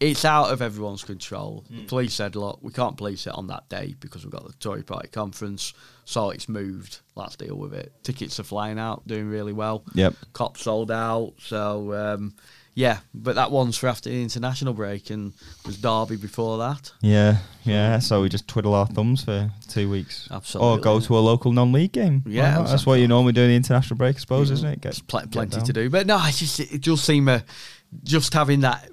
it's 0.00 0.24
out 0.24 0.52
of 0.52 0.60
everyone's 0.60 1.02
control. 1.04 1.64
The 1.70 1.76
Mm. 1.82 1.88
police 1.88 2.14
said, 2.14 2.36
"Look, 2.36 2.58
we 2.62 2.72
can't 2.72 2.96
police 2.96 3.26
it 3.26 3.32
on 3.34 3.46
that 3.48 3.68
day 3.68 3.94
because 4.00 4.24
we've 4.24 4.32
got 4.32 4.46
the 4.46 4.52
Tory 4.54 4.82
Party 4.82 5.08
conference, 5.08 5.72
so 6.04 6.30
it's 6.30 6.48
moved. 6.48 7.00
Let's 7.14 7.36
deal 7.36 7.56
with 7.56 7.72
it." 7.72 7.92
Tickets 8.02 8.38
are 8.38 8.44
flying 8.44 8.78
out, 8.78 9.06
doing 9.06 9.28
really 9.28 9.52
well. 9.52 9.84
Yep. 9.94 10.14
Cops 10.32 10.62
sold 10.62 10.90
out, 10.90 11.32
so 11.40 11.94
um, 11.94 12.34
yeah. 12.74 12.98
But 13.14 13.36
that 13.36 13.50
one's 13.50 13.78
for 13.78 13.86
after 13.88 14.10
the 14.10 14.22
international 14.22 14.74
break, 14.74 15.08
and 15.08 15.32
there's 15.64 15.78
Derby 15.78 16.16
before 16.16 16.58
that. 16.58 16.92
Yeah, 17.00 17.38
yeah. 17.64 17.98
So 18.00 18.20
we 18.20 18.28
just 18.28 18.46
twiddle 18.46 18.74
our 18.74 18.86
thumbs 18.86 19.24
for 19.24 19.50
two 19.68 19.88
weeks, 19.88 20.28
Absolutely. 20.30 20.72
or 20.72 20.78
go 20.78 21.00
to 21.00 21.18
a 21.18 21.20
local 21.20 21.52
non-league 21.52 21.92
game. 21.92 22.22
Yeah, 22.26 22.56
not? 22.58 22.66
that's 22.68 22.84
what 22.84 23.00
you 23.00 23.08
normally 23.08 23.32
do 23.32 23.42
in 23.42 23.48
the 23.48 23.56
international 23.56 23.96
break, 23.96 24.16
I 24.16 24.18
suppose, 24.20 24.50
isn't 24.50 24.68
it? 24.68 24.80
Get- 24.82 25.00
pl- 25.06 25.26
plenty 25.30 25.56
down. 25.56 25.64
to 25.64 25.72
do, 25.72 25.88
but 25.88 26.06
no, 26.06 26.20
it's 26.26 26.38
just 26.40 26.60
it 26.60 26.82
does 26.82 27.02
seem 27.02 27.28
a 27.28 27.42
just 28.04 28.34
having 28.34 28.60
that 28.60 28.90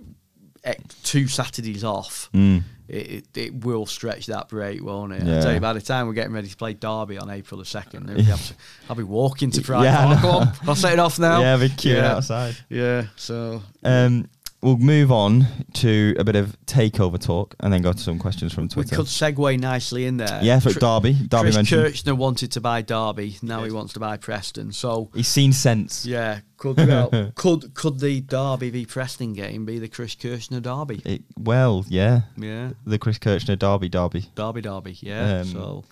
two 1.03 1.27
Saturdays 1.27 1.83
off. 1.83 2.29
Mm. 2.33 2.63
It, 2.87 2.95
it, 2.95 3.37
it 3.37 3.65
will 3.65 3.85
stretch 3.85 4.25
that 4.27 4.49
break, 4.49 4.83
won't 4.83 5.13
it? 5.13 5.23
Yeah. 5.23 5.39
I 5.39 5.41
tell 5.41 5.53
you, 5.53 5.59
by 5.59 5.73
the 5.73 5.81
time 5.81 6.05
we're 6.07 6.13
getting 6.13 6.33
ready 6.33 6.49
to 6.49 6.55
play 6.57 6.73
Derby 6.73 7.17
on 7.17 7.29
April 7.29 7.57
the 7.59 7.65
second, 7.65 8.09
I'll, 8.09 8.15
be 8.17 8.21
able 8.23 8.37
to- 8.37 8.53
I'll 8.89 8.95
be 8.95 9.03
walking 9.03 9.51
to 9.51 9.61
Pride 9.61 9.85
Yeah, 9.85 10.19
Park. 10.19 10.23
on, 10.61 10.67
I'll 10.69 10.75
set 10.75 10.93
it 10.93 10.99
off 10.99 11.17
now. 11.17 11.41
Yeah, 11.41 11.57
big 11.57 11.71
queuing 11.71 11.95
yeah. 11.95 12.15
outside. 12.15 12.57
Yeah, 12.69 13.05
so 13.15 13.63
Um, 13.83 14.27
we'll 14.63 14.77
move 14.77 15.11
on 15.11 15.45
to 15.73 16.15
a 16.17 16.23
bit 16.23 16.35
of 16.35 16.55
takeover 16.65 17.19
talk, 17.19 17.55
and 17.59 17.71
then 17.71 17.81
go 17.81 17.93
to 17.93 17.99
some 17.99 18.17
questions 18.17 18.53
from 18.53 18.67
Twitter. 18.69 18.89
we 18.91 18.97
could 18.97 19.05
segue 19.07 19.59
nicely 19.59 20.05
in 20.05 20.17
there. 20.17 20.39
yeah, 20.41 20.59
for 20.59 20.71
Tr- 20.71 20.79
Derby. 20.79 21.13
Derby 21.13 21.43
Chris 21.43 21.55
mentioned 21.55 21.83
Kirchner 21.83 22.15
wanted 22.15 22.51
to 22.53 22.61
buy 22.61 22.81
Derby. 22.81 23.37
Now 23.41 23.63
he 23.63 23.71
wants 23.71 23.93
to 23.93 23.99
buy 23.99 24.17
Preston. 24.17 24.71
So 24.71 25.09
he's 25.13 25.27
seen 25.27 25.53
sense. 25.53 26.05
yeah, 26.05 26.39
could 26.57 26.77
well, 26.77 27.31
could 27.35 27.73
could 27.73 27.99
the 27.99 28.21
Derby 28.21 28.69
v 28.69 28.85
Preston 28.85 29.33
game 29.33 29.65
be 29.65 29.79
the 29.79 29.87
Chris 29.89 30.15
Kirchner 30.15 30.59
Derby? 30.61 31.01
It, 31.05 31.23
well, 31.37 31.85
yeah, 31.87 32.21
Yeah. 32.37 32.71
the 32.85 32.97
Chris 32.97 33.17
Kirchner 33.19 33.55
Derby 33.55 33.89
Derby. 33.89 34.29
Derby, 34.35 34.61
Derby, 34.61 34.97
yeah. 35.01 35.39
Um, 35.41 35.45
so, 35.47 35.83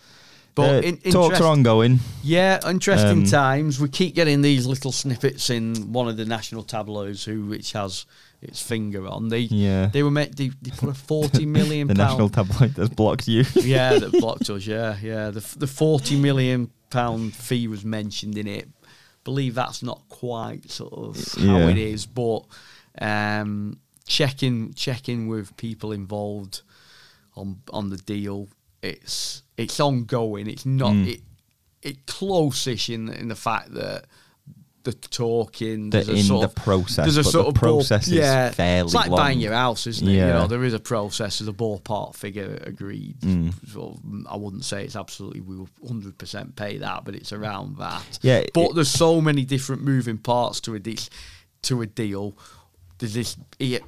But 0.55 0.81
but 0.81 0.83
in, 0.85 0.97
talks 1.11 1.39
are 1.41 1.47
ongoing. 1.47 1.99
Yeah, 2.23 2.59
interesting 2.69 3.19
Um, 3.19 3.25
times. 3.25 3.79
We 3.79 3.89
keep 3.89 4.15
getting 4.15 4.41
these 4.41 4.65
little 4.65 4.91
snippets 4.91 5.49
in 5.49 5.91
one 5.93 6.07
of 6.07 6.17
the 6.17 6.25
national 6.25 6.63
tabloids, 6.63 7.23
who 7.25 7.45
which 7.47 7.71
has 7.73 8.05
its 8.41 8.61
finger 8.61 9.07
on. 9.07 9.29
They 9.29 9.39
Yeah. 9.41 9.87
they 9.93 10.03
were 10.03 10.11
meant 10.11 10.35
they, 10.37 10.49
they 10.61 10.71
put 10.71 10.89
a 10.89 10.93
forty 10.93 11.45
million 11.57 11.87
the 11.87 11.93
national 11.93 12.29
tabloid 12.29 12.73
that's 12.75 12.89
blocked 12.89 13.27
you. 13.27 13.45
yeah, 13.55 13.99
that 13.99 14.11
blocked 14.19 14.49
us. 14.49 14.65
Yeah, 14.65 14.97
yeah. 15.01 15.29
The 15.29 15.45
the 15.57 15.67
forty 15.67 16.15
million 16.19 16.71
pound 16.89 17.33
fee 17.35 17.67
was 17.67 17.85
mentioned 17.85 18.37
in 18.37 18.47
it. 18.47 18.67
Believe 19.23 19.53
that's 19.55 19.83
not 19.83 20.01
quite 20.09 20.69
sort 20.71 20.93
of 20.93 21.15
how 21.35 21.57
Yeah. 21.59 21.69
it 21.69 21.77
is, 21.77 22.05
but 22.07 22.41
um, 22.99 23.79
checking 24.07 24.73
checking 24.73 25.27
with 25.27 25.55
people 25.57 25.91
involved 25.91 26.61
on 27.35 27.61
on 27.71 27.89
the 27.89 27.97
deal. 27.97 28.47
It's 28.81 29.43
it's 29.57 29.79
ongoing. 29.79 30.47
It's 30.47 30.65
not 30.65 30.93
Mm. 30.93 31.07
it 31.13 31.21
it 31.83 32.05
close-ish 32.07 32.89
in 32.89 33.09
in 33.09 33.27
the 33.27 33.35
fact 33.35 33.73
that 33.75 34.05
the 34.83 34.93
talking 34.93 35.93
a 35.93 35.99
in 35.99 36.23
sort 36.23 36.41
the 36.41 36.47
of- 36.47 36.55
process, 36.55 37.05
There's 37.05 37.17
a 37.17 37.23
sort 37.23 37.45
the 37.45 37.49
of 37.49 37.53
ball- 37.55 37.77
process 37.79 38.07
is 38.07 38.13
yeah, 38.13 38.49
fairly 38.51 38.85
It's 38.87 38.93
like 38.93 39.09
long. 39.09 39.17
buying 39.17 39.39
your 39.39 39.53
house, 39.53 39.85
isn't 39.87 40.07
it? 40.07 40.11
You 40.11 40.17
Yeah. 40.17 40.33
know, 40.33 40.47
there 40.47 40.63
is 40.63 40.73
a 40.73 40.79
process. 40.79 41.39
There's 41.39 41.47
a 41.49 41.53
ballpark 41.53 42.15
figure 42.15 42.57
agreed. 42.65 43.19
Mm. 43.21 43.53
Sort 43.71 43.95
of, 43.97 44.01
I 44.29 44.35
wouldn't 44.35 44.65
say 44.65 44.83
it's 44.83 44.95
absolutely 44.95 45.41
we 45.41 45.55
will 45.57 45.69
100 45.79 46.17
percent 46.17 46.55
pay 46.55 46.77
that, 46.79 47.05
but 47.05 47.15
it's 47.15 47.31
around 47.31 47.77
that. 47.77 48.19
Yeah, 48.21 48.43
But 48.53 48.61
it- 48.71 48.75
there's 48.75 48.89
so 48.89 49.21
many 49.21 49.45
different 49.45 49.83
moving 49.83 50.17
parts 50.17 50.59
to 50.61 50.73
a 50.75 50.79
de- 50.79 50.97
to 51.63 51.81
a 51.81 51.85
deal. 51.85 52.35
There's 52.97 53.15
this. 53.15 53.35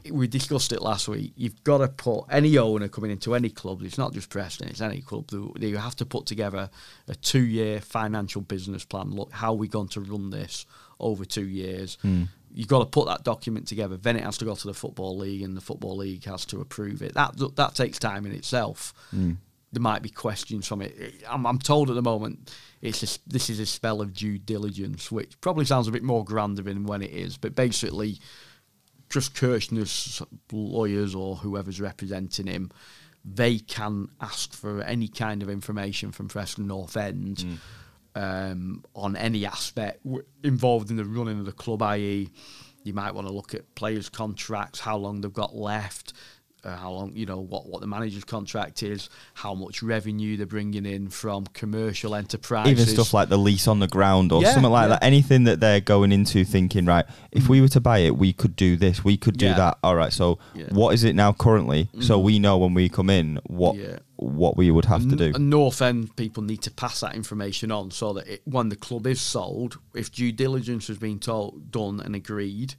We 0.10 0.28
discussed 0.28 0.72
it 0.72 0.82
last 0.82 1.08
week. 1.08 1.34
You've 1.36 1.64
got 1.64 1.78
to 1.80 1.88
put 1.88 2.24
any 2.32 2.58
owner 2.58 2.88
coming 2.88 3.12
into 3.12 3.36
any 3.36 3.50
club. 3.50 3.84
It's 3.84 4.00
not 4.00 4.12
just 4.12 4.28
Preston. 4.32 4.70
It's 4.70 4.82
any 4.82 5.02
club. 5.02 5.30
they- 5.56 5.68
You 5.68 5.78
have 5.78 5.96
to 5.98 6.06
put 6.06 6.26
together 6.26 6.72
a 7.08 7.14
two-year 7.14 7.80
financial 7.82 8.42
business 8.42 8.84
plan. 8.86 9.12
Look, 9.12 9.32
how 9.32 9.54
are 9.54 9.56
we 9.56 9.68
going 9.68 9.90
to 9.90 10.02
run 10.02 10.32
this 10.32 10.66
over 11.00 11.26
two 11.26 11.48
years? 11.48 11.98
Hmm. 12.02 12.24
You've 12.54 12.68
got 12.68 12.80
to 12.80 12.86
put 12.86 13.08
that 13.08 13.24
document 13.24 13.68
together. 13.68 13.98
Then 13.98 14.16
it 14.16 14.24
has 14.24 14.38
to 14.38 14.46
go 14.46 14.54
to 14.54 14.68
the 14.68 14.76
football 14.76 15.18
league, 15.18 15.42
and 15.42 15.58
the 15.58 15.62
football 15.62 15.98
league 15.98 16.24
has 16.26 16.46
to 16.48 16.62
approve 16.62 17.02
it. 17.02 17.14
That 17.16 17.34
that 17.56 17.76
takes 17.76 17.98
time 18.00 18.26
in 18.26 18.32
itself. 18.32 18.94
There 19.72 19.82
might 19.82 20.04
be 20.04 20.10
questions 20.10 20.68
from 20.68 20.84
it. 20.84 21.24
I'm, 21.28 21.48
I'm 21.48 21.58
told 21.58 21.90
at 21.90 21.96
the 21.96 22.04
moment 22.04 22.54
it's 22.80 23.02
a, 23.02 23.20
this 23.26 23.50
is 23.50 23.60
a 23.60 23.66
spell 23.66 24.02
of 24.02 24.14
due 24.14 24.38
diligence, 24.38 25.12
which 25.12 25.42
probably 25.42 25.66
sounds 25.66 25.88
a 25.88 25.92
bit 25.92 26.04
more 26.04 26.24
grander 26.24 26.62
than 26.62 26.84
when 26.84 27.02
it 27.02 27.10
is. 27.10 27.38
But 27.38 27.56
basically, 27.56 28.20
just 29.10 29.34
Kirchner's 29.34 30.22
lawyers 30.52 31.16
or 31.16 31.38
whoever's 31.38 31.82
representing 31.82 32.46
him, 32.46 32.70
they 33.26 33.58
can 33.58 34.10
ask 34.22 34.54
for 34.54 34.82
any 34.84 35.08
kind 35.08 35.42
of 35.42 35.50
information 35.50 36.12
from 36.12 36.28
Preston 36.28 36.68
North 36.68 36.96
End 36.96 37.44
um, 38.16 38.84
on 38.96 39.16
any 39.16 39.46
aspect 39.46 40.04
w- 40.04 40.24
involved 40.44 40.90
in 40.92 40.98
the 40.98 41.06
running 41.06 41.40
of 41.40 41.46
the 41.46 41.52
club, 41.52 41.82
i.e., 41.82 42.30
you 42.84 42.94
might 42.94 43.16
want 43.16 43.28
to 43.28 43.34
look 43.34 43.54
at 43.54 43.74
players' 43.76 44.10
contracts, 44.10 44.80
how 44.80 44.98
long 44.98 45.22
they've 45.22 45.32
got 45.32 45.56
left, 45.56 46.12
uh, 46.66 46.76
how 46.76 46.92
long, 46.92 47.14
you 47.16 47.26
know, 47.26 47.40
what, 47.40 47.66
what 47.68 47.80
the 47.82 47.88
manager's 47.88 48.24
contract 48.26 48.84
is, 48.84 49.10
how 49.34 49.54
much 49.54 49.82
revenue 49.82 50.36
they're 50.38 50.46
bringing 50.46 50.86
in 50.86 51.10
from 51.10 51.46
commercial 51.48 52.14
enterprises. 52.14 52.72
Even 52.72 52.86
stuff 52.86 53.14
like 53.14 53.30
the 53.30 53.38
lease 53.38 53.68
on 53.68 53.80
the 53.80 53.88
ground 53.88 54.32
or 54.34 54.42
Yeah, 54.42 54.52
something 54.54 54.72
like 54.72 54.84
yeah. 54.86 54.88
that. 54.96 55.04
Anything 55.04 55.46
that 55.46 55.60
they're 55.62 55.80
going 55.82 56.12
into 56.12 56.44
thinking, 56.46 56.86
right, 56.86 57.06
if 57.32 57.48
we 57.50 57.62
were 57.62 57.68
to 57.70 57.82
buy 57.82 58.00
it, 58.00 58.18
we 58.18 58.32
could 58.34 58.56
do 58.56 58.76
this, 58.78 59.04
we 59.04 59.16
could 59.18 59.38
do 59.38 59.48
Yeah. 59.48 59.54
that. 59.56 59.78
All 59.84 59.96
right, 59.96 60.12
so 60.14 60.40
what 60.72 60.94
is 60.94 61.04
it 61.06 61.16
now 61.16 61.32
currently? 61.34 61.90
So 62.02 62.20
Mhm. 62.20 62.24
we 62.24 62.40
know 62.40 62.58
when 62.58 62.74
we 62.74 62.90
come 62.90 63.10
in 63.10 63.40
what. 63.46 63.76
What 64.24 64.58
we 64.58 64.72
would 64.72 64.86
have 64.86 65.08
to 65.10 65.16
do. 65.16 65.32
And 65.36 65.50
North 65.50 65.82
End 65.82 66.16
people 66.16 66.44
need 66.44 66.62
to 66.64 66.72
pass 66.72 67.02
that 67.02 67.16
information 67.16 67.72
on 67.72 67.92
so 67.92 68.14
that 68.14 68.28
it, 68.28 68.42
when 68.46 68.70
the 68.70 68.76
club 68.76 69.08
is 69.08 69.22
sold, 69.22 69.80
if 69.94 70.12
due 70.12 70.32
diligence 70.32 70.88
has 70.88 70.98
been 70.98 71.20
told, 71.20 71.72
done 71.72 72.00
and 72.00 72.16
agreed, 72.16 72.76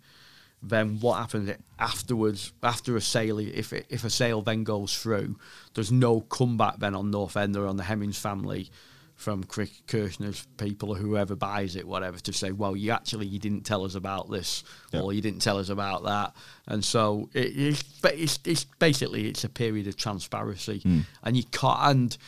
then 0.63 0.99
what 1.01 1.19
happens 1.19 1.51
afterwards? 1.79 2.53
After 2.63 2.97
a 2.97 3.01
sale, 3.01 3.39
if 3.39 3.73
it, 3.73 3.87
if 3.89 4.05
a 4.05 4.11
sale 4.11 4.43
then 4.43 4.65
goes 4.65 4.97
through, 4.97 5.37
there's 5.75 5.93
no 5.93 6.23
comeback 6.23 6.79
then 6.79 6.95
on 6.95 7.11
North 7.11 7.37
End 7.37 7.57
or 7.57 7.67
on 7.67 7.77
the 7.77 7.85
Hemmings 7.85 8.19
family 8.19 8.71
from 9.17 9.45
Kirchner's 9.45 10.47
people 10.57 10.91
or 10.91 10.97
whoever 10.97 11.37
buys 11.37 11.77
it, 11.77 11.87
whatever, 11.87 12.19
to 12.19 12.33
say, 12.33 12.51
well, 12.53 12.77
you 12.77 12.91
actually 12.91 13.27
you 13.27 13.39
didn't 13.39 13.63
tell 13.65 13.85
us 13.85 13.95
about 13.95 14.31
this 14.31 14.65
or 14.93 15.13
you 15.13 15.21
didn't 15.23 15.41
tell 15.41 15.59
us 15.59 15.69
about 15.69 16.05
that, 16.05 16.35
and 16.67 16.85
so 16.85 17.31
it, 17.33 17.57
it's, 17.57 17.85
it's, 18.05 18.39
it's 18.45 18.65
basically 18.65 19.29
it's 19.29 19.45
a 19.45 19.49
period 19.49 19.87
of 19.87 19.97
transparency, 19.97 20.81
Mm. 20.85 21.05
and 21.23 21.37
you 21.37 21.45
can't 21.45 21.81
and 21.91 22.19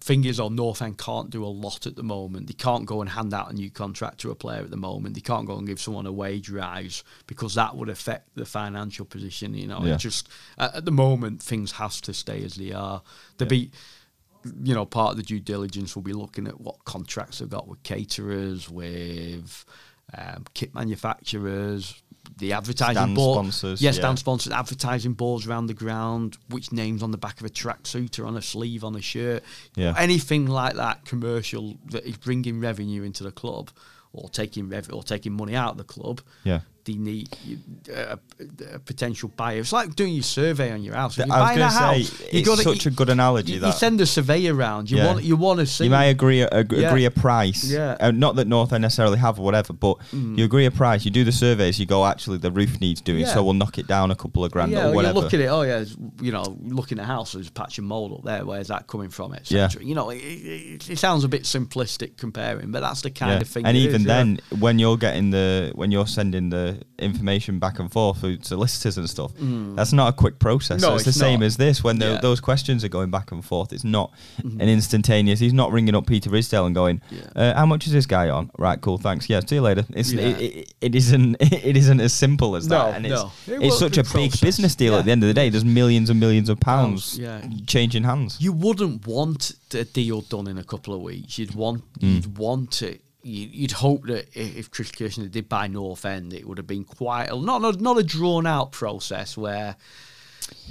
fingers 0.00 0.40
on 0.40 0.54
North 0.56 0.80
End 0.80 0.96
can't 0.96 1.28
do 1.28 1.44
a 1.44 1.46
lot 1.46 1.86
at 1.86 1.94
the 1.94 2.02
moment. 2.02 2.46
They 2.46 2.54
can't 2.54 2.86
go 2.86 3.02
and 3.02 3.10
hand 3.10 3.34
out 3.34 3.50
a 3.50 3.54
new 3.54 3.70
contract 3.70 4.18
to 4.20 4.30
a 4.30 4.34
player 4.34 4.60
at 4.62 4.70
the 4.70 4.76
moment. 4.78 5.14
They 5.14 5.20
can't 5.20 5.46
go 5.46 5.58
and 5.58 5.66
give 5.66 5.78
someone 5.78 6.06
a 6.06 6.12
wage 6.12 6.48
rise 6.48 7.04
because 7.26 7.54
that 7.56 7.76
would 7.76 7.90
affect 7.90 8.34
the 8.34 8.46
financial 8.46 9.04
position. 9.04 9.52
You 9.52 9.66
know, 9.66 9.82
Yeah. 9.84 9.94
it 9.96 9.98
just 9.98 10.28
at, 10.56 10.86
the 10.86 10.90
moment 10.90 11.42
things 11.42 11.72
has 11.72 12.00
to 12.02 12.14
stay 12.14 12.42
as 12.44 12.54
they 12.54 12.72
are. 12.72 13.02
There 13.36 13.46
be, 13.46 13.72
you 14.62 14.74
know, 14.74 14.84
part 14.86 15.12
of 15.12 15.16
the 15.16 15.22
due 15.22 15.40
diligence 15.40 15.94
will 15.94 16.02
be 16.02 16.12
looking 16.12 16.46
at 16.46 16.60
what 16.60 16.84
contracts 16.84 17.38
they've 17.38 17.48
got 17.48 17.68
with 17.68 17.82
caterers, 17.82 18.68
with 18.70 19.64
um, 20.16 20.44
kit 20.54 20.74
manufacturers. 20.74 22.00
The 22.36 22.52
advertising 22.52 22.94
Stand 22.96 23.14
board, 23.16 23.36
sponsors, 23.36 23.82
yes, 23.82 23.96
yeah. 23.96 24.00
stand 24.02 24.18
sponsors, 24.18 24.52
advertising 24.52 25.14
boards 25.14 25.46
around 25.46 25.66
the 25.66 25.74
ground, 25.74 26.36
which 26.48 26.70
names 26.70 27.02
on 27.02 27.10
the 27.10 27.18
back 27.18 27.40
of 27.40 27.46
a 27.46 27.50
tracksuit 27.50 28.18
or 28.18 28.26
on 28.26 28.36
a 28.36 28.42
sleeve 28.42 28.84
on 28.84 28.94
a 28.94 29.00
shirt, 29.00 29.42
Yeah. 29.74 29.94
anything 29.98 30.46
like 30.46 30.74
that 30.76 31.04
commercial 31.04 31.76
that 31.90 32.04
is 32.04 32.16
bringing 32.18 32.60
revenue 32.60 33.02
into 33.02 33.24
the 33.24 33.30
club 33.32 33.70
or 34.12 34.28
taking 34.28 34.68
rev- 34.68 34.92
or 34.92 35.02
taking 35.02 35.32
money 35.32 35.54
out 35.54 35.72
of 35.72 35.76
the 35.78 35.84
club. 35.84 36.20
Yeah. 36.44 36.60
They 36.84 36.94
need 36.94 37.28
a, 37.92 38.18
a 38.72 38.78
potential 38.78 39.30
buyer. 39.36 39.60
It's 39.60 39.72
like 39.72 39.94
doing 39.94 40.14
your 40.14 40.22
survey 40.22 40.72
on 40.72 40.82
your 40.82 40.94
house. 40.94 41.18
If 41.18 41.24
I 41.24 41.26
you're 41.26 41.36
was 41.36 41.44
buying 41.44 41.56
a 41.56 41.60
gonna 41.60 41.70
say, 41.70 42.12
house, 42.12 42.28
it's 42.32 42.48
gotta- 42.48 42.62
such 42.62 42.86
a 42.86 42.90
good 42.90 43.10
analogy 43.10 43.52
You, 43.52 43.66
you 43.66 43.72
send 43.72 44.00
a 44.00 44.06
surveyor 44.06 44.54
around. 44.54 44.90
You 44.90 44.98
Yeah. 44.98 45.06
want 45.06 45.24
you 45.24 45.36
want 45.36 45.60
to 45.60 45.66
see. 45.66 45.84
You 45.84 45.90
may 45.90 46.10
agree 46.10 46.42
ag- 46.42 46.72
Yeah. 46.72 46.88
agree 46.88 47.04
a 47.04 47.10
price. 47.10 47.64
Yeah. 47.64 47.96
Uh, 48.00 48.10
not 48.12 48.36
that 48.36 48.48
North 48.48 48.72
End 48.72 48.82
necessarily 48.82 49.18
have 49.18 49.38
or 49.38 49.42
whatever, 49.44 49.72
but 49.72 49.98
mm. 50.14 50.38
you 50.38 50.44
agree 50.44 50.64
a 50.64 50.70
price. 50.70 51.04
You 51.04 51.10
do 51.10 51.22
the 51.24 51.32
surveys. 51.32 51.78
You 51.78 51.86
go 51.86 52.06
actually 52.06 52.38
the 52.38 52.50
roof 52.50 52.80
needs 52.80 53.00
doing, 53.00 53.20
Yeah. 53.20 53.34
so 53.34 53.44
we'll 53.44 53.54
knock 53.54 53.78
it 53.78 53.86
down 53.86 54.10
a 54.10 54.16
couple 54.16 54.44
of 54.44 54.50
grand 54.50 54.72
yeah, 54.72 54.88
or 54.88 54.94
well, 54.94 55.06
you 55.06 55.12
look 55.12 55.34
at 55.34 55.40
it. 55.40 55.46
Oh 55.46 55.62
yeah, 55.62 55.84
you 56.20 56.32
know, 56.32 56.56
looking 56.62 56.98
at 56.98 57.04
a 57.04 57.06
house, 57.06 57.32
there's 57.32 57.48
a 57.48 57.52
patch 57.52 57.78
of 57.78 57.84
mold 57.84 58.12
up 58.12 58.24
there. 58.24 58.44
Where's 58.44 58.68
that 58.68 58.86
coming 58.86 59.10
from? 59.10 59.34
Et 59.34 59.50
Yeah. 59.50 59.68
You 59.80 59.94
know, 59.94 60.10
it, 60.10 60.16
it, 60.18 60.90
it 60.90 60.98
sounds 60.98 61.24
a 61.24 61.28
bit 61.28 61.42
simplistic 61.42 62.16
comparing, 62.16 62.70
but 62.72 62.80
that's 62.80 63.02
the 63.02 63.10
kind 63.10 63.42
of 63.42 63.48
thing. 63.48 63.66
And 63.66 63.76
even 63.76 64.02
is, 64.02 64.06
then, 64.06 64.38
when 64.58 64.78
you're 64.78 64.96
getting 64.96 65.30
the 65.30 65.72
when 65.74 65.90
you're 65.90 66.06
sending 66.06 66.50
the 66.50 66.69
information 66.98 67.58
back 67.58 67.78
and 67.78 67.90
forth 67.90 68.20
through 68.20 68.38
solicitors 68.42 68.98
and 68.98 69.08
stuff, 69.08 69.32
that's 69.76 69.92
not 69.92 70.08
a 70.08 70.12
quick 70.12 70.38
process. 70.38 70.78
Mm. 70.78 70.82
No, 70.82 70.88
so 70.88 70.94
it's, 70.96 71.06
it's 71.06 71.16
the 71.16 71.20
same 71.24 71.42
as 71.42 71.56
this. 71.56 71.82
When 71.84 71.98
the, 71.98 72.06
Yeah. 72.06 72.12
Mm-hmm. 72.14 72.22
those 72.22 72.40
questions 72.40 72.84
are 72.84 72.88
going 72.88 73.10
back 73.10 73.32
and 73.32 73.44
forth, 73.44 73.72
it's 73.72 73.84
not 73.84 74.12
an 74.42 74.68
instantaneous. 74.68 75.40
He's 75.40 75.52
not 75.52 75.72
ringing 75.72 75.94
up 75.94 76.06
Peter 76.06 76.30
Ridsdale 76.30 76.66
and 76.66 76.74
going, 76.74 77.00
Yeah. 77.10 77.20
uh, 77.36 77.54
"How 77.54 77.66
much 77.66 77.86
is 77.86 77.92
this 77.92 78.06
guy 78.06 78.28
on?" 78.28 78.50
Right, 78.58 78.80
cool, 78.80 78.98
thanks. 78.98 79.28
Yeah, 79.28 79.40
see 79.40 79.56
you 79.56 79.62
later. 79.62 79.84
It's 79.90 80.12
Yeah. 80.12 80.22
it, 80.22 80.40
it, 80.40 80.74
it 80.80 80.94
isn't 80.94 81.36
it 81.40 81.76
isn't 81.76 82.00
as 82.00 82.12
simple 82.12 82.56
as 82.56 82.68
that. 82.68 82.90
No, 82.90 82.92
and 82.96 83.06
it's, 83.06 83.22
no. 83.22 83.54
It 83.54 83.62
it's 83.66 83.78
such 83.78 83.98
a 83.98 84.04
big 84.04 84.38
business 84.40 84.74
deal 84.74 84.94
at 84.96 85.04
the 85.04 85.10
end 85.12 85.22
of 85.22 85.28
the 85.28 85.34
day. 85.34 85.48
There's 85.50 85.64
millions 85.64 86.10
and 86.10 86.18
millions 86.20 86.48
of 86.48 86.60
pounds 86.60 87.18
changing 87.66 88.04
hands. 88.04 88.36
you 88.40 88.52
wouldn't 88.52 89.06
want 89.06 89.52
a 89.74 89.84
deal 89.84 90.20
done 90.22 90.46
in 90.48 90.58
a 90.58 90.64
couple 90.64 90.94
of 90.94 91.00
weeks. 91.00 91.38
You'd 91.38 91.54
want 91.54 91.82
you'd 92.00 92.38
want 92.38 92.82
it. 92.82 93.02
You- 93.22 93.48
You'd 93.52 93.72
hope 93.72 94.06
that 94.06 94.28
if 94.34 94.70
Chris 94.70 94.90
Kirchner 94.90 95.28
did 95.28 95.48
buy 95.48 95.66
North 95.66 96.04
End, 96.04 96.32
it 96.32 96.46
would 96.46 96.58
have 96.58 96.66
been 96.66 96.84
quite 96.84 97.26
a, 97.30 97.36
not 97.36 97.62
a, 97.64 97.82
not 97.82 97.98
a 97.98 98.02
drawn 98.02 98.46
out 98.46 98.72
process 98.72 99.36
where 99.36 99.76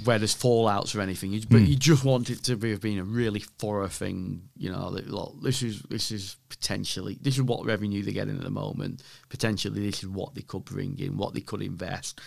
where 0.04 0.18
there's 0.18 0.34
fallouts 0.34 0.96
or 0.96 1.00
anything. 1.00 1.32
You, 1.32 1.40
but 1.48 1.60
hmm. 1.60 1.66
you 1.66 1.76
just 1.76 2.04
want 2.04 2.30
it 2.30 2.42
to 2.44 2.56
be 2.56 2.70
have 2.70 2.80
been 2.80 2.98
a 2.98 3.04
really 3.04 3.40
thorough 3.40 3.88
thing. 3.88 4.42
You 4.56 4.72
know, 4.72 4.90
that, 4.90 5.08
look, 5.08 5.42
this 5.42 5.62
is 5.62 5.82
this 5.82 6.10
is 6.10 6.36
potentially 6.48 7.18
this 7.20 7.36
is 7.36 7.42
what 7.42 7.64
revenue 7.64 8.02
they're 8.02 8.14
getting 8.14 8.36
at 8.36 8.42
the 8.42 8.50
moment. 8.50 9.02
Potentially, 9.28 9.84
this 9.84 10.02
is 10.02 10.08
what 10.08 10.34
they 10.34 10.42
could 10.42 10.64
bring 10.64 10.98
in, 10.98 11.16
what 11.16 11.34
they 11.34 11.40
could 11.40 11.62
invest. 11.62 12.20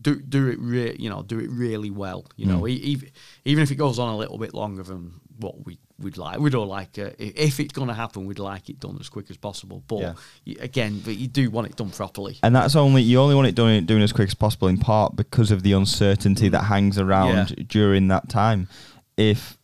Do 0.00 0.20
do 0.20 0.48
it 0.48 0.58
re- 0.60 0.96
you 0.98 1.08
know 1.10 1.22
do 1.22 1.38
it 1.38 1.48
really 1.50 1.90
well. 1.90 2.26
You 2.36 2.46
know, 2.46 2.66
e- 2.66 2.72
even 2.74 3.10
even 3.44 3.62
if 3.62 3.70
it 3.70 3.76
goes 3.76 3.98
on 3.98 4.08
a 4.08 4.16
little 4.16 4.38
bit 4.38 4.54
longer 4.54 4.82
than 4.82 5.12
what 5.38 5.64
we 5.64 5.78
would 5.98 6.16
like, 6.18 6.38
we'd 6.40 6.54
all 6.54 6.66
like 6.66 6.98
uh, 6.98 7.10
if 7.18 7.60
it's 7.60 7.72
going 7.72 7.88
to 7.88 7.94
happen, 7.94 8.26
we'd 8.26 8.38
like 8.40 8.68
it 8.68 8.80
done 8.80 8.96
as 9.00 9.08
quick 9.08 9.30
as 9.30 9.36
possible. 9.36 9.82
But 9.86 10.00
Yeah. 10.00 10.14
y- 10.46 10.56
again, 10.60 11.00
but 11.04 11.16
you 11.16 11.28
do 11.28 11.50
want 11.50 11.68
it 11.68 11.76
done 11.76 11.90
properly. 11.90 12.38
And 12.42 12.54
that's 12.54 12.74
only 12.74 13.02
you 13.02 13.20
only 13.20 13.34
want 13.36 13.46
it 13.48 13.54
doing 13.54 13.84
doing 13.86 14.02
as 14.02 14.12
quick 14.12 14.28
as 14.28 14.34
possible 14.34 14.66
in 14.68 14.78
part 14.78 15.14
because 15.16 15.50
of 15.52 15.62
the 15.62 15.72
uncertainty 15.72 16.48
that 16.48 16.64
hangs 16.64 16.98
around 16.98 17.50
Yeah. 17.56 17.64
during 17.68 18.08
that 18.08 18.28
time. 18.28 18.68
If 19.16 19.56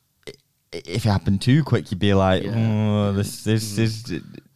if 0.72 1.04
it 1.06 1.08
happened 1.08 1.40
too 1.40 1.64
quick, 1.64 1.90
you'd 1.90 1.98
be 1.98 2.12
like, 2.14 2.42
Yeah. 2.44 2.54
Mm. 2.54 3.08
oh, 3.08 3.12
this 3.12 3.42
this 3.44 3.74
this 3.76 4.02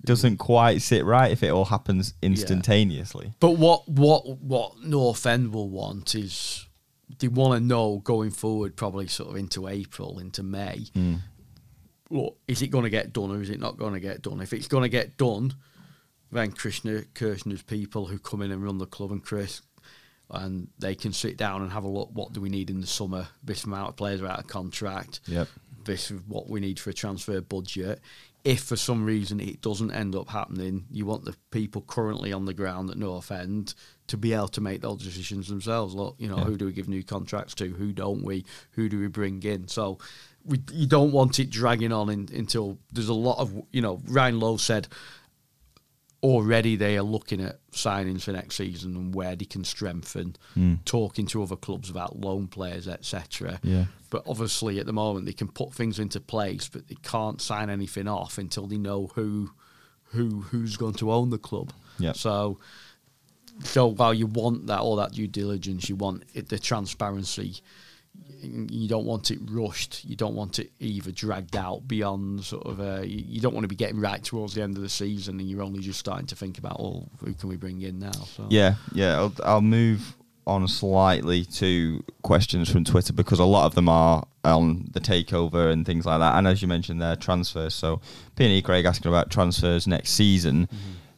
doesn't 0.04 0.38
quite 0.38 0.82
sit 0.82 1.04
right 1.04 1.30
if 1.30 1.42
it 1.42 1.50
all 1.50 1.66
happens 1.66 2.14
instantaneously. 2.22 3.32
But 3.40 3.52
what 3.52 3.88
what 3.88 4.38
what 4.40 4.82
North 4.82 5.26
End 5.26 5.52
will 5.52 5.68
want 5.68 6.14
is 6.14 6.66
they 7.18 7.28
want 7.28 7.60
to 7.60 7.66
know 7.66 7.98
going 7.98 8.30
forward, 8.30 8.76
probably 8.76 9.06
sort 9.06 9.30
of 9.30 9.36
into 9.36 9.68
April, 9.68 10.18
into 10.18 10.42
May. 10.42 10.86
Mm. 10.96 11.20
Look, 12.10 12.36
is 12.46 12.62
it 12.62 12.68
going 12.68 12.84
to 12.84 12.90
get 12.90 13.12
done 13.12 13.30
or 13.30 13.40
is 13.40 13.50
it 13.50 13.60
not 13.60 13.76
going 13.78 13.94
to 13.94 14.00
get 14.00 14.22
done? 14.22 14.40
If 14.40 14.52
it's 14.52 14.68
going 14.68 14.82
to 14.82 14.88
get 14.88 15.16
done, 15.16 15.54
then 16.30 16.52
Krishna 16.52 17.02
Kirchner's 17.14 17.62
people 17.62 18.06
who 18.06 18.18
come 18.18 18.42
in 18.42 18.50
and 18.50 18.62
run 18.62 18.78
the 18.78 18.86
club 18.86 19.12
and 19.12 19.22
Chris. 19.24 19.62
And 20.30 20.68
they 20.78 20.94
can 20.94 21.12
sit 21.12 21.36
down 21.36 21.60
and 21.60 21.70
have 21.72 21.84
a 21.84 21.88
look. 21.88 22.08
What 22.12 22.32
do 22.32 22.40
we 22.40 22.48
need 22.48 22.70
in 22.70 22.80
the 22.80 22.86
summer? 22.86 23.28
This 23.42 23.64
amount 23.64 23.90
of 23.90 23.96
players 23.96 24.22
are 24.22 24.28
out 24.28 24.38
of 24.38 24.46
contract 24.46 25.20
Yep. 25.26 25.46
this 25.84 26.10
is 26.10 26.20
what 26.26 26.48
we 26.48 26.58
need 26.60 26.80
for 26.80 26.88
a 26.88 26.94
transfer 26.94 27.40
budget. 27.42 28.00
If 28.44 28.64
for 28.64 28.76
some 28.76 29.04
reason 29.04 29.38
it 29.38 29.60
doesn't 29.60 29.92
end 29.92 30.16
up 30.16 30.28
happening, 30.30 30.86
you 30.90 31.06
want 31.06 31.24
the 31.24 31.36
people 31.52 31.82
currently 31.86 32.32
on 32.32 32.44
the 32.44 32.54
ground 32.54 32.90
at 32.90 32.96
North 32.98 33.30
End 33.30 33.74
to 34.08 34.16
be 34.16 34.32
able 34.32 34.48
to 34.48 34.60
make 34.60 34.80
those 34.80 35.02
decisions 35.04 35.46
themselves. 35.48 35.94
Look, 35.94 36.16
you 36.18 36.28
know, 36.28 36.38
Yeah. 36.38 36.44
who 36.44 36.56
do 36.56 36.64
we 36.66 36.72
give 36.72 36.88
new 36.88 37.04
contracts 37.04 37.54
to? 37.56 37.68
Who 37.68 37.92
don't 37.92 38.24
we? 38.24 38.44
Who 38.72 38.88
do 38.88 38.98
we 38.98 39.06
bring 39.06 39.40
in? 39.44 39.68
So 39.68 39.98
we, 40.44 40.60
you 40.72 40.86
don't 40.88 41.12
want 41.12 41.38
it 41.38 41.50
dragging 41.50 41.92
on 41.92 42.10
in, 42.10 42.28
until 42.34 42.78
there's 42.90 43.08
a 43.08 43.14
lot 43.14 43.38
of, 43.38 43.54
you 43.70 43.80
know, 43.80 44.00
Ryan 44.06 44.40
Lowe 44.40 44.56
said 44.56 44.88
already 46.22 46.76
they 46.76 46.96
are 46.96 47.02
looking 47.02 47.40
at 47.40 47.58
signings 47.72 48.22
for 48.22 48.32
next 48.32 48.56
season 48.56 48.94
and 48.94 49.14
where 49.14 49.34
they 49.34 49.44
can 49.44 49.64
strengthen, 49.64 50.36
hmm. 50.54 50.74
talking 50.84 51.26
to 51.26 51.42
other 51.42 51.56
clubs 51.56 51.90
about 51.90 52.20
loan 52.20 52.46
players, 52.46 52.86
etc. 52.86 53.58
Yeah. 53.62 53.86
But 54.10 54.22
obviously, 54.26 54.78
at 54.78 54.86
the 54.86 54.92
moment, 54.92 55.26
they 55.26 55.32
can 55.32 55.48
put 55.48 55.72
things 55.72 55.98
into 55.98 56.20
place, 56.20 56.68
but 56.68 56.88
they 56.88 56.96
can't 57.02 57.40
sign 57.40 57.70
anything 57.70 58.06
off 58.06 58.38
until 58.38 58.66
they 58.66 58.78
know 58.78 59.08
who, 59.14 59.50
who, 60.04 60.42
who's 60.42 60.76
going 60.76 60.94
to 60.94 61.10
own 61.10 61.30
the 61.30 61.38
club. 61.38 61.72
Yep. 61.98 62.16
So, 62.16 62.58
so 63.64 63.88
while 63.88 64.14
you 64.14 64.26
want 64.26 64.68
that 64.68 64.80
all 64.80 64.96
that 64.96 65.12
due 65.12 65.26
diligence, 65.26 65.88
you 65.88 65.96
want 65.96 66.24
it, 66.34 66.48
the 66.48 66.58
transparency. 66.58 67.62
You 68.42 68.88
don't 68.88 69.06
want 69.06 69.30
it 69.30 69.38
rushed. 69.50 70.04
You 70.04 70.16
don't 70.16 70.34
want 70.34 70.58
it 70.58 70.72
either 70.80 71.12
dragged 71.12 71.56
out 71.56 71.86
beyond 71.86 72.44
sort 72.44 72.66
of. 72.66 72.80
Uh, 72.80 73.02
you, 73.02 73.24
you 73.26 73.40
don't 73.40 73.54
want 73.54 73.64
to 73.64 73.68
be 73.68 73.76
getting 73.76 74.00
right 74.00 74.22
towards 74.22 74.54
the 74.54 74.62
end 74.62 74.76
of 74.76 74.82
the 74.82 74.88
season, 74.88 75.38
and 75.40 75.48
you're 75.48 75.62
only 75.62 75.80
just 75.80 76.00
starting 76.00 76.26
to 76.26 76.36
think 76.36 76.58
about, 76.58 76.76
oh, 76.78 77.08
who 77.24 77.32
can 77.34 77.48
we 77.48 77.56
bring 77.56 77.80
in 77.82 77.98
now? 78.00 78.10
So. 78.10 78.46
Yeah, 78.50 78.74
yeah. 78.92 79.16
I'll, 79.16 79.34
I'll 79.44 79.60
move 79.60 80.16
on 80.46 80.66
slightly 80.66 81.44
to 81.44 82.02
questions 82.22 82.68
from 82.70 82.84
Twitter 82.84 83.12
because 83.12 83.38
a 83.38 83.44
lot 83.44 83.66
of 83.66 83.74
them 83.74 83.88
are 83.88 84.26
on 84.44 84.88
the 84.92 85.00
takeover 85.00 85.70
and 85.72 85.86
things 85.86 86.04
like 86.04 86.18
that. 86.18 86.36
And 86.36 86.48
as 86.48 86.60
you 86.62 86.68
mentioned, 86.68 87.00
there 87.00 87.16
transfers. 87.16 87.74
So 87.74 88.00
P&E 88.36 88.62
Craig 88.62 88.84
asking 88.84 89.08
about 89.08 89.30
transfers 89.30 89.86
next 89.86 90.10
season. 90.10 90.68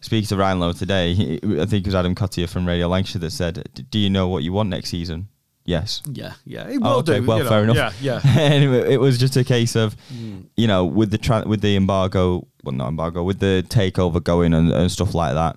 Speaking 0.00 0.28
to 0.28 0.36
Ryan 0.36 0.60
Lowe 0.60 0.72
today, 0.72 1.12
I 1.12 1.64
think 1.64 1.72
it 1.72 1.86
was 1.86 1.94
Adam 1.94 2.14
Cottier 2.14 2.46
from 2.46 2.66
Radio 2.66 2.88
Lancashire 2.88 3.20
that 3.20 3.30
said, 3.30 3.66
"D- 3.72 3.86
"Do 3.90 3.98
you 3.98 4.10
know 4.10 4.28
what 4.28 4.42
you 4.42 4.52
want 4.52 4.68
next 4.68 4.90
season?" 4.90 5.28
Yes. 5.66 6.02
Yeah, 6.12 6.34
yeah, 6.44 6.68
it 6.68 6.78
Oh, 6.82 6.90
will 6.90 6.98
okay, 6.98 7.20
do. 7.20 7.26
well, 7.26 7.38
you 7.38 7.44
know. 7.44 7.48
fair 7.50 7.64
enough. 7.64 7.76
Yeah, 8.02 8.20
yeah. 8.24 8.32
anyway, 8.40 8.92
it 8.92 9.00
was 9.00 9.16
just 9.18 9.36
a 9.36 9.44
case 9.44 9.74
of, 9.76 9.96
Mm. 10.12 10.44
you 10.56 10.66
know, 10.66 10.84
with 10.84 11.10
the 11.10 11.16
tra- 11.18 11.44
with 11.46 11.62
the 11.62 11.74
embargo, 11.76 12.46
well, 12.62 12.74
not 12.74 12.88
embargo, 12.88 13.22
with 13.22 13.38
the 13.38 13.64
takeover 13.68 14.22
going 14.22 14.52
and, 14.52 14.70
and 14.72 14.90
stuff 14.92 15.14
like 15.14 15.32
that. 15.34 15.56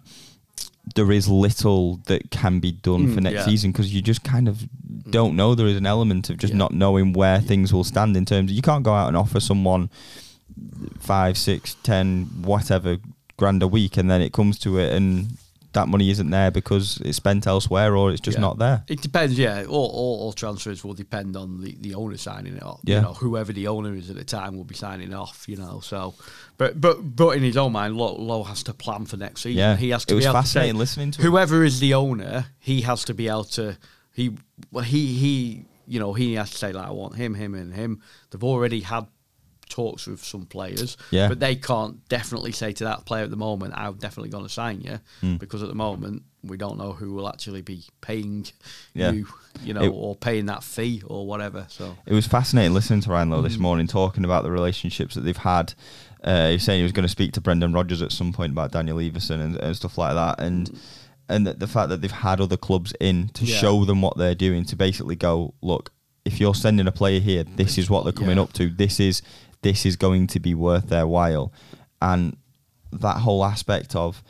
There 0.96 1.12
is 1.12 1.28
little 1.28 1.98
that 2.06 2.32
can 2.32 2.60
be 2.62 2.72
done 2.72 3.14
for 3.14 3.20
Mm, 3.20 3.24
next 3.24 3.36
yeah. 3.36 3.46
season 3.46 3.72
because 3.74 3.94
you 3.94 4.02
just 4.02 4.24
kind 4.24 4.48
of 4.48 4.66
don't 5.12 5.36
know. 5.36 5.54
There 5.54 5.68
is 5.68 5.76
an 5.76 5.86
element 5.86 6.30
of 6.30 6.38
just 6.38 6.54
Yeah. 6.54 6.58
not 6.60 6.72
knowing 6.74 7.12
where 7.12 7.42
things 7.42 7.74
will 7.74 7.84
stand 7.84 8.16
in 8.16 8.24
terms. 8.24 8.50
Of, 8.50 8.56
you 8.56 8.62
can't 8.62 8.84
go 8.86 8.94
out 8.94 9.10
and 9.10 9.18
offer 9.18 9.42
someone 9.42 9.90
five, 11.00 11.38
six, 11.38 11.76
ten, 11.84 12.26
whatever 12.42 12.98
grand 13.38 13.62
a 13.62 13.68
week, 13.68 13.98
and 13.98 14.10
then 14.10 14.22
it 14.22 14.32
comes 14.32 14.58
to 14.60 14.78
it 14.80 14.94
and 14.94 15.38
that 15.78 15.88
money 15.88 16.10
isn't 16.10 16.30
there 16.30 16.52
because 16.52 17.00
it's 17.06 17.18
spent 17.18 17.48
elsewhere 17.48 17.96
or 17.96 18.12
it's 18.12 18.22
just 18.22 18.38
Yeah. 18.38 18.42
not 18.42 18.58
there. 18.58 18.84
It 18.88 19.02
depends, 19.02 19.38
yeah. 19.38 19.64
All, 19.68 19.90
all, 20.00 20.20
all 20.22 20.34
transfers 20.34 20.84
will 20.84 20.94
depend 20.94 21.36
on 21.38 21.62
the, 21.62 21.76
the 21.80 21.96
owner 21.96 22.18
signing 22.18 22.56
it 22.58 22.64
off. 22.64 22.82
Yeah. 22.84 22.96
You 22.98 23.02
know, 23.04 23.14
whoever 23.14 23.54
the 23.54 23.68
owner 23.68 23.94
is 23.96 24.10
at 24.10 24.16
the 24.16 24.24
time 24.26 24.56
will 24.58 24.64
be 24.66 24.76
signing 24.76 25.14
off. 25.14 25.46
You 25.48 25.58
know, 25.58 25.80
so 25.80 26.14
but 26.58 26.80
but 26.82 27.16
but 27.16 27.38
in 27.38 27.44
his 27.44 27.58
own 27.58 27.72
mind, 27.72 27.96
Lowe, 27.96 28.16
Lowe 28.16 28.44
has 28.44 28.64
to 28.64 28.74
plan 28.74 29.06
for 29.06 29.18
next 29.18 29.42
season. 29.42 29.60
Yeah, 29.60 29.76
he 29.76 29.90
has 29.92 30.06
to. 30.06 30.14
it 30.14 30.18
was 30.18 30.26
fascinating 30.26 30.74
to 30.74 30.76
say, 30.76 30.80
listening 30.80 31.12
to 31.12 31.22
him. 31.22 31.32
whoever 31.32 31.64
is 31.64 31.80
the 31.80 31.94
owner. 31.94 32.48
He 32.60 32.82
has 32.82 33.06
to 33.06 33.14
be 33.14 33.28
able 33.28 33.46
to. 33.46 33.78
He 34.14 34.36
well, 34.72 34.84
he 34.84 35.14
he. 35.18 35.66
You 35.90 36.02
know, 36.02 36.12
he 36.14 36.34
has 36.34 36.52
to 36.52 36.58
say 36.58 36.74
like, 36.74 36.86
I 36.86 36.92
want 36.92 37.16
him, 37.16 37.34
him, 37.34 37.56
and 37.56 37.74
him. 37.74 38.02
They've 38.30 38.44
already 38.44 38.82
had 38.82 39.08
talks 39.70 40.08
with 40.08 40.24
some 40.24 40.46
players, 40.46 40.98
Yeah. 41.12 41.28
but 41.30 41.40
they 41.40 41.56
can't 41.56 42.08
definitely 42.10 42.52
say 42.52 42.72
to 42.74 42.84
that 42.86 43.06
player 43.06 43.24
at 43.24 43.30
the 43.30 43.36
moment, 43.38 43.74
"I'm 43.76 43.96
definitely 43.96 44.30
going 44.30 44.46
to 44.46 44.50
sign 44.54 44.82
you," 44.82 45.00
Hmm. 45.22 45.36
because 45.38 45.62
at 45.64 45.70
the 45.70 45.76
moment 45.76 46.24
we 46.44 46.56
don't 46.58 46.78
know 46.78 46.94
who 46.94 47.14
will 47.14 47.28
actually 47.28 47.62
be 47.62 47.84
paying 48.00 48.46
Yeah. 48.94 49.12
you, 49.12 49.28
you 49.64 49.74
know, 49.74 49.82
It- 49.84 49.90
or 49.94 50.16
paying 50.16 50.46
that 50.46 50.64
fee 50.64 51.02
or 51.06 51.26
whatever. 51.28 51.66
So 51.70 51.98
It 52.06 52.14
was 52.14 52.26
fascinating 52.28 52.74
listening 52.74 53.02
to 53.02 53.10
Ryan 53.10 53.30
Lowe 53.32 53.42
Mm. 53.42 53.44
this 53.50 53.58
morning 53.58 53.88
talking 53.88 54.24
about 54.24 54.44
the 54.44 54.52
relationships 54.52 55.16
that 55.16 55.22
they've 55.22 55.36
had. 55.36 55.74
Uh, 56.24 56.48
he 56.48 56.54
was 56.54 56.64
saying 56.64 56.80
he 56.80 56.84
was 56.84 56.92
going 56.94 57.04
to 57.04 57.10
speak 57.10 57.34
to 57.34 57.42
Brendan 57.42 57.74
Rodgers 57.74 58.02
at 58.02 58.12
some 58.12 58.32
point 58.34 58.52
about 58.52 58.72
Daniel 58.72 58.98
Iversen 58.98 59.42
and, 59.42 59.56
and 59.58 59.76
stuff 59.76 59.98
like 59.98 60.14
that, 60.16 60.40
and 60.40 60.72
and 61.30 61.46
the, 61.46 61.68
fact 61.68 61.90
that 61.90 62.00
they've 62.02 62.10
had 62.10 62.40
other 62.40 62.56
clubs 62.56 62.94
in 63.02 63.28
to 63.34 63.44
Mm. 63.44 63.50
Yeah. 63.50 63.58
show 63.58 63.84
them 63.84 64.02
what 64.02 64.16
they're 64.18 64.34
doing 64.34 64.64
to 64.64 64.78
basically 64.78 65.18
go, 65.18 65.54
look, 65.62 65.92
if 66.24 66.40
you're 66.40 66.56
sending 66.56 66.88
a 66.88 66.92
player 66.92 67.20
here, 67.20 67.44
this 67.44 67.78
is 67.78 67.90
what 67.90 68.06
they're 68.06 68.14
coming 68.14 68.38
Yeah. 68.38 68.44
up 68.44 68.54
to. 68.54 68.70
This 68.70 69.02
is 69.02 69.22
this 69.68 69.86
is 69.86 69.96
going 69.98 70.28
to 70.28 70.40
be 70.40 70.54
worth 70.54 70.88
their 70.88 71.06
while, 71.08 71.52
and 72.02 72.38
that 72.92 73.18
whole 73.18 73.44
aspect 73.44 73.96
of, 73.96 74.24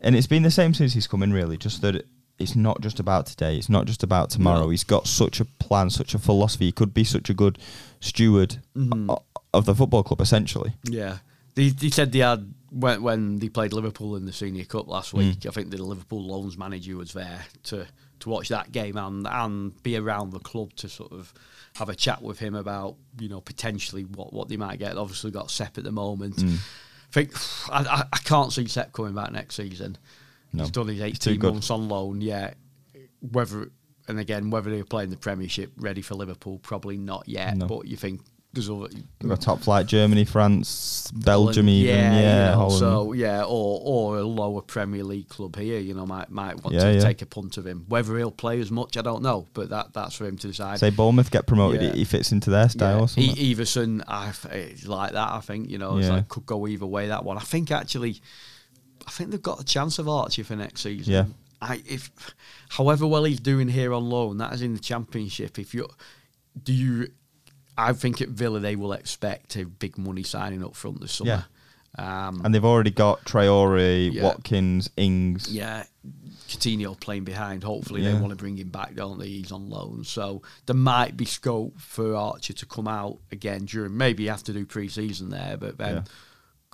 and 0.00 0.14
it's 0.14 0.28
been 0.28 0.44
the 0.44 0.50
same 0.50 0.72
since 0.74 0.94
he's 0.94 1.08
come 1.08 1.22
in. 1.24 1.32
Really, 1.32 1.56
just 1.56 1.80
that. 1.82 2.06
It's 2.38 2.54
not 2.54 2.82
just 2.82 3.00
about 3.00 3.24
today. 3.26 3.56
It's 3.56 3.70
not 3.70 3.86
just 3.86 4.02
about 4.02 4.28
tomorrow. 4.28 4.64
No. 4.64 4.68
He's 4.68 4.84
got 4.84 5.06
such 5.06 5.40
a 5.40 5.46
plan, 5.46 5.88
such 5.88 6.12
a 6.14 6.18
philosophy. 6.18 6.66
He 6.66 6.72
could 6.72 6.92
be 6.92 7.02
such 7.02 7.30
a 7.30 7.34
good 7.34 7.58
steward 8.00 8.58
Mhm. 8.76 9.18
of 9.54 9.64
the 9.64 9.74
football 9.74 10.02
club, 10.02 10.20
essentially. 10.20 10.74
Yeah, 10.84 11.18
He, 11.54 11.70
they 11.70 11.88
said 11.88 12.12
they 12.12 12.18
had 12.18 12.52
when 12.70 13.02
when 13.02 13.36
they 13.38 13.48
played 13.48 13.72
Liverpool 13.72 14.16
in 14.16 14.26
the 14.26 14.34
Senior 14.34 14.66
Cup 14.66 14.86
last 14.86 15.12
Mm. 15.14 15.18
week. 15.18 15.46
I 15.46 15.50
think 15.50 15.70
the 15.70 15.82
Liverpool 15.82 16.22
loans 16.32 16.58
manager 16.58 16.94
was 16.98 17.14
there 17.14 17.46
to 17.70 17.86
to 18.20 18.28
watch 18.28 18.48
that 18.48 18.72
game 18.72 18.96
and 18.96 19.26
and 19.26 19.82
be 19.82 19.96
around 19.96 20.30
the 20.30 20.38
club 20.38 20.72
to 20.76 20.88
sort 20.88 21.12
of 21.12 21.32
have 21.74 21.88
a 21.88 21.94
chat 21.94 22.22
with 22.22 22.38
him 22.38 22.54
about 22.54 22.96
you 23.18 23.28
know 23.28 23.40
potentially 23.40 24.02
what 24.04 24.32
what 24.32 24.48
they 24.48 24.56
might 24.56 24.78
get. 24.78 24.96
Obviously 24.96 25.30
got 25.30 25.50
Sepp 25.50 25.78
at 25.78 25.84
the 25.84 25.92
moment. 25.92 26.36
Mm. 26.36 26.56
I 26.56 27.12
think 27.12 27.32
I, 27.70 27.82
I, 27.82 28.04
I 28.12 28.18
can't 28.18 28.52
see 28.52 28.66
Sepp 28.66 28.92
coming 28.92 29.14
back 29.14 29.32
next 29.32 29.56
season. 29.56 29.96
No. 30.52 30.64
He's 30.64 30.72
done 30.72 30.88
his 30.88 31.00
eighteen 31.00 31.40
months 31.40 31.70
on 31.70 31.88
loan. 31.88 32.20
Yeah, 32.20 32.54
whether 33.20 33.70
and 34.08 34.18
again 34.18 34.50
whether 34.50 34.70
they're 34.70 34.84
playing 34.84 35.10
the 35.10 35.16
Premiership 35.16 35.72
ready 35.76 36.02
for 36.02 36.14
Liverpool, 36.14 36.58
probably 36.58 36.96
not 36.96 37.28
yet. 37.28 37.56
No. 37.56 37.66
But 37.66 37.86
you 37.86 37.96
think 37.96 38.22
there's 38.56 38.68
other 38.70 39.36
top 39.36 39.60
flight 39.60 39.86
Germany, 39.86 40.24
France, 40.24 41.10
Belgium, 41.14 41.68
even. 41.68 41.94
yeah, 41.94 42.20
Yeah, 42.20 42.52
you 42.52 42.58
know, 42.58 42.68
so 42.70 43.12
yeah, 43.12 43.42
or 43.44 43.80
or 43.84 44.18
a 44.18 44.22
lower 44.24 44.62
Premier 44.62 45.04
League 45.04 45.28
club 45.28 45.56
here, 45.56 45.78
you 45.78 45.94
know, 45.94 46.04
might 46.06 46.30
might 46.30 46.62
want 46.64 46.74
Yeah, 46.74 46.84
to 46.84 46.94
yeah. 46.94 47.00
take 47.00 47.22
a 47.22 47.26
punt 47.26 47.56
of 47.56 47.66
him. 47.66 47.84
Whether 47.88 48.16
he'll 48.18 48.30
play 48.30 48.60
as 48.60 48.70
much, 48.70 48.96
I 48.96 49.02
don't 49.02 49.22
know, 49.22 49.46
but 49.54 49.68
that 49.70 49.92
that's 49.92 50.16
for 50.16 50.26
him 50.26 50.36
to 50.38 50.48
decide. 50.48 50.78
Say 50.80 50.90
Bournemouth 50.90 51.30
get 51.30 51.46
promoted, 51.46 51.94
he 51.94 52.04
fits 52.04 52.32
into 52.32 52.50
their 52.50 52.68
style 52.68 53.02
or 53.02 53.08
something. 53.08 53.36
E- 53.36 53.54
Iversen, 53.54 54.02
I 54.08 54.32
like 54.86 55.12
that. 55.12 55.30
I 55.32 55.40
think 55.40 55.70
you 55.70 55.78
know, 55.78 55.98
it's 55.98 56.08
like 56.08 56.28
could 56.28 56.46
go 56.46 56.66
either 56.66 56.86
way. 56.86 57.08
That 57.08 57.24
one, 57.24 57.36
I 57.36 57.42
think 57.42 57.70
actually, 57.70 58.20
I 59.06 59.10
think 59.10 59.30
they've 59.30 59.40
got 59.42 59.60
a 59.60 59.64
chance 59.64 59.98
of 59.98 60.08
Archie 60.08 60.42
for 60.42 60.56
next 60.56 60.80
season. 60.82 61.12
Yeah. 61.12 61.24
I 61.62 61.82
if, 61.86 62.10
however 62.68 63.06
well 63.06 63.24
he's 63.24 63.40
doing 63.40 63.68
here 63.68 63.94
on 63.94 64.10
loan, 64.10 64.36
that 64.38 64.52
is 64.52 64.60
in 64.60 64.74
the 64.74 64.78
Championship. 64.80 65.58
If 65.58 65.72
you 65.74 65.88
do 66.62 66.72
you, 66.72 67.08
I 67.78 67.92
think 67.92 68.20
at 68.22 68.28
Villa 68.28 68.60
they 68.60 68.76
will 68.76 68.92
expect 68.92 69.56
a 69.56 69.64
big 69.66 69.98
money 69.98 70.22
signing 70.22 70.64
up 70.64 70.74
front 70.74 71.00
this 71.00 71.12
summer. 71.12 71.44
Um, 71.98 72.42
and 72.44 72.54
they've 72.54 72.64
already 72.64 72.90
got 72.90 73.24
Traore, 73.24 74.12
Yeah. 74.12 74.24
Watkins, 74.24 74.90
Ings. 74.98 75.50
yeah, 75.50 75.84
Coutinho 76.46 76.98
playing 77.00 77.24
behind. 77.24 77.64
Hopefully 77.64 78.02
Yeah. 78.02 78.12
they 78.12 78.18
want 78.20 78.30
to 78.30 78.36
bring 78.36 78.58
him 78.58 78.68
back, 78.68 78.94
don't 78.94 79.18
they? 79.18 79.28
He's 79.28 79.50
on 79.50 79.70
loan, 79.70 80.04
so 80.04 80.42
there 80.66 80.76
might 80.76 81.16
be 81.16 81.24
scope 81.24 81.80
for 81.80 82.14
Archer 82.14 82.52
to 82.52 82.66
come 82.66 82.86
out 82.86 83.18
again 83.32 83.64
during. 83.64 83.96
Maybe 83.96 84.24
you 84.24 84.28
have 84.30 84.42
to 84.44 84.52
do 84.52 84.66
pre-season 84.66 85.30
there, 85.30 85.56
but 85.56 85.78
then 85.78 85.94
Yeah. 85.96 86.02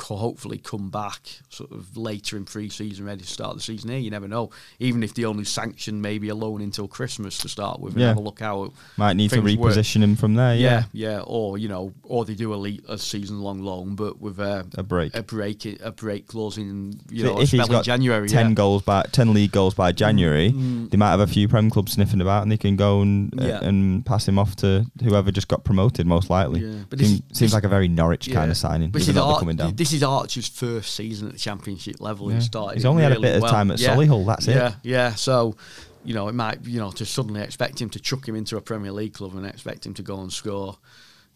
Hopefully 0.04 0.58
come 0.58 0.90
back 0.90 1.20
sort 1.48 1.70
of 1.72 1.96
later 1.96 2.36
in 2.36 2.44
pre-season, 2.44 3.04
ready 3.06 3.22
to 3.22 3.26
start 3.26 3.56
the 3.56 3.62
season 3.62 3.90
here. 3.90 3.98
You 3.98 4.10
never 4.10 4.28
know. 4.28 4.50
Even 4.78 5.02
if 5.02 5.14
the 5.14 5.24
only 5.24 5.44
sanction 5.44 6.00
maybe 6.00 6.28
a 6.28 6.34
loan 6.34 6.60
until 6.62 6.88
Christmas 6.88 7.38
to 7.38 7.48
start 7.48 7.80
with, 7.80 7.94
and 7.94 8.00
Yeah. 8.02 8.08
have 8.08 8.16
a 8.16 8.20
look 8.20 8.40
how 8.40 8.72
Might 8.96 9.16
need 9.16 9.30
to 9.30 9.40
things 9.42 9.56
work. 9.56 9.74
reposition 9.74 10.02
him 10.02 10.16
from 10.16 10.34
there. 10.34 10.54
Yeah, 10.56 10.84
Yeah. 10.92 11.10
yeah, 11.10 11.20
or 11.20 11.58
you 11.58 11.68
know, 11.68 11.92
or 12.04 12.24
they 12.24 12.34
do 12.34 12.52
a, 12.54 12.56
le- 12.56 12.78
a 12.88 12.98
season-long 12.98 13.60
loan, 13.62 13.94
but 13.94 14.20
with 14.20 14.38
a, 14.38 14.66
A 14.76 14.82
break. 14.82 15.14
a 15.16 15.22
break, 15.22 15.64
a 15.82 15.92
break 15.92 16.26
clause 16.26 16.58
in 16.58 16.98
you 17.10 17.24
So 17.24 17.34
know, 17.34 17.40
if 17.40 17.50
he's 17.50 17.68
got 17.68 17.84
January. 17.84 18.28
ten 18.28 18.48
yeah. 18.48 18.54
goals 18.54 18.82
by 18.82 19.02
ten 19.12 19.32
league 19.34 19.52
goals 19.52 19.74
by 19.74 19.92
January, 19.92 20.50
Mm. 20.52 20.90
they 20.90 20.96
might 20.96 21.10
have 21.10 21.20
a 21.20 21.26
few 21.26 21.48
Prem 21.48 21.70
clubs 21.70 21.92
sniffing 21.92 22.20
about, 22.20 22.42
and 22.42 22.50
they 22.52 22.56
can 22.56 22.76
go 22.76 23.00
and 23.02 23.38
uh, 23.40 23.60
and 23.62 24.04
pass 24.04 24.26
him 24.26 24.38
off 24.38 24.56
to 24.56 24.86
whoever 25.02 25.30
just 25.30 25.48
got 25.48 25.64
promoted, 25.64 26.06
most 26.06 26.30
likely. 26.30 26.60
Yeah, 26.60 26.84
but 26.90 26.98
Seem- 26.98 27.08
this- 27.08 27.18
seems 27.32 27.38
this- 27.38 27.52
like 27.52 27.64
a 27.64 27.68
very 27.68 27.88
Norwich 27.88 28.28
Yeah. 28.28 28.34
kind 28.34 28.50
of 28.50 28.56
signing, 28.56 28.90
But 28.90 29.02
even 29.02 29.14
this, 29.14 29.22
though 29.22 29.28
is 29.30 29.34
they're 29.34 29.40
coming 29.40 29.56
down. 29.56 29.74
this 29.76 29.91
is 29.92 30.02
Archer's 30.02 30.48
first 30.48 30.94
season 30.94 31.26
at 31.28 31.32
the 31.34 31.38
championship 31.38 32.00
level. 32.00 32.30
Yeah. 32.30 32.36
He 32.36 32.42
started. 32.42 32.74
He's 32.76 32.84
only 32.84 33.02
had 33.02 33.12
a 33.12 33.14
really 33.16 33.28
bit 33.28 33.36
of 33.36 33.42
well. 33.42 33.50
time 33.52 33.70
at 33.70 33.78
yeah. 33.80 33.94
Solihull, 33.96 34.26
that's 34.26 34.48
it. 34.48 34.56
Yeah, 34.56 34.74
yeah. 34.82 35.14
So, 35.14 35.56
you 36.04 36.14
know, 36.14 36.28
it 36.28 36.34
might, 36.34 36.64
you 36.64 36.78
know, 36.80 36.90
to 36.92 37.04
suddenly 37.06 37.40
expect 37.42 37.80
him 37.80 37.90
to 37.90 38.00
chuck 38.00 38.26
him 38.28 38.34
into 38.34 38.56
a 38.56 38.60
Premier 38.60 38.92
League 38.92 39.14
club 39.14 39.34
and 39.34 39.46
expect 39.46 39.86
him 39.86 39.94
to 39.94 40.02
go 40.02 40.20
and 40.20 40.32
score 40.32 40.76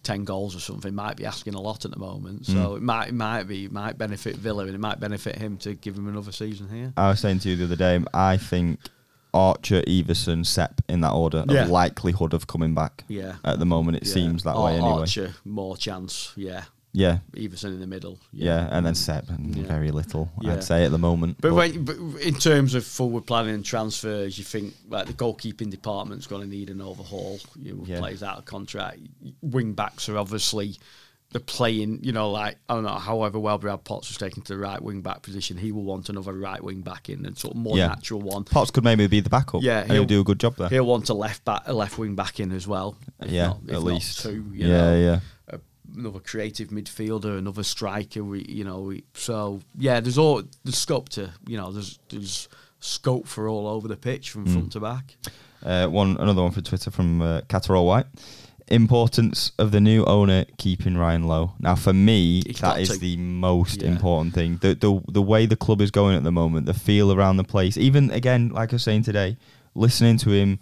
ten 0.03 0.23
goals 0.25 0.55
or 0.55 0.61
something 0.61 0.95
might 0.95 1.17
be 1.17 1.25
asking 1.27 1.55
a 1.55 1.61
lot 1.61 1.85
at 1.85 1.91
the 1.91 1.99
moment. 1.99 2.47
So 2.47 2.53
Mm. 2.53 2.77
it 2.77 2.83
might, 2.83 3.09
it 3.09 3.15
might 3.15 3.43
be, 3.45 3.65
it 3.65 3.73
might 3.73 3.99
benefit 3.99 4.37
Villa 4.37 4.65
and 4.67 4.75
it 4.75 4.79
might 4.79 5.01
benefit 5.01 5.37
him 5.37 5.57
to 5.59 5.75
give 5.75 5.97
him 5.97 6.07
another 6.07 6.31
season 6.31 6.69
here. 6.69 6.93
I 6.97 7.09
was 7.09 7.19
saying 7.21 7.41
to 7.41 7.49
you 7.51 7.57
the 7.57 7.65
other 7.65 7.75
day, 7.77 7.99
I 8.15 8.37
think 8.37 8.79
Archer, 9.35 9.83
Iversen, 9.83 10.47
Sepp 10.47 10.81
in 10.89 11.01
that 11.01 11.11
order 11.13 11.45
Yeah. 11.49 11.65
of 11.65 11.71
likelihood 11.71 12.33
of 12.35 12.47
coming 12.47 12.73
back. 12.73 13.05
Yeah. 13.09 13.35
At 13.45 13.59
the 13.59 13.67
moment, 13.67 13.97
it 13.97 14.07
Yeah. 14.07 14.15
seems 14.15 14.45
that 14.45 14.55
Ar- 14.55 14.65
way 14.67 14.73
anyway. 14.75 14.89
Archer, 14.91 15.35
more 15.45 15.77
chance. 15.77 16.33
Yeah. 16.37 16.65
Yeah, 16.99 17.19
Iversen 17.35 17.75
in 17.75 17.81
the 17.81 17.87
middle. 17.87 18.19
yeah, 18.33 18.69
and 18.71 18.87
then 18.87 18.95
Sepp, 18.95 19.29
and 19.29 19.55
Yeah. 19.55 19.65
very 19.67 19.91
little, 19.91 20.31
Yeah. 20.41 20.55
I'd 20.55 20.65
say 20.65 20.85
at 20.87 20.91
the 20.91 20.99
moment. 20.99 21.37
But, 21.43 21.53
when, 21.53 21.85
but 21.85 21.97
in 22.23 22.35
terms 22.35 22.75
of 22.75 22.87
forward 22.87 23.27
planning 23.27 23.55
and 23.55 23.63
transfers, 23.65 24.39
you 24.39 24.45
think 24.45 24.75
like 24.89 25.07
the 25.07 25.13
goalkeeping 25.13 25.69
department's 25.71 26.27
going 26.27 26.41
to 26.43 26.49
need 26.49 26.71
an 26.71 26.81
overhaul. 26.81 27.39
You 27.55 27.75
know, 27.75 27.85
Yeah. 27.87 27.99
players 27.99 28.23
out 28.23 28.39
of 28.39 28.47
contract. 28.47 28.99
Wing 29.43 29.75
backs 29.75 30.09
are 30.09 30.17
obviously 30.17 30.79
the 31.33 31.41
playing. 31.41 32.01
You 32.03 32.13
know, 32.13 32.31
like 32.31 32.57
I 32.69 32.75
don't 32.75 32.85
know. 32.85 32.95
However 32.95 33.39
well 33.39 33.59
Brad 33.59 33.85
Potts 33.85 34.09
was 34.09 34.17
taken 34.17 34.43
to 34.45 34.55
the 34.55 34.59
right 34.59 34.81
wing 34.81 35.03
back 35.03 35.21
position, 35.21 35.59
he 35.59 35.73
will 35.73 35.83
want 35.85 36.09
another 36.09 36.33
right 36.33 36.63
wing 36.65 36.81
back 36.81 37.11
in 37.11 37.27
and 37.27 37.37
sort 37.37 37.55
of 37.57 37.61
more 37.61 37.77
Yeah. 37.77 37.89
natural 37.89 38.23
one. 38.23 38.45
Potts 38.45 38.71
could 38.71 38.85
maybe 38.85 39.07
be 39.07 39.21
the 39.21 39.29
backup. 39.29 39.61
Yeah, 39.63 39.85
he'll, 39.85 39.95
he'll- 39.97 40.05
do 40.07 40.21
a 40.21 40.25
good 40.25 40.41
job 40.41 40.57
there. 40.57 40.69
He'll 40.71 40.87
want 40.87 41.11
a 41.11 41.15
left 41.15 41.45
back, 41.45 41.63
a 41.67 41.75
left 41.75 41.99
wing 41.99 42.15
back 42.15 42.41
in 42.41 42.53
as 42.53 42.67
well. 42.67 42.97
if 43.21 43.31
Yeah, 43.31 43.49
not- 43.49 43.61
if 43.67 43.75
at 43.75 43.83
least. 43.83 44.21
two. 44.21 44.47
You 44.55 44.67
yeah, 44.69 44.81
know 44.81 44.97
yeah. 44.99 45.21
a, 45.49 45.59
another 45.95 46.21
creative 46.21 46.69
midfielder, 46.69 47.39
another 47.39 47.63
striker. 47.63 48.25
We, 48.25 48.45
you 48.49 48.65
know, 48.65 48.81
we, 48.81 49.05
so 49.15 49.61
yeah, 49.79 50.01
there's 50.01 50.19
all 50.19 50.43
there's 50.65 50.79
scope 50.79 51.09
to 51.11 51.31
you 51.47 51.57
know 51.57 51.71
there's 51.73 51.99
there's 52.09 52.49
scope 52.81 53.27
for 53.27 53.49
all 53.49 53.67
over 53.67 53.89
the 53.89 53.97
pitch 53.97 54.31
from 54.31 54.47
Mm. 54.47 54.53
front 54.53 54.73
to 54.73 54.81
back. 54.81 55.17
Uh, 55.65 55.87
one 55.89 56.17
another 56.19 56.43
one 56.43 56.53
for 56.53 56.61
Twitter 56.61 56.91
from 56.91 57.21
uh, 57.23 57.41
Catterall 57.49 57.87
White. 57.87 58.07
Importance 58.69 59.53
of 59.61 59.71
the 59.71 59.81
new 59.81 60.05
owner 60.07 60.45
keeping 60.59 60.97
Ryan 60.97 61.23
Lowe. 61.29 61.53
Now, 61.61 61.77
for 61.77 61.93
me, 61.93 62.43
that 62.61 62.81
is 62.81 62.89
to. 62.89 62.99
the 62.99 63.17
most 63.17 63.81
Yeah. 63.81 63.91
important 63.91 64.35
thing. 64.35 64.59
The, 64.61 64.75
the 64.75 65.01
the 65.13 65.23
way 65.23 65.47
the 65.47 65.55
club 65.55 65.81
is 65.81 65.93
going 65.93 66.17
at 66.17 66.25
the 66.25 66.33
moment, 66.33 66.67
the 66.67 66.75
feel 66.75 67.13
around 67.13 67.37
the 67.37 67.45
place. 67.45 67.77
Even 67.77 68.11
again, 68.11 68.49
like 68.49 68.73
I 68.73 68.75
was 68.75 68.83
saying 68.83 69.05
today, 69.05 69.37
listening 69.77 70.19
to 70.19 70.31
him 70.31 70.59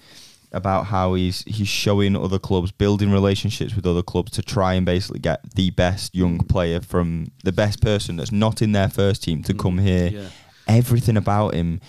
about 0.54 0.86
how 0.86 1.14
he's 1.14 1.42
he's 1.44 1.68
showing 1.68 2.16
other 2.16 2.38
clubs, 2.38 2.72
building 2.72 3.10
relationships 3.10 3.74
with 3.74 3.86
other 3.86 4.02
clubs 4.02 4.32
to 4.32 4.42
try 4.42 4.74
and 4.74 4.86
basically 4.86 5.20
get 5.20 5.54
the 5.54 5.70
best 5.70 6.14
young 6.14 6.38
mm. 6.38 6.48
player 6.48 6.80
from 6.80 7.26
the 7.42 7.52
best 7.52 7.82
person 7.82 8.16
that's 8.16 8.32
not 8.32 8.62
in 8.62 8.72
their 8.72 8.88
first 8.88 9.22
team 9.22 9.42
to 9.42 9.52
mm. 9.54 9.58
come 9.58 9.78
here. 9.78 10.08
Yeah. 10.08 10.28
Everything 10.66 11.16
about 11.16 11.54
him, 11.54 11.80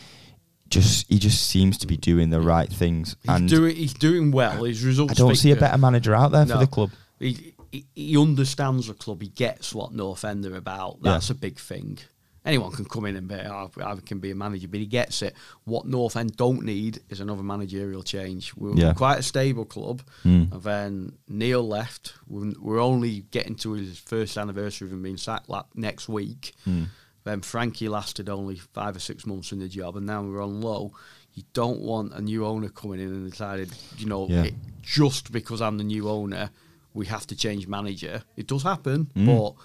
just 0.69 1.07
he 1.07 1.19
just 1.19 1.47
seems 1.47 1.77
to 1.77 1.87
be 1.87 1.95
doing 1.95 2.29
the 2.29 2.41
right 2.41 2.69
things. 2.69 3.15
He's 3.21 3.35
and 3.35 3.47
doing 3.47 3.75
he's 3.75 3.93
doing 3.93 4.31
well. 4.31 4.63
His 4.63 4.83
results. 4.83 5.11
I 5.11 5.15
don't 5.15 5.35
see 5.35 5.51
a 5.51 5.55
better 5.55 5.77
manager 5.77 6.13
out 6.13 6.31
there 6.31 6.45
for 6.45 6.57
the 6.57 6.67
club. 6.67 6.91
He, 7.19 7.53
he, 7.71 7.85
he 7.95 8.17
understands 8.17 8.87
the 8.87 8.93
club. 8.93 9.21
He 9.21 9.29
gets 9.29 9.73
what 9.73 9.93
North 9.93 10.25
End 10.25 10.45
are 10.45 10.55
about. 10.55 10.97
Yeah. 11.01 11.13
That's 11.13 11.29
a 11.29 11.35
big 11.35 11.59
thing. 11.59 11.99
Anyone 12.45 12.71
can 12.71 12.85
come 12.85 13.05
in 13.05 13.15
and 13.15 13.27
be, 13.27 13.35
oh, 13.35 13.71
I 13.83 13.95
can 14.05 14.19
be 14.19 14.29
a 14.29 14.35
manager, 14.35 14.67
but 14.67 14.79
he 14.79 14.85
gets 14.85 15.21
it. 15.23 15.33
What 15.63 15.87
North 15.87 16.15
End 16.15 16.37
don't 16.37 16.63
need 16.63 16.99
is 17.09 17.19
another 17.19 17.41
managerial 17.41 18.03
change. 18.03 18.53
We're 18.55 18.75
Yeah. 18.75 18.93
quite 18.93 19.17
a 19.19 19.23
stable 19.23 19.65
club. 19.65 20.03
Mm. 20.23 20.51
And 20.51 20.61
then 20.63 21.13
Neil 21.27 21.67
left. 21.67 22.13
We're, 22.27 22.53
we're 22.59 22.79
only 22.79 23.21
getting 23.31 23.55
to 23.57 23.71
his 23.71 23.97
first 23.97 24.37
anniversary 24.37 24.87
of 24.87 24.93
him 24.93 25.01
being 25.01 25.17
sacked 25.17 25.49
next 25.75 26.07
week. 26.07 26.53
Mm. 26.67 26.87
Then 27.23 27.41
Frankie 27.41 27.89
lasted 27.89 28.29
only 28.29 28.57
five 28.57 28.95
or 28.95 28.99
six 28.99 29.25
months 29.25 29.51
in 29.51 29.57
the 29.59 29.67
job, 29.67 29.97
and 29.97 30.05
now 30.05 30.21
we're 30.21 30.43
on 30.43 30.61
Lowe. 30.61 30.93
You 31.33 31.41
don't 31.53 31.81
want 31.81 32.13
a 32.13 32.21
new 32.21 32.45
owner 32.45 32.69
coming 32.69 32.99
in 32.99 33.07
and 33.07 33.29
decided, 33.31 33.71
you 33.97 34.05
know, 34.05 34.27
Yeah. 34.29 34.43
it, 34.43 34.53
just 34.83 35.31
because 35.31 35.59
I'm 35.61 35.79
the 35.79 35.83
new 35.83 36.07
owner, 36.07 36.51
we 36.93 37.07
have 37.07 37.25
to 37.27 37.35
change 37.35 37.67
manager. 37.67 38.21
It 38.37 38.45
does 38.45 38.61
happen, 38.61 39.09
Mm. 39.15 39.25
but 39.25 39.55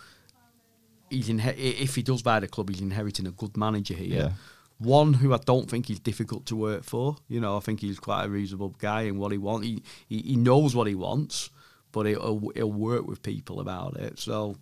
he's 1.10 1.28
inhe- 1.28 1.58
if 1.58 1.94
he 1.94 2.02
does 2.02 2.22
buy 2.22 2.40
the 2.40 2.48
club, 2.48 2.70
he's 2.70 2.80
inheriting 2.80 3.26
a 3.26 3.30
good 3.30 3.56
manager 3.56 3.94
here. 3.94 4.16
Yeah. 4.16 4.30
One 4.78 5.12
who 5.12 5.34
I 5.34 5.38
don't 5.44 5.68
think 5.68 5.90
is 5.90 5.98
difficult 5.98 6.46
to 6.46 6.56
work 6.56 6.84
for. 6.84 7.16
You 7.28 7.40
know, 7.40 7.56
I 7.56 7.60
think 7.60 7.80
he's 7.80 8.00
quite 8.00 8.24
a 8.24 8.28
reasonable 8.30 8.74
guy 8.78 9.02
and 9.02 9.18
what 9.18 9.32
he 9.32 9.38
wants. 9.38 9.66
He, 9.66 9.82
he 10.08 10.18
he 10.22 10.36
knows 10.36 10.74
what 10.74 10.86
he 10.86 10.94
wants, 10.94 11.50
but 11.92 12.06
it'll 12.06 12.50
it'll 12.54 12.72
work 12.72 13.06
with 13.06 13.22
people 13.22 13.60
about 13.60 13.96
it. 13.98 14.18
So, 14.18 14.56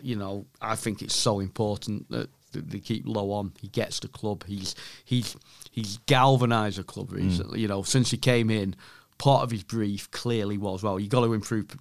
you 0.00 0.14
know, 0.14 0.46
I 0.60 0.76
think 0.76 1.02
it's 1.02 1.16
so 1.16 1.40
important 1.40 2.08
that, 2.10 2.30
they 2.52 2.78
keep 2.78 3.06
Lowe 3.06 3.32
on. 3.32 3.52
He 3.60 3.68
gets 3.68 4.00
the 4.00 4.08
club. 4.08 4.44
He's 4.46 4.74
he's 5.04 5.36
he's 5.70 5.98
galvanised 6.06 6.78
the 6.78 6.84
club 6.84 7.10
mm. 7.10 7.16
recently. 7.16 7.60
You 7.60 7.68
know, 7.68 7.82
since 7.82 8.10
he 8.10 8.16
came 8.16 8.50
in, 8.50 8.74
part 9.18 9.42
of 9.42 9.50
his 9.50 9.64
brief 9.64 10.10
clearly 10.12 10.56
was 10.56 10.82
well, 10.82 10.98
you 10.98 11.08
got 11.08 11.24
to 11.24 11.32
improve 11.34 11.76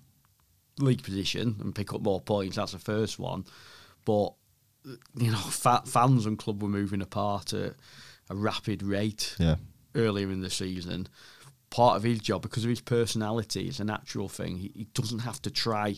league 0.80 1.04
position 1.04 1.56
and 1.62 1.74
pick 1.74 1.94
up 1.94 2.02
more 2.02 2.22
points. 2.22 2.58
That's 2.58 2.74
the 2.74 2.80
first 2.80 3.20
one, 3.20 3.46
but 4.08 4.32
you 5.18 5.30
know, 5.32 5.38
fa- 5.38 5.84
fans 5.86 6.26
and 6.26 6.38
club 6.40 6.64
were 6.64 6.70
moving 6.70 7.02
apart 7.02 7.52
at 7.52 7.74
a 8.30 8.36
rapid 8.36 8.82
rate 8.82 9.36
Yeah. 9.38 9.58
earlier 9.96 10.32
in 10.32 10.40
the 10.40 10.50
season. 10.50 11.10
Part 11.70 11.98
of 11.98 12.04
his 12.04 12.20
job, 12.20 12.42
because 12.42 12.64
of 12.64 12.70
his 12.70 12.80
personality, 12.80 13.68
it's 13.68 13.82
a 13.82 13.84
natural 13.84 14.30
thing. 14.30 14.56
He, 14.60 14.72
he 14.74 14.84
doesn't 14.94 15.20
have 15.20 15.42
to 15.42 15.52
try. 15.52 15.98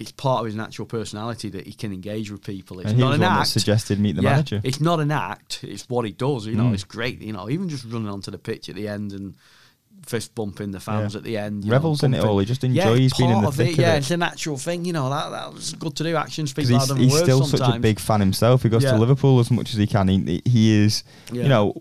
It's 0.00 0.10
part 0.10 0.40
of 0.40 0.46
his 0.46 0.56
natural 0.56 0.86
personality 0.86 1.48
that 1.50 1.64
he 1.68 1.72
can 1.74 1.92
engage 1.92 2.32
with 2.32 2.42
people. 2.42 2.80
It's 2.80 2.90
And 2.90 2.98
not 2.98 3.14
an 3.14 3.20
one 3.20 3.20
that 3.20 3.40
act. 3.42 3.48
suggested 3.50 4.00
meet 4.00 4.16
the 4.16 4.22
Yeah, 4.22 4.30
manager. 4.30 4.60
It's 4.64 4.80
not 4.80 4.98
an 4.98 5.12
act. 5.12 5.62
It's 5.62 5.88
what 5.88 6.04
he 6.04 6.10
does. 6.10 6.44
You 6.46 6.56
know, 6.56 6.64
Mm. 6.70 6.74
it's 6.74 6.82
great. 6.84 7.22
You 7.22 7.32
know, 7.32 7.48
even 7.48 7.68
just 7.68 7.84
running 7.84 8.08
onto 8.08 8.32
the 8.32 8.38
pitch 8.38 8.68
at 8.68 8.74
the 8.74 8.88
end 8.88 9.12
and 9.12 9.36
fist 10.08 10.34
bumping 10.34 10.70
the 10.70 10.80
fans 10.80 11.14
Yeah. 11.14 11.18
at 11.18 11.24
the 11.24 11.36
end. 11.36 11.64
you 11.64 11.70
Revels 11.70 12.02
know, 12.02 12.06
in 12.06 12.14
it 12.14 12.24
all. 12.24 12.38
He 12.38 12.46
just 12.46 12.62
Yeah, 12.64 12.88
enjoys 12.88 13.06
it's 13.10 13.18
being 13.18 13.30
in 13.30 13.42
the 13.42 13.48
of 13.48 13.54
thick 13.54 13.70
it. 13.78 13.78
Yeah, 13.78 13.94
it. 13.94 13.98
it's 13.98 14.10
a 14.10 14.16
natural 14.16 14.56
thing. 14.56 14.84
You 14.84 14.92
know, 14.94 15.08
that 15.10 15.30
that's 15.30 15.72
good 15.74 15.94
to 15.96 16.02
do. 16.04 16.16
Actions 16.16 16.50
speak 16.50 16.70
louder 16.70 16.78
he's, 16.80 16.88
than 16.88 16.96
he's 16.98 17.18
still 17.18 17.44
sometimes. 17.44 17.68
such 17.72 17.76
a 17.76 17.80
big 17.80 17.98
fan 18.00 18.20
himself. 18.20 18.62
He 18.62 18.68
goes 18.68 18.82
Yeah. 18.84 18.92
to 18.92 18.98
Liverpool 18.98 19.38
as 19.40 19.50
much 19.50 19.70
as 19.72 19.76
he 19.76 19.86
can. 19.86 20.08
He, 20.08 20.42
he 20.44 20.72
is, 20.72 21.04
Yeah. 21.32 21.42
you 21.42 21.48
know, 21.48 21.74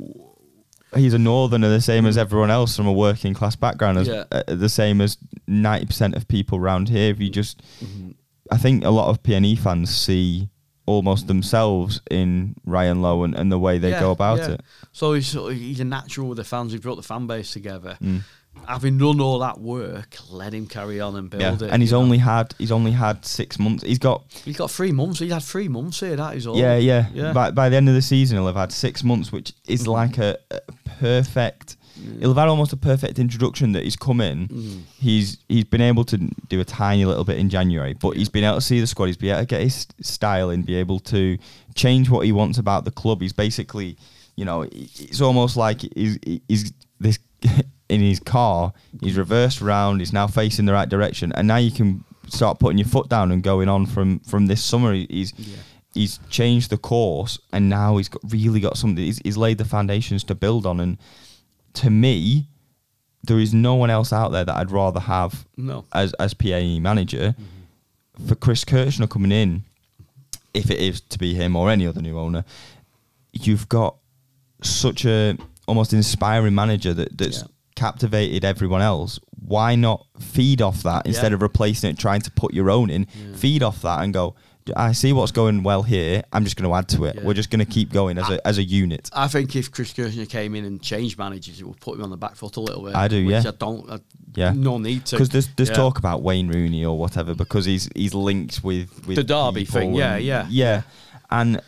he's 0.96 1.14
a 1.14 1.20
northerner, 1.20 1.70
the 1.70 1.82
same 1.82 2.06
as 2.06 2.18
everyone 2.18 2.50
else 2.52 2.76
from 2.76 2.88
a 2.88 2.94
working 2.94 3.34
class 3.34 3.56
background, 3.56 3.98
as 3.98 4.08
Yeah. 4.08 4.24
uh, 4.32 4.44
the 4.48 4.70
same 4.70 5.02
as 5.02 5.18
ninety 5.48 5.86
percent 5.86 6.16
of 6.16 6.28
people 6.28 6.58
around 6.58 6.90
here. 6.90 7.12
If 7.12 7.20
you 7.20 7.30
just, 7.30 7.62
Mm-hmm. 7.84 8.12
I 8.52 8.58
think 8.58 8.86
a 8.86 8.90
lot 8.90 9.10
of 9.10 9.22
PNE 9.24 9.58
fans 9.60 9.94
see 9.94 10.48
almost 10.88 11.28
themselves 11.28 12.02
in 12.10 12.56
Ryan 12.66 13.02
Lowe 13.04 13.24
and, 13.24 13.36
and 13.36 13.52
the 13.52 13.60
way 13.60 13.78
they 13.78 13.92
Yeah, 13.92 14.00
go 14.00 14.12
about 14.12 14.40
yeah. 14.40 14.52
it. 14.54 14.62
So 14.92 15.14
he's 15.14 15.32
he's 15.34 15.80
a 15.80 15.86
natural 15.86 16.28
with 16.30 16.38
the 16.38 16.44
fans. 16.44 16.72
He 16.72 16.80
brought 16.80 16.96
the 16.96 17.04
fan 17.04 17.28
base 17.28 17.54
together. 17.54 17.98
Mm. 18.04 18.22
Having 18.68 18.98
done 18.98 19.22
all 19.22 19.38
that 19.40 19.60
work, 19.60 20.18
let 20.32 20.52
him 20.52 20.66
carry 20.66 21.00
on 21.00 21.16
and 21.16 21.30
build 21.30 21.42
Yeah, 21.62 21.68
it. 21.68 21.72
and 21.72 21.80
he's 21.84 21.92
know. 21.92 22.00
only 22.00 22.18
had 22.18 22.56
he's 22.58 22.72
only 22.72 22.92
had 22.92 23.24
six 23.24 23.60
months. 23.60 23.84
He's 23.84 24.00
got 24.00 24.24
he's 24.46 24.58
got 24.58 24.72
three 24.72 24.92
months. 24.92 25.20
He's 25.20 25.32
had 25.32 25.44
three 25.44 25.68
months 25.68 26.00
here. 26.00 26.16
That 26.16 26.36
is 26.36 26.48
all. 26.48 26.58
Yeah, 26.58 26.76
yeah. 26.78 27.06
Yeah. 27.14 27.34
By 27.34 27.52
by 27.52 27.70
the 27.70 27.76
end 27.76 27.88
of 27.88 27.94
the 27.94 28.02
season, 28.02 28.38
he'll 28.38 28.48
have 28.48 28.56
had 28.56 28.72
six 28.72 29.04
months, 29.04 29.32
which 29.32 29.54
is 29.68 29.84
Mhm. 29.84 29.88
like 29.94 30.18
a, 30.18 30.38
a 30.50 30.60
perfect. 31.00 31.77
He'll 32.20 32.30
have 32.30 32.38
had 32.38 32.48
almost 32.48 32.74
a 32.74 32.78
perfect 32.78 33.20
introduction 33.20 33.72
that 33.74 33.84
he's 33.84 33.96
come 33.96 34.22
in. 34.22 34.48
Mhm. 34.48 34.82
He's 35.00 35.38
he's 35.50 35.64
been 35.66 35.82
able 35.82 36.04
to 36.06 36.18
do 36.50 36.60
a 36.60 36.66
tiny 36.66 37.06
little 37.06 37.24
bit 37.24 37.38
in 37.38 37.50
January, 37.50 37.94
but 37.94 38.14
Yeah. 38.14 38.20
he's 38.20 38.30
been 38.30 38.44
able 38.44 38.56
to 38.56 38.62
see 38.62 38.80
the 38.80 38.88
squad. 38.88 39.06
He's 39.08 39.18
been 39.18 39.30
able 39.32 39.42
to 39.42 39.46
get 39.46 39.62
his 39.62 39.88
style 40.02 40.50
in, 40.50 40.62
be 40.64 40.76
able 40.76 41.00
to 41.02 41.38
change 41.76 42.10
what 42.10 42.26
he 42.26 42.32
wants 42.32 42.58
about 42.58 42.86
the 42.86 42.92
club. 42.92 43.22
He's 43.22 43.34
basically, 43.34 43.98
you 44.36 44.46
know, 44.46 44.62
it's 44.72 45.22
almost 45.22 45.58
like 45.58 45.82
he's, 45.96 46.18
he's 46.48 46.72
this 47.00 47.20
in 47.90 48.02
his 48.02 48.20
car. 48.20 48.74
He's 49.02 49.16
reversed 49.18 49.62
round. 49.62 50.02
He's 50.02 50.14
now 50.14 50.28
facing 50.28 50.66
the 50.66 50.74
right 50.74 50.90
direction, 50.90 51.32
and 51.34 51.48
now 51.48 51.58
you 51.58 51.72
can 51.72 52.04
start 52.28 52.60
putting 52.60 52.78
your 52.78 52.88
foot 52.88 53.08
down 53.10 53.32
and 53.32 53.42
going 53.42 53.70
on 53.70 53.86
from 53.86 54.20
from 54.20 54.48
this 54.48 54.64
summer. 54.64 54.94
He's 54.94 55.34
Yeah. 55.38 55.56
he's 55.94 56.20
changed 56.30 56.70
the 56.70 56.78
course 56.78 57.40
and 57.54 57.70
now 57.70 57.98
he's 57.98 58.10
got 58.10 58.22
really 58.32 58.60
got 58.60 58.78
something 58.78 59.04
he's, 59.04 59.20
he's 59.24 59.38
laid 59.38 59.58
the 59.58 59.66
foundations 59.66 60.24
to 60.26 60.36
build 60.36 60.66
on 60.66 60.80
and 60.80 60.98
to 61.82 61.90
me 61.90 62.48
there 63.24 63.40
is 63.40 63.54
no 63.54 63.76
one 63.76 63.90
else 63.90 64.14
out 64.14 64.32
there 64.32 64.46
that 64.46 64.56
I'd 64.56 64.72
rather 64.72 65.00
have 65.02 65.46
No. 65.58 65.86
as 65.94 66.14
as 66.14 66.34
PNE 66.34 66.80
manager 66.82 67.36
for 68.28 68.36
Chris 68.36 68.64
Kirchner 68.64 69.08
coming 69.08 69.32
in 69.32 69.64
if 70.54 70.72
it 70.72 70.80
is 70.80 71.02
to 71.02 71.18
be 71.20 71.34
him 71.34 71.56
or 71.56 71.70
any 71.70 71.86
other 71.88 72.02
new 72.02 72.18
owner 72.18 72.44
you've 73.34 73.68
got 73.70 73.96
such 74.64 75.06
a 75.06 75.38
almost 75.68 75.94
inspiring 75.94 76.56
manager 76.56 76.94
that 76.94 77.18
that's 77.18 77.40
Yeah. 77.40 77.48
captivated 77.76 78.44
everyone 78.44 78.82
else 78.82 79.20
why 79.40 79.76
not 79.76 80.06
feed 80.20 80.62
off 80.62 80.82
that 80.84 81.06
instead 81.06 81.32
Yeah. 81.32 81.36
of 81.36 81.42
replacing 81.42 81.92
it 81.92 81.98
trying 82.00 82.22
to 82.22 82.32
put 82.32 82.54
your 82.54 82.70
own 82.72 82.90
in 82.90 83.06
Yeah. 83.14 83.36
feed 83.36 83.62
off 83.64 83.82
that 83.84 84.04
and 84.04 84.14
go 84.14 84.36
I 84.76 84.92
see 84.92 85.14
what's 85.14 85.32
going 85.32 85.64
well 85.64 85.84
here. 85.84 86.24
I'm 86.34 86.44
just 86.44 86.56
going 86.58 86.70
to 86.70 86.76
add 86.76 86.90
to 86.90 87.06
it. 87.06 87.16
Yeah. 87.16 87.24
We're 87.24 87.34
just 87.34 87.50
going 87.50 87.66
to 87.66 87.72
keep 87.72 87.92
going 87.92 88.18
as 88.18 88.30
a 88.30 88.46
as 88.48 88.58
a 88.58 88.64
unit. 88.64 89.10
I 89.14 89.28
think 89.28 89.56
if 89.56 89.72
Chris 89.72 89.94
Kirchner 89.94 90.26
came 90.26 90.56
in 90.56 90.66
and 90.66 90.82
changed 90.82 91.18
managers, 91.18 91.60
it 91.60 91.68
would 91.68 91.80
put 91.80 91.96
him 91.98 92.04
on 92.04 92.10
the 92.10 92.18
back 92.18 92.36
foot 92.36 92.56
a 92.58 92.60
little 92.62 92.84
bit. 92.84 92.96
I 92.96 93.08
do, 93.08 93.26
which 93.26 93.44
yeah. 93.44 93.50
I 93.50 93.54
don't. 93.58 93.90
I, 93.90 94.00
Yeah. 94.36 94.54
No 94.56 94.78
need 94.78 95.06
to. 95.06 95.16
Because 95.16 95.30
there's 95.30 95.48
there's 95.56 95.70
Yeah. 95.70 95.76
talk 95.76 96.00
about 96.00 96.22
Wayne 96.24 96.48
Rooney 96.48 96.84
or 96.86 96.98
whatever 96.98 97.34
because 97.36 97.66
he's 97.66 97.90
he's 97.96 98.14
linked 98.14 98.64
with, 98.64 98.90
with 99.08 99.16
The 99.18 99.24
Derby 99.24 99.66
thing, 99.66 99.94
yeah, 99.94 100.16
and- 100.16 100.26
yeah. 100.26 100.46
yeah, 100.50 100.82
and 101.30 101.62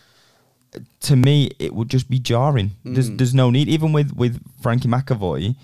to 1.02 1.16
me 1.16 1.52
it 1.60 1.74
would 1.74 1.90
just 1.90 2.10
be 2.10 2.20
jarring. 2.20 2.72
There's 2.84 3.10
Mm. 3.10 3.18
there's 3.18 3.34
no 3.34 3.50
need 3.50 3.68
even 3.70 3.92
with 3.94 4.16
with 4.16 4.40
Frankie 4.62 4.88
McAvoy. 4.88 5.56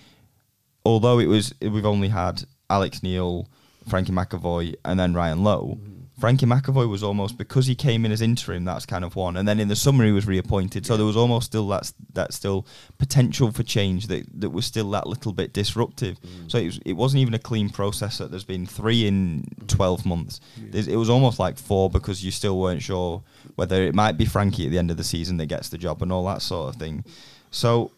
Although 0.85 1.19
it 1.19 1.27
was 1.27 1.53
we've 1.61 1.85
only 1.85 2.09
had 2.09 2.43
Alex 2.69 3.01
Neil, 3.03 3.47
Frankie 3.87 4.11
McAvoy, 4.11 4.75
and 4.83 4.99
then 4.99 5.13
Ryan 5.13 5.43
Lowe. 5.43 5.77
Mm. 5.81 5.91
Frankie 6.17 6.45
McAvoy 6.45 6.89
was 6.89 7.03
almost 7.03 7.37
because 7.37 7.67
he 7.67 7.75
came 7.75 8.05
in 8.05 8.11
as 8.11 8.21
interim. 8.21 8.63
That's 8.63 8.85
kind 8.85 9.03
of 9.03 9.17
one, 9.17 9.35
and 9.35 9.45
then 9.45 9.59
in 9.59 9.67
the 9.67 9.75
summer 9.75 10.05
he 10.05 10.13
was 10.13 10.25
reappointed. 10.25 10.85
So 10.85 10.95
there 10.95 11.05
was 11.05 11.17
almost 11.17 11.47
still 11.47 11.67
that 11.69 11.91
that 12.13 12.33
still 12.33 12.65
potential 12.97 13.51
for 13.51 13.63
change 13.63 14.07
that 14.07 14.25
that 14.39 14.51
was 14.51 14.65
still 14.65 14.89
that 14.91 15.07
little 15.07 15.33
bit 15.33 15.51
disruptive. 15.51 16.17
Mm. 16.21 16.49
So 16.49 16.57
it 16.57 16.65
was, 16.67 16.79
it 16.85 16.93
wasn't 16.93 17.21
even 17.21 17.33
a 17.33 17.39
clean 17.39 17.69
process. 17.69 18.19
That 18.19 18.31
there's 18.31 18.45
been 18.45 18.65
three 18.65 19.05
in 19.05 19.45
twelve 19.67 20.05
months. 20.05 20.39
There's, 20.57 20.87
it 20.87 20.95
was 20.95 21.09
almost 21.09 21.37
like 21.37 21.57
four 21.57 21.89
because 21.89 22.23
you 22.23 22.31
still 22.31 22.57
weren't 22.57 22.81
sure 22.81 23.21
whether 23.55 23.83
it 23.83 23.93
might 23.93 24.17
be 24.17 24.25
Frankie 24.25 24.65
at 24.65 24.71
the 24.71 24.77
end 24.77 24.91
of 24.91 24.97
the 24.97 25.03
season 25.03 25.35
that 25.37 25.47
gets 25.47 25.67
the 25.67 25.77
job 25.77 26.01
and 26.01 26.13
all 26.13 26.25
that 26.27 26.41
sort 26.41 26.73
of 26.73 26.79
thing. 26.79 27.03
So 27.51 27.91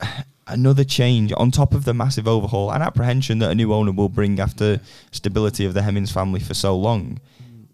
another 0.46 0.84
change 0.84 1.32
on 1.36 1.50
top 1.50 1.74
of 1.74 1.84
the 1.84 1.92
massive 1.92 2.26
overhaul 2.26 2.72
and 2.72 2.82
apprehension 2.82 3.38
that 3.40 3.50
a 3.50 3.54
new 3.54 3.72
owner 3.72 3.92
will 3.92 4.08
bring 4.08 4.40
after 4.40 4.80
stability 5.10 5.64
of 5.64 5.74
the 5.74 5.82
Hemmings 5.82 6.10
family 6.10 6.40
for 6.40 6.54
so 6.54 6.76
long 6.76 7.20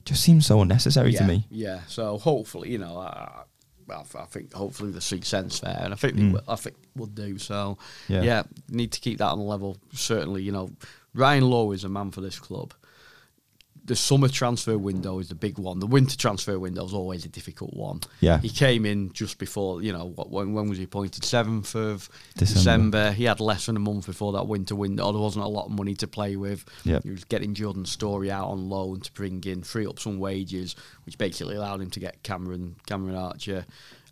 just 0.09 0.23
seems 0.23 0.47
so 0.47 0.61
unnecessary 0.61 1.13
yeah, 1.13 1.19
to 1.21 1.25
me. 1.27 1.47
Yeah. 1.51 1.81
So 1.87 2.19
hopefully, 2.19 2.71
you 2.71 2.79
know, 2.79 2.99
I, 2.99 3.43
I, 3.91 3.95
I 4.01 4.25
think 4.27 4.53
hopefully 4.53 4.91
the 4.91 5.01
see 5.01 5.21
sense 5.23 5.61
there, 5.61 5.79
and 5.81 5.93
I 5.93 5.97
think 5.97 6.17
Mm. 6.17 6.33
will, 6.33 6.43
I 6.49 6.57
think 6.57 6.77
will 6.97 7.07
do. 7.07 7.39
So 7.39 7.79
Yeah. 8.09 8.23
yeah. 8.23 8.43
need 8.69 8.93
to 8.93 9.01
keep 9.01 9.19
that 9.19 9.27
on 9.29 9.39
the 9.39 9.45
level. 9.45 9.77
Certainly, 9.93 10.43
you 10.43 10.53
know, 10.53 10.71
Ryan 11.15 11.49
Lowe 11.51 11.73
is 11.73 11.85
a 11.85 11.89
man 11.89 12.11
for 12.11 12.21
this 12.21 12.39
club. 12.39 12.75
The 13.89 13.97
summer 13.97 14.29
transfer 14.29 14.79
window 14.79 15.19
is 15.19 15.31
the 15.31 15.35
big 15.35 15.59
one. 15.59 15.81
The 15.81 15.87
winter 15.87 16.17
transfer 16.17 16.59
window 16.59 16.85
is 16.85 16.93
always 16.93 17.25
a 17.25 17.29
difficult 17.29 17.75
one. 17.75 18.01
Yeah. 18.21 18.39
He 18.39 18.51
came 18.51 18.85
in 18.85 19.13
just 19.13 19.39
before, 19.39 19.83
you 19.83 19.93
know, 19.93 20.13
what, 20.15 20.31
when, 20.31 20.53
when 20.53 20.69
was 20.69 20.79
he 20.79 20.85
appointed? 20.85 21.23
7th 21.23 21.75
of 21.75 22.09
December. 22.37 22.59
December. 22.59 23.13
He 23.13 23.25
had 23.25 23.41
less 23.41 23.67
than 23.67 23.77
a 23.77 23.81
month 23.81 24.07
before 24.07 24.33
that 24.33 24.47
winter 24.47 24.77
window. 24.77 25.11
There 25.11 25.21
wasn't 25.21 25.45
a 25.47 25.49
lot 25.49 25.67
of 25.67 25.73
money 25.73 25.95
to 25.97 26.07
play 26.07 26.37
with. 26.37 26.65
Yep. 26.85 27.03
He 27.03 27.11
was 27.11 27.25
getting 27.25 27.55
Jordan 27.55 27.87
Storey 27.87 28.31
out 28.31 28.49
on 28.49 28.69
loan 28.69 29.01
to 29.01 29.13
bring 29.13 29.43
in, 29.45 29.63
free 29.63 29.87
up 29.87 29.99
some 29.99 30.19
wages, 30.19 30.77
which 31.05 31.19
basically 31.19 31.57
allowed 31.57 31.81
him 31.81 31.91
to 31.91 32.01
get 32.01 32.23
Cameron 32.23 32.77
Cameron 32.87 33.17
Archer, 33.17 33.65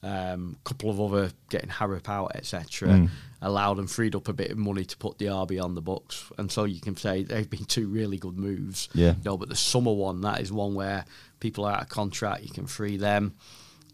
a 0.02 0.32
um, 0.34 0.56
couple 0.64 0.90
of 0.90 1.00
other 1.00 1.30
getting 1.50 1.70
Harrop 1.70 2.08
out, 2.08 2.32
etc. 2.34 2.88
Mm. 2.88 3.08
Allowed 3.42 3.78
and 3.78 3.90
freed 3.90 4.14
up 4.14 4.28
a 4.28 4.32
bit 4.32 4.50
of 4.50 4.58
money 4.58 4.84
to 4.84 4.96
put 4.96 5.18
the 5.18 5.26
RB 5.26 5.62
on 5.62 5.74
the 5.74 5.80
books, 5.80 6.30
and 6.38 6.50
so 6.50 6.64
you 6.64 6.80
can 6.80 6.96
say 6.96 7.22
they've 7.22 7.48
been 7.48 7.64
two 7.64 7.88
really 7.88 8.16
good 8.18 8.38
moves. 8.38 8.88
Yeah. 8.94 9.14
No, 9.24 9.36
but 9.36 9.48
the 9.48 9.56
summer 9.56 9.92
one 9.92 10.22
that 10.22 10.40
is 10.40 10.52
one 10.52 10.74
where 10.74 11.04
people 11.40 11.64
are 11.64 11.74
out 11.74 11.82
of 11.82 11.88
contract, 11.88 12.42
you 12.44 12.50
can 12.50 12.66
free 12.66 12.96
them. 12.96 13.34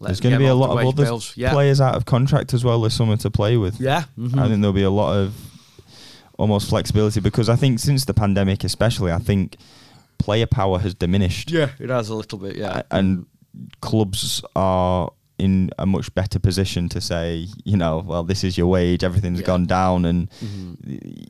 There's 0.01 0.19
going 0.19 0.33
to 0.33 0.39
be 0.39 0.47
a 0.47 0.55
lot 0.55 0.71
of 0.71 0.85
other 0.85 1.03
bills. 1.03 1.33
Yeah. 1.35 1.51
players 1.51 1.79
out 1.79 1.95
of 1.95 2.05
contract 2.05 2.53
as 2.53 2.63
well 2.63 2.81
this 2.81 2.95
summer 2.95 3.15
to 3.17 3.31
play 3.31 3.57
with. 3.57 3.79
Yeah. 3.79 4.03
mhm. 4.17 4.37
I 4.37 4.47
think 4.47 4.61
there'll 4.61 4.73
be 4.73 4.83
a 4.83 4.89
lot 4.89 5.15
of 5.15 5.33
almost 6.37 6.69
flexibility 6.69 7.19
because 7.19 7.47
I 7.47 7.55
think 7.55 7.79
since 7.79 8.05
the 8.05 8.13
pandemic, 8.13 8.63
especially, 8.63 9.11
I 9.11 9.19
think 9.19 9.57
player 10.17 10.45
power 10.45 10.79
has 10.79 10.93
diminished. 10.93 11.51
yeah, 11.51 11.69
it 11.79 11.89
has 11.89 12.09
a 12.09 12.15
little 12.15 12.37
bit. 12.37 12.55
Yeah. 12.55 12.81
And 12.91 13.25
clubs 13.81 14.43
are 14.55 15.11
in 15.39 15.69
a 15.79 15.85
much 15.85 16.13
better 16.13 16.39
position 16.39 16.87
to 16.89 17.01
say, 17.01 17.47
you 17.63 17.75
know, 17.77 18.03
well, 18.05 18.23
this 18.23 18.43
is 18.43 18.57
your 18.57 18.67
wage, 18.67 19.03
everything's 19.03 19.39
Yeah. 19.39 19.45
gone 19.47 19.65
down, 19.65 20.05
and 20.05 20.29
Mhm. 20.29 21.25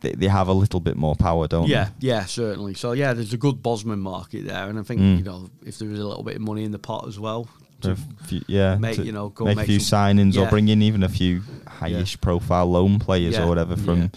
they, 0.00 0.12
they 0.12 0.28
have 0.28 0.48
a 0.48 0.52
little 0.52 0.80
bit 0.80 0.96
more 0.96 1.16
power, 1.16 1.48
don't 1.48 1.68
Yeah, 1.68 1.88
yeah, 2.00 2.24
certainly. 2.26 2.74
So 2.74 2.92
yeah, 2.92 3.12
there's 3.14 3.32
a 3.32 3.36
good 3.36 3.62
Bosman 3.62 3.98
market 4.00 4.46
there, 4.46 4.68
and 4.68 4.78
I 4.78 4.82
think 4.82 5.00
Mm. 5.00 5.18
you 5.18 5.24
know 5.24 5.50
if 5.66 5.78
there 5.78 5.88
was 5.88 5.98
a 5.98 6.06
little 6.06 6.22
bit 6.22 6.36
of 6.36 6.42
money 6.42 6.64
in 6.64 6.70
the 6.70 6.78
pot 6.78 7.06
as 7.08 7.18
well, 7.18 7.48
to, 7.80 7.96
few- 8.26 8.42
yeah, 8.48 8.76
make, 8.76 8.98
you 8.98 9.12
know, 9.12 9.28
go 9.30 9.44
make, 9.44 9.56
make 9.56 9.64
a 9.64 9.66
few 9.66 9.80
some- 9.80 10.16
signings 10.16 10.36
or 10.36 10.48
bring 10.48 10.68
in 10.68 10.82
even 10.82 11.02
a 11.02 11.08
few 11.08 11.42
highish 11.80 12.20
profile 12.20 12.66
loan 12.70 12.98
players 12.98 13.34
Yeah, 13.34 13.44
or 13.44 13.48
whatever 13.48 13.76
from. 13.76 14.02
yeah. 14.02 14.08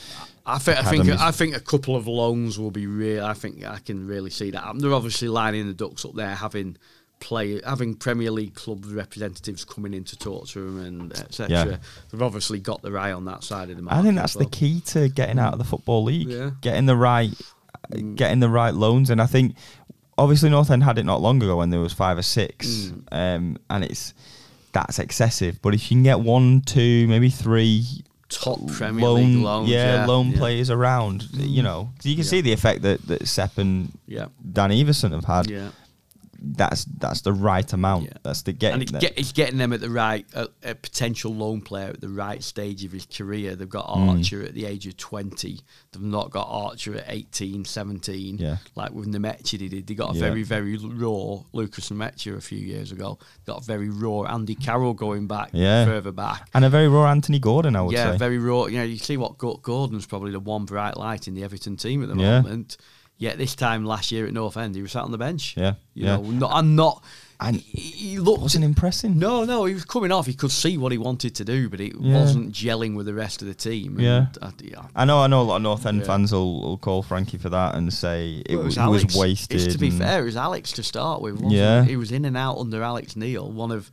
I 0.44 0.58
think 0.58 0.78
I 0.80 0.84
think. 0.90 1.08
I 1.10 1.32
think 1.32 1.56
a 1.56 1.60
couple 1.60 1.96
of 1.96 2.08
loans 2.08 2.58
will 2.58 2.72
be 2.72 2.88
real. 2.88 3.24
I 3.24 3.34
think 3.34 3.64
I 3.64 3.78
can 3.78 4.08
really 4.08 4.32
see 4.32 4.50
that. 4.52 4.64
They're 4.80 4.94
obviously 4.94 5.28
lining 5.28 5.68
the 5.68 5.74
ducks 5.74 6.04
up 6.04 6.16
there, 6.16 6.34
having 6.34 6.78
play 7.22 7.62
having 7.66 7.96
Premier 7.96 8.32
League 8.32 8.54
club 8.56 8.84
representatives 8.86 9.64
coming 9.64 9.94
in 9.94 10.04
to 10.04 10.18
talk 10.18 10.48
to 10.48 10.60
them 10.60 10.84
and 10.84 11.14
etc. 11.14 11.48
Yeah. 11.50 11.78
They've 12.12 12.22
obviously 12.22 12.60
got 12.60 12.82
the 12.82 12.92
eye 12.98 13.14
on 13.14 13.24
that 13.26 13.44
side 13.46 13.70
of 13.70 13.78
the 13.78 13.84
market. 13.84 14.00
I 14.00 14.04
think 14.04 14.16
that's 14.16 14.36
well. 14.36 14.44
the 14.46 14.52
key 14.52 14.82
to 14.88 15.08
getting 15.08 15.40
out 15.40 15.54
of 15.54 15.60
the 15.60 15.66
football 15.66 16.04
league. 16.04 16.28
Yeah. 16.28 16.52
Getting 16.62 16.86
the 16.88 16.98
right 16.98 17.32
Mm. 17.94 18.16
getting 18.16 18.40
the 18.40 18.50
right 18.50 18.74
loans. 18.74 19.10
And 19.10 19.22
I 19.22 19.26
think 19.26 19.56
obviously 20.18 20.50
North 20.50 20.70
End 20.70 20.84
had 20.84 20.98
it 20.98 21.04
not 21.06 21.20
long 21.22 21.42
ago 21.42 21.58
when 21.58 21.72
there 21.72 21.80
was 21.80 21.94
five 21.94 22.18
or 22.18 22.22
six, 22.22 22.68
Mm. 22.68 23.04
um, 23.12 23.58
and 23.70 23.84
it's 23.84 24.14
that's 24.72 25.00
excessive. 25.00 25.62
But 25.62 25.74
if 25.74 25.90
you 25.92 25.96
can 25.96 26.04
get 26.04 26.20
one, 26.22 26.62
two, 26.62 27.08
maybe 27.08 27.30
three 27.30 27.86
Top 28.30 28.66
Premier 28.68 29.10
League 29.10 29.40
loans, 29.44 29.68
yeah, 29.70 29.96
yeah, 29.96 30.06
loan 30.06 30.32
yeah. 30.32 30.38
players 30.38 30.70
around, 30.70 31.28
you 31.34 31.62
know, 31.62 31.90
you 32.04 32.16
can 32.16 32.24
Yeah. 32.24 32.30
see 32.30 32.40
the 32.42 32.54
effect 32.54 32.82
that 32.84 33.06
that 33.08 33.28
Sepp 33.28 33.58
and 33.58 33.92
Yeah. 34.08 34.28
Dan 34.54 34.70
Iversen 34.70 35.12
have 35.12 35.26
had. 35.26 35.50
Yeah. 35.50 35.70
That's 36.44 36.86
that's 36.86 37.22
the 37.22 37.34
right 37.34 37.72
amount. 37.72 38.06
Yeah. 38.06 38.14
That's 38.24 38.42
the 38.42 38.52
getting. 38.52 38.74
and 38.74 38.84
it's, 38.84 38.92
get, 38.92 39.18
it's 39.18 39.32
getting 39.32 39.60
them 39.60 39.74
at 39.74 39.80
the 39.80 39.92
right, 39.92 40.26
a, 40.34 40.48
a 40.64 40.74
potential 40.74 41.34
loan 41.34 41.62
player 41.62 41.90
at 41.90 42.02
the 42.02 42.10
right 42.10 42.42
stage 42.42 42.84
of 42.84 42.92
his 42.92 43.06
career. 43.06 43.56
They've 43.56 43.70
got 43.70 43.88
Mm. 43.92 44.18
Archer 44.18 44.42
at 44.44 44.54
the 44.56 44.66
age 44.66 44.88
of 44.88 44.98
20. 44.98 45.60
They've 45.92 46.02
not 46.02 46.32
got 46.32 46.48
Archer 46.50 46.96
at 46.96 47.06
18, 47.08 47.66
17. 47.66 48.38
Yeah. 48.38 48.58
Like 48.76 48.92
with 48.92 49.08
Nmecha, 49.14 49.60
they 49.60 49.68
did. 49.68 49.86
They 49.88 49.94
got 49.94 50.12
a 50.12 50.14
Yeah. 50.16 50.22
very, 50.22 50.44
very 50.44 50.78
raw 50.78 51.42
Lukas 51.54 51.90
Nmecha 51.90 52.36
a 52.38 52.42
few 52.42 52.58
years 52.60 52.92
ago. 52.92 53.20
Got 53.46 53.62
a 53.62 53.64
very 53.64 53.90
raw 53.90 54.24
Andy 54.24 54.56
Carroll 54.56 54.94
going 54.94 55.28
back 55.28 55.50
Yeah. 55.54 55.86
further 55.86 56.12
back. 56.12 56.50
and 56.54 56.66
a 56.66 56.70
very 56.70 56.88
raw 56.88 57.10
Anthony 57.12 57.38
Gordon, 57.40 57.76
I 57.76 57.82
would 57.82 57.96
say. 57.96 58.02
Yeah, 58.04 58.12
say. 58.14 58.18
very 58.18 58.38
raw. 58.40 58.66
You 58.66 58.78
know, 58.80 58.84
you 58.84 58.98
see 58.98 59.18
what 59.18 59.38
Gordon's 59.38 60.06
probably 60.08 60.32
the 60.32 60.40
one 60.40 60.66
bright 60.66 60.98
light 60.98 61.28
in 61.28 61.36
the 61.36 61.44
Everton 61.44 61.78
team 61.78 62.02
at 62.02 62.10
the 62.10 62.16
moment. 62.16 62.78
Yet 63.22 63.38
this 63.38 63.54
time 63.54 63.86
last 63.86 64.12
year 64.12 64.26
at 64.26 64.34
North 64.34 64.58
End, 64.58 64.74
he 64.76 64.82
was 64.82 64.94
sat 64.94 65.04
on 65.04 65.12
the 65.12 65.18
bench. 65.20 65.54
Yeah, 65.56 65.76
you 65.94 66.06
yeah. 66.08 66.16
know, 66.18 66.24
not, 66.24 66.52
I'm 66.54 66.76
not. 66.76 67.04
And 67.40 67.56
he, 67.56 68.18
looked 68.20 68.42
wasn't 68.42 68.64
impressing. 68.66 69.18
no, 69.20 69.46
no, 69.46 69.66
he 69.66 69.74
was 69.76 69.86
coming 69.86 70.12
off. 70.12 70.26
He 70.26 70.34
could 70.34 70.50
see 70.52 70.78
what 70.78 70.92
he 70.92 70.98
wanted 70.98 71.36
to 71.36 71.46
do, 71.46 71.70
but 71.70 71.80
it 71.80 71.94
Yeah. 72.00 72.20
wasn't 72.20 72.52
gelling 72.52 72.96
with 72.96 73.06
the 73.06 73.14
rest 73.14 73.44
of 73.44 73.48
the 73.48 73.54
team. 73.54 74.00
Yeah. 74.00 74.28
I, 74.42 74.52
yeah. 74.62 74.84
I 74.96 75.06
know, 75.06 75.20
I 75.22 75.28
know. 75.28 75.42
A 75.42 75.44
lot 75.44 75.56
of 75.58 75.62
North 75.62 75.86
End 75.86 76.00
Yeah. 76.00 76.06
fans 76.06 76.32
will, 76.32 76.62
will 76.62 76.78
call 76.78 77.02
Frankie 77.04 77.38
for 77.38 77.50
that 77.50 77.76
and 77.76 77.92
say 77.94 78.42
it, 78.46 78.56
Well, 78.56 78.66
was, 78.66 78.78
Alex. 78.80 79.04
was 79.06 79.16
wasted. 79.16 79.62
It's, 79.62 79.74
to 79.74 79.80
be 79.80 79.90
fair, 79.92 80.22
it 80.22 80.26
was 80.26 80.36
Alex 80.38 80.72
to 80.74 80.84
start 80.84 81.22
with. 81.22 81.34
Wasn't 81.36 81.52
Yeah. 81.52 81.82
it? 81.84 81.88
he 81.90 81.96
was 81.98 82.12
in 82.12 82.26
and 82.26 82.36
out 82.38 82.58
under 82.58 82.82
Alex 82.84 83.16
Neil. 83.16 83.52
One 83.52 83.72
of, 83.72 83.90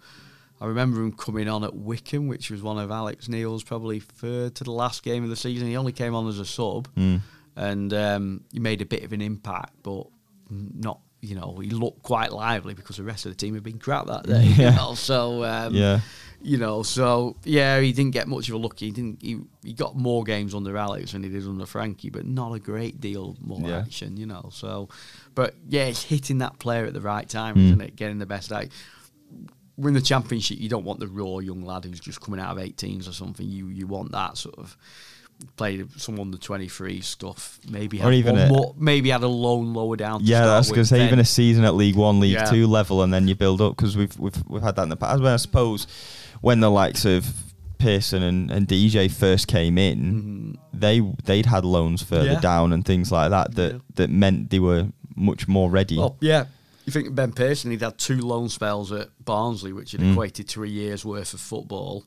I 0.60 0.66
remember 0.66 1.00
him 1.02 1.12
coming 1.12 1.48
on 1.48 1.64
at 1.64 1.74
Wycombe, 1.74 2.28
which 2.28 2.50
was 2.50 2.62
one 2.62 2.78
of 2.78 2.90
Alex 2.90 3.28
Neil's 3.28 3.62
probably 3.62 4.00
third 4.00 4.54
to 4.56 4.64
the 4.64 4.72
last 4.72 5.02
game 5.02 5.22
of 5.24 5.30
the 5.30 5.36
season. 5.36 5.68
He 5.68 5.76
only 5.76 5.92
came 5.92 6.14
on 6.14 6.28
as 6.28 6.38
a 6.38 6.44
sub, 6.46 6.88
Mm. 6.96 7.20
And 7.58 7.92
um, 7.92 8.44
he 8.52 8.58
made 8.60 8.80
a 8.80 8.86
bit 8.86 9.02
of 9.04 9.12
an 9.12 9.20
impact, 9.20 9.74
but 9.82 10.06
not. 10.50 11.00
You 11.20 11.34
know, 11.34 11.58
he 11.60 11.70
looked 11.70 12.04
quite 12.04 12.30
lively 12.32 12.74
because 12.74 12.96
the 12.96 13.02
rest 13.02 13.26
of 13.26 13.32
the 13.32 13.36
team 13.36 13.54
had 13.54 13.64
been 13.64 13.80
crap 13.80 14.06
that 14.06 14.24
day. 14.24 14.44
Yeah. 14.56 14.70
You 14.70 14.76
know? 14.76 14.94
So 14.94 15.42
um, 15.42 15.74
Yeah. 15.74 15.98
you 16.40 16.58
know, 16.58 16.84
so 16.84 17.34
yeah, 17.42 17.80
he 17.80 17.90
didn't 17.92 18.12
get 18.12 18.28
much 18.28 18.48
of 18.48 18.54
a 18.54 18.58
look. 18.58 18.78
He 18.78 18.92
didn't. 18.92 19.20
He, 19.20 19.40
he 19.64 19.72
got 19.72 19.96
more 19.96 20.22
games 20.22 20.54
under 20.54 20.76
Alex 20.76 21.10
than 21.10 21.24
he 21.24 21.28
did 21.28 21.44
under 21.44 21.66
Frankie, 21.66 22.08
but 22.10 22.24
not 22.24 22.52
a 22.54 22.60
great 22.60 23.00
deal 23.00 23.36
more 23.40 23.68
Yeah. 23.68 23.78
action. 23.80 24.16
You 24.16 24.26
know, 24.26 24.48
so 24.52 24.88
but 25.34 25.56
yeah, 25.68 25.86
it's 25.86 26.04
hitting 26.04 26.38
that 26.38 26.60
player 26.60 26.84
at 26.86 26.92
the 26.94 27.00
right 27.00 27.28
time, 27.28 27.56
Mm. 27.56 27.64
isn't 27.66 27.80
it? 27.80 27.96
Getting 27.96 28.20
the 28.20 28.26
best 28.26 28.52
out. 28.52 28.66
Win 29.76 29.94
the 29.94 30.00
championship, 30.00 30.58
you 30.60 30.68
don't 30.68 30.84
want 30.84 31.00
the 31.00 31.08
raw 31.08 31.38
young 31.40 31.62
lad 31.62 31.84
who's 31.84 32.00
just 32.00 32.20
coming 32.20 32.38
out 32.40 32.56
of 32.56 32.62
18s 32.62 33.08
or 33.08 33.12
something. 33.12 33.46
You 33.48 33.66
you 33.68 33.88
want 33.88 34.12
that 34.12 34.36
sort 34.38 34.56
of 34.58 34.76
played 35.56 35.88
some 36.00 36.18
under 36.20 36.36
23 36.38 37.00
stuff. 37.00 37.58
Maybe 37.68 37.98
Or 38.00 38.04
had 38.04 38.14
even 38.14 38.38
a- 38.38 38.48
more, 38.48 38.74
maybe 38.78 39.10
had 39.10 39.22
a 39.22 39.28
loan 39.28 39.72
lower 39.74 39.96
down. 39.96 40.20
Yeah, 40.24 40.44
that's 40.46 40.68
because 40.68 40.88
say 40.88 40.98
then- 40.98 41.06
even 41.08 41.18
a 41.18 41.24
season 41.24 41.64
at 41.64 41.74
League 41.74 41.96
One, 41.96 42.20
League 42.20 42.32
Yeah. 42.32 42.44
Two 42.50 42.66
level, 42.66 43.02
and 43.02 43.12
then 43.12 43.28
you 43.28 43.34
build 43.34 43.60
up 43.60 43.76
because 43.76 43.96
we've 43.96 44.16
we've 44.18 44.42
we've 44.48 44.62
had 44.62 44.76
that 44.76 44.82
in 44.84 44.88
the 44.88 44.96
past. 44.96 45.20
But 45.22 45.32
I 45.32 45.36
suppose 45.36 45.86
when 46.40 46.60
the 46.60 46.70
likes 46.70 47.04
of 47.04 47.26
Pearson 47.78 48.22
and, 48.24 48.50
and 48.50 48.66
DJ 48.66 49.08
first 49.10 49.46
came 49.46 49.78
in, 49.78 50.58
they 50.72 51.00
they'd 51.24 51.46
had 51.46 51.64
loans 51.64 52.02
further 52.02 52.24
Mm-hmm. 52.24 52.32
Yeah. 52.34 52.40
down 52.40 52.72
and 52.72 52.84
things 52.84 53.12
like 53.12 53.30
that 53.30 53.54
that 53.54 53.72
Yeah. 53.74 53.78
that 53.94 54.10
meant 54.10 54.50
they 54.50 54.58
were 54.58 54.88
much 55.14 55.46
more 55.48 55.70
ready. 55.70 55.96
Well, 55.98 56.16
yeah. 56.20 56.46
You 56.84 56.92
think 56.92 57.14
Ben 57.14 57.32
Pearson, 57.32 57.70
he'd 57.70 57.82
had 57.82 57.98
two 57.98 58.16
loan 58.16 58.48
spells 58.48 58.90
at 58.92 59.08
Barnsley, 59.24 59.72
which 59.74 59.92
had 59.92 60.00
Mm. 60.00 60.12
equated 60.12 60.48
to 60.48 60.64
a 60.64 60.66
year's 60.66 61.04
worth 61.04 61.34
of 61.34 61.40
football. 61.40 62.04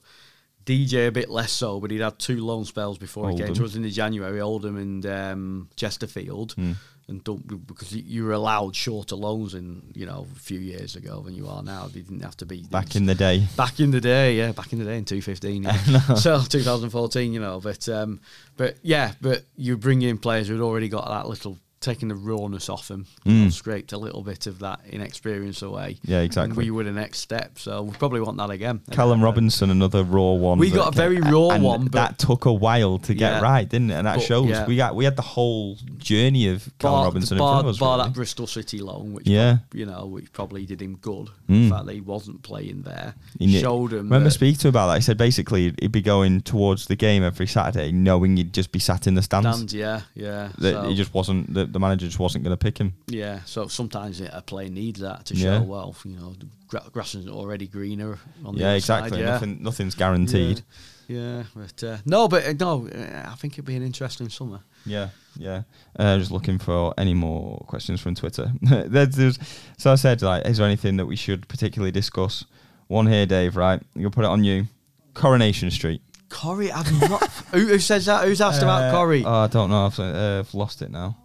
DJ 0.66 1.08
a 1.08 1.12
bit 1.12 1.30
less 1.30 1.52
so, 1.52 1.80
but 1.80 1.92
he'd 1.92 2.02
had 2.02 2.20
two 2.20 2.46
loan 2.46 2.66
spells 2.66 2.98
before 2.98 3.30
he 3.30 3.36
came 3.36 3.48
Oldham. 3.48 3.56
to 3.56 3.66
us 3.66 3.76
in 3.76 3.82
the 3.82 3.92
January, 3.92 4.42
Oldham 4.42 4.78
and 4.78 5.06
um, 5.06 5.70
Chesterfield. 5.76 6.56
Mm. 6.56 6.76
And 7.08 7.24
don't, 7.24 7.68
because 7.68 7.94
you 7.94 8.24
were 8.24 8.32
allowed 8.32 8.74
shorter 8.74 9.16
loans 9.16 9.54
in, 9.54 9.92
you 9.94 10.06
know, 10.06 10.28
a 10.34 10.40
few 10.40 10.60
years 10.60 10.96
ago 10.96 11.22
than 11.22 11.36
you 11.36 11.48
are 11.48 11.62
now. 11.62 11.88
You 11.94 12.04
didn't 12.04 12.22
have 12.22 12.38
to 12.38 12.46
be 12.46 12.64
Back 12.70 12.96
in 12.96 13.06
the 13.06 13.16
day, 13.16 13.46
Back 13.58 13.82
in 13.82 13.92
the 13.92 14.00
day, 14.00 14.38
yeah, 14.38 14.54
back 14.54 14.72
in 14.72 14.80
the 14.80 14.86
day 14.86 14.98
in 14.98 15.04
2015, 15.04 15.64
yeah. 15.64 16.14
so 16.16 16.42
2014, 16.42 17.34
you 17.34 17.42
know, 17.42 17.60
but 17.60 17.90
um, 17.90 18.22
but 18.56 18.78
yeah, 18.82 19.14
but 19.20 19.44
you 19.58 19.76
bring 19.78 20.04
in 20.04 20.20
players 20.20 20.48
who'd 20.48 20.62
already 20.62 20.88
got 20.88 21.08
that 21.10 21.28
little 21.28 21.58
taking 21.82 22.08
the 22.08 22.16
rawness 22.16 22.70
off 22.70 22.90
him. 22.90 23.06
Mm. 23.26 23.52
scraped 23.52 23.92
a 23.92 23.98
little 23.98 24.22
bit 24.22 24.48
of 24.48 24.60
that 24.60 24.80
inexperience 24.90 25.62
away. 25.62 25.98
Yeah, 26.06 26.20
exactly. 26.22 26.50
And 26.52 26.58
we 26.58 26.72
were 26.72 26.84
the 26.84 26.92
next 26.92 27.20
step, 27.20 27.58
so 27.60 27.82
we 27.84 27.92
probably 27.98 28.22
want 28.22 28.38
that 28.38 28.50
again. 28.52 28.82
Callum 28.92 29.22
Uh, 29.22 29.26
Robinson, 29.26 29.70
another 29.72 30.04
raw 30.04 30.32
one. 30.34 30.58
We 30.60 30.70
got 30.70 30.94
a 30.94 30.96
very 30.96 31.20
raw 31.20 31.50
and 31.50 31.64
one, 31.64 31.84
but- 31.86 31.92
that 31.94 32.20
took 32.20 32.46
a 32.46 32.54
while 32.54 33.00
to 33.00 33.14
get 33.14 33.34
Yeah. 33.34 33.42
right, 33.42 33.68
didn't 33.68 33.92
it? 33.92 33.96
And 33.96 34.08
that 34.08 34.18
But, 34.18 34.24
shows 34.26 34.50
yeah. 34.50 34.66
we 34.68 34.76
got 34.78 34.96
we 34.96 35.06
had 35.06 35.16
the 35.16 35.22
whole 35.24 35.78
journey 35.98 36.48
of 36.50 36.70
Callum 36.80 36.98
Bar, 37.00 37.06
Robinson 37.06 37.38
bar, 37.38 37.48
in 37.50 37.54
front 37.56 37.66
of 37.68 37.70
us. 37.74 37.80
bar 37.80 37.98
really. 37.98 38.10
that 38.10 38.14
Bristol 38.16 38.48
City 38.48 38.80
loan, 38.80 39.14
which 39.14 39.28
Yeah. 39.28 39.58
prob- 39.70 39.80
you 39.80 39.86
know, 39.86 40.06
which 40.06 40.32
probably 40.34 40.66
did 40.66 40.82
him 40.82 40.98
good. 41.02 41.30
Mm. 41.50 41.70
The 41.70 41.76
fact 41.76 41.86
that 41.88 41.94
he 41.96 42.02
wasn't 42.02 42.44
playing 42.44 42.84
there 42.84 43.16
He 43.40 43.60
showed 43.60 43.92
him. 43.92 44.04
Remember 44.06 44.26
that- 44.26 44.32
speaking 44.32 44.60
to 44.60 44.68
him 44.68 44.74
about 44.74 44.88
that? 44.88 44.96
He 44.98 45.02
said 45.02 45.18
basically 45.18 45.74
he'd 45.82 45.92
be 45.92 46.02
going 46.02 46.42
towards 46.42 46.86
the 46.86 46.96
game 46.96 47.24
every 47.24 47.48
Saturday, 47.48 47.92
knowing 47.92 48.38
he'd 48.38 48.54
just 48.54 48.72
be 48.72 48.80
sat 48.80 49.08
in 49.08 49.16
the 49.16 49.22
stands. 49.24 49.48
Stands, 49.48 49.74
yeah, 49.74 50.02
yeah. 50.16 50.50
That 50.60 50.74
so- 50.84 50.90
he 50.90 50.96
just 50.96 51.14
wasn't. 51.14 51.54
The, 51.54 51.66
the 51.72 51.80
manager 51.80 52.06
just 52.06 52.20
wasn't 52.20 52.44
going 52.44 52.56
to 52.56 52.64
pick 52.64 52.78
him. 52.78 52.94
Yeah, 53.08 53.40
so 53.46 53.68
sometimes 53.68 54.22
a 54.22 54.44
player 54.46 54.70
needs 54.70 55.00
that 55.00 55.26
to 55.28 55.36
show, 55.36 55.54
Yeah. 55.54 55.60
well, 55.62 55.96
you 56.06 56.16
know, 56.18 56.36
gra- 56.68 56.84
grass 56.92 57.16
is 57.16 57.28
already 57.28 57.68
greener 57.68 58.20
on 58.46 58.56
the 58.56 58.62
yeah, 58.62 58.68
other 58.68 58.76
exactly. 58.76 59.10
side. 59.12 59.20
Yeah. 59.20 59.26
Nothing, 59.32 59.64
nothing's 59.64 59.96
guaranteed. 59.96 60.62
Yeah, 61.08 61.44
but 61.56 61.84
uh, 61.84 61.98
no, 62.06 62.28
but 62.28 62.46
uh, 62.46 62.54
no, 62.60 62.88
uh, 62.88 63.30
I 63.30 63.36
think 63.36 63.54
it'd 63.54 63.66
be 63.66 63.76
an 63.76 63.84
interesting 63.84 64.30
summer. 64.30 64.62
Yeah, 64.86 65.10
yeah. 65.36 65.64
Uh, 66.00 66.18
just 66.18 66.32
looking 66.32 66.58
for 66.58 66.94
any 66.98 67.14
more 67.14 67.58
questions 67.68 68.00
from 68.00 68.16
Twitter. 68.16 68.52
there's, 68.62 69.16
there's, 69.16 69.40
so 69.78 69.92
I 69.92 69.96
said, 69.96 70.22
like, 70.22 70.46
is 70.48 70.58
there 70.58 70.66
anything 70.68 70.98
that 70.98 71.06
we 71.06 71.16
should 71.18 71.48
particularly 71.50 71.92
discuss? 71.92 72.46
One 72.88 73.08
here, 73.08 73.26
Dave. 73.26 73.56
Right, 73.58 73.82
you'll 73.96 74.12
put 74.12 74.24
it 74.26 74.30
on 74.30 74.44
you. 74.44 74.68
Coronation 75.14 75.70
Street. 75.72 76.02
Corey, 76.30 76.72
I've 76.72 76.90
not. 77.10 77.28
who, 77.52 77.60
who 77.68 77.80
says 77.80 78.06
that? 78.06 78.24
Who's 78.26 78.40
asked 78.40 78.62
about 78.62 78.84
Uh, 78.84 78.92
Corey? 78.96 79.24
Oh, 79.26 79.34
I 79.34 79.48
don't 79.48 79.70
know. 79.70 79.88
I've, 79.88 80.00
uh, 80.00 80.40
I've 80.40 80.54
lost 80.54 80.82
it 80.82 80.90
now. 80.92 81.18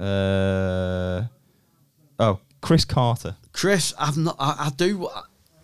Uh, 0.00 1.24
oh, 2.18 2.40
Chris 2.62 2.84
Carter. 2.84 3.36
Chris, 3.52 3.92
I've 3.98 4.16
not. 4.16 4.36
I, 4.38 4.66
I 4.66 4.70
do. 4.70 5.08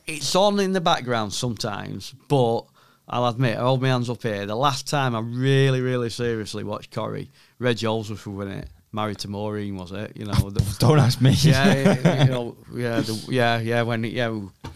It's 0.07 0.35
on 0.37 0.61
in 0.61 0.73
the 0.73 0.81
background 0.81 1.33
sometimes, 1.33 2.15
but 2.29 2.63
I'll 3.09 3.27
admit, 3.27 3.57
I 3.57 3.63
hold 3.63 3.83
my 3.83 3.89
hands 3.89 4.11
up 4.11 4.23
here. 4.23 4.47
The 4.47 4.55
last 4.55 4.89
time 4.89 5.15
I 5.15 5.21
really, 5.21 5.81
really 5.81 6.11
seriously 6.11 6.65
watched 6.65 6.95
Corey, 6.95 7.31
Reg 7.59 7.81
Holdsworth 7.81 8.11
was 8.11 8.21
for 8.21 8.31
winning 8.31 8.59
it. 8.59 8.69
Married 8.97 9.19
to 9.19 9.29
Maureen, 9.29 9.77
was 9.77 9.93
it? 9.93 10.17
You 10.17 10.25
know, 10.25 10.51
the, 10.51 10.65
Don't 10.81 10.99
ask 10.99 11.21
me. 11.21 11.31
yeah, 11.41 11.75
yeah, 12.03 12.25
you 12.25 12.31
know, 12.31 12.57
yeah, 12.75 13.01
the, 13.01 13.13
yeah, 13.29 13.59
yeah. 13.61 13.83
When 13.83 14.03
yeah, 14.05 14.29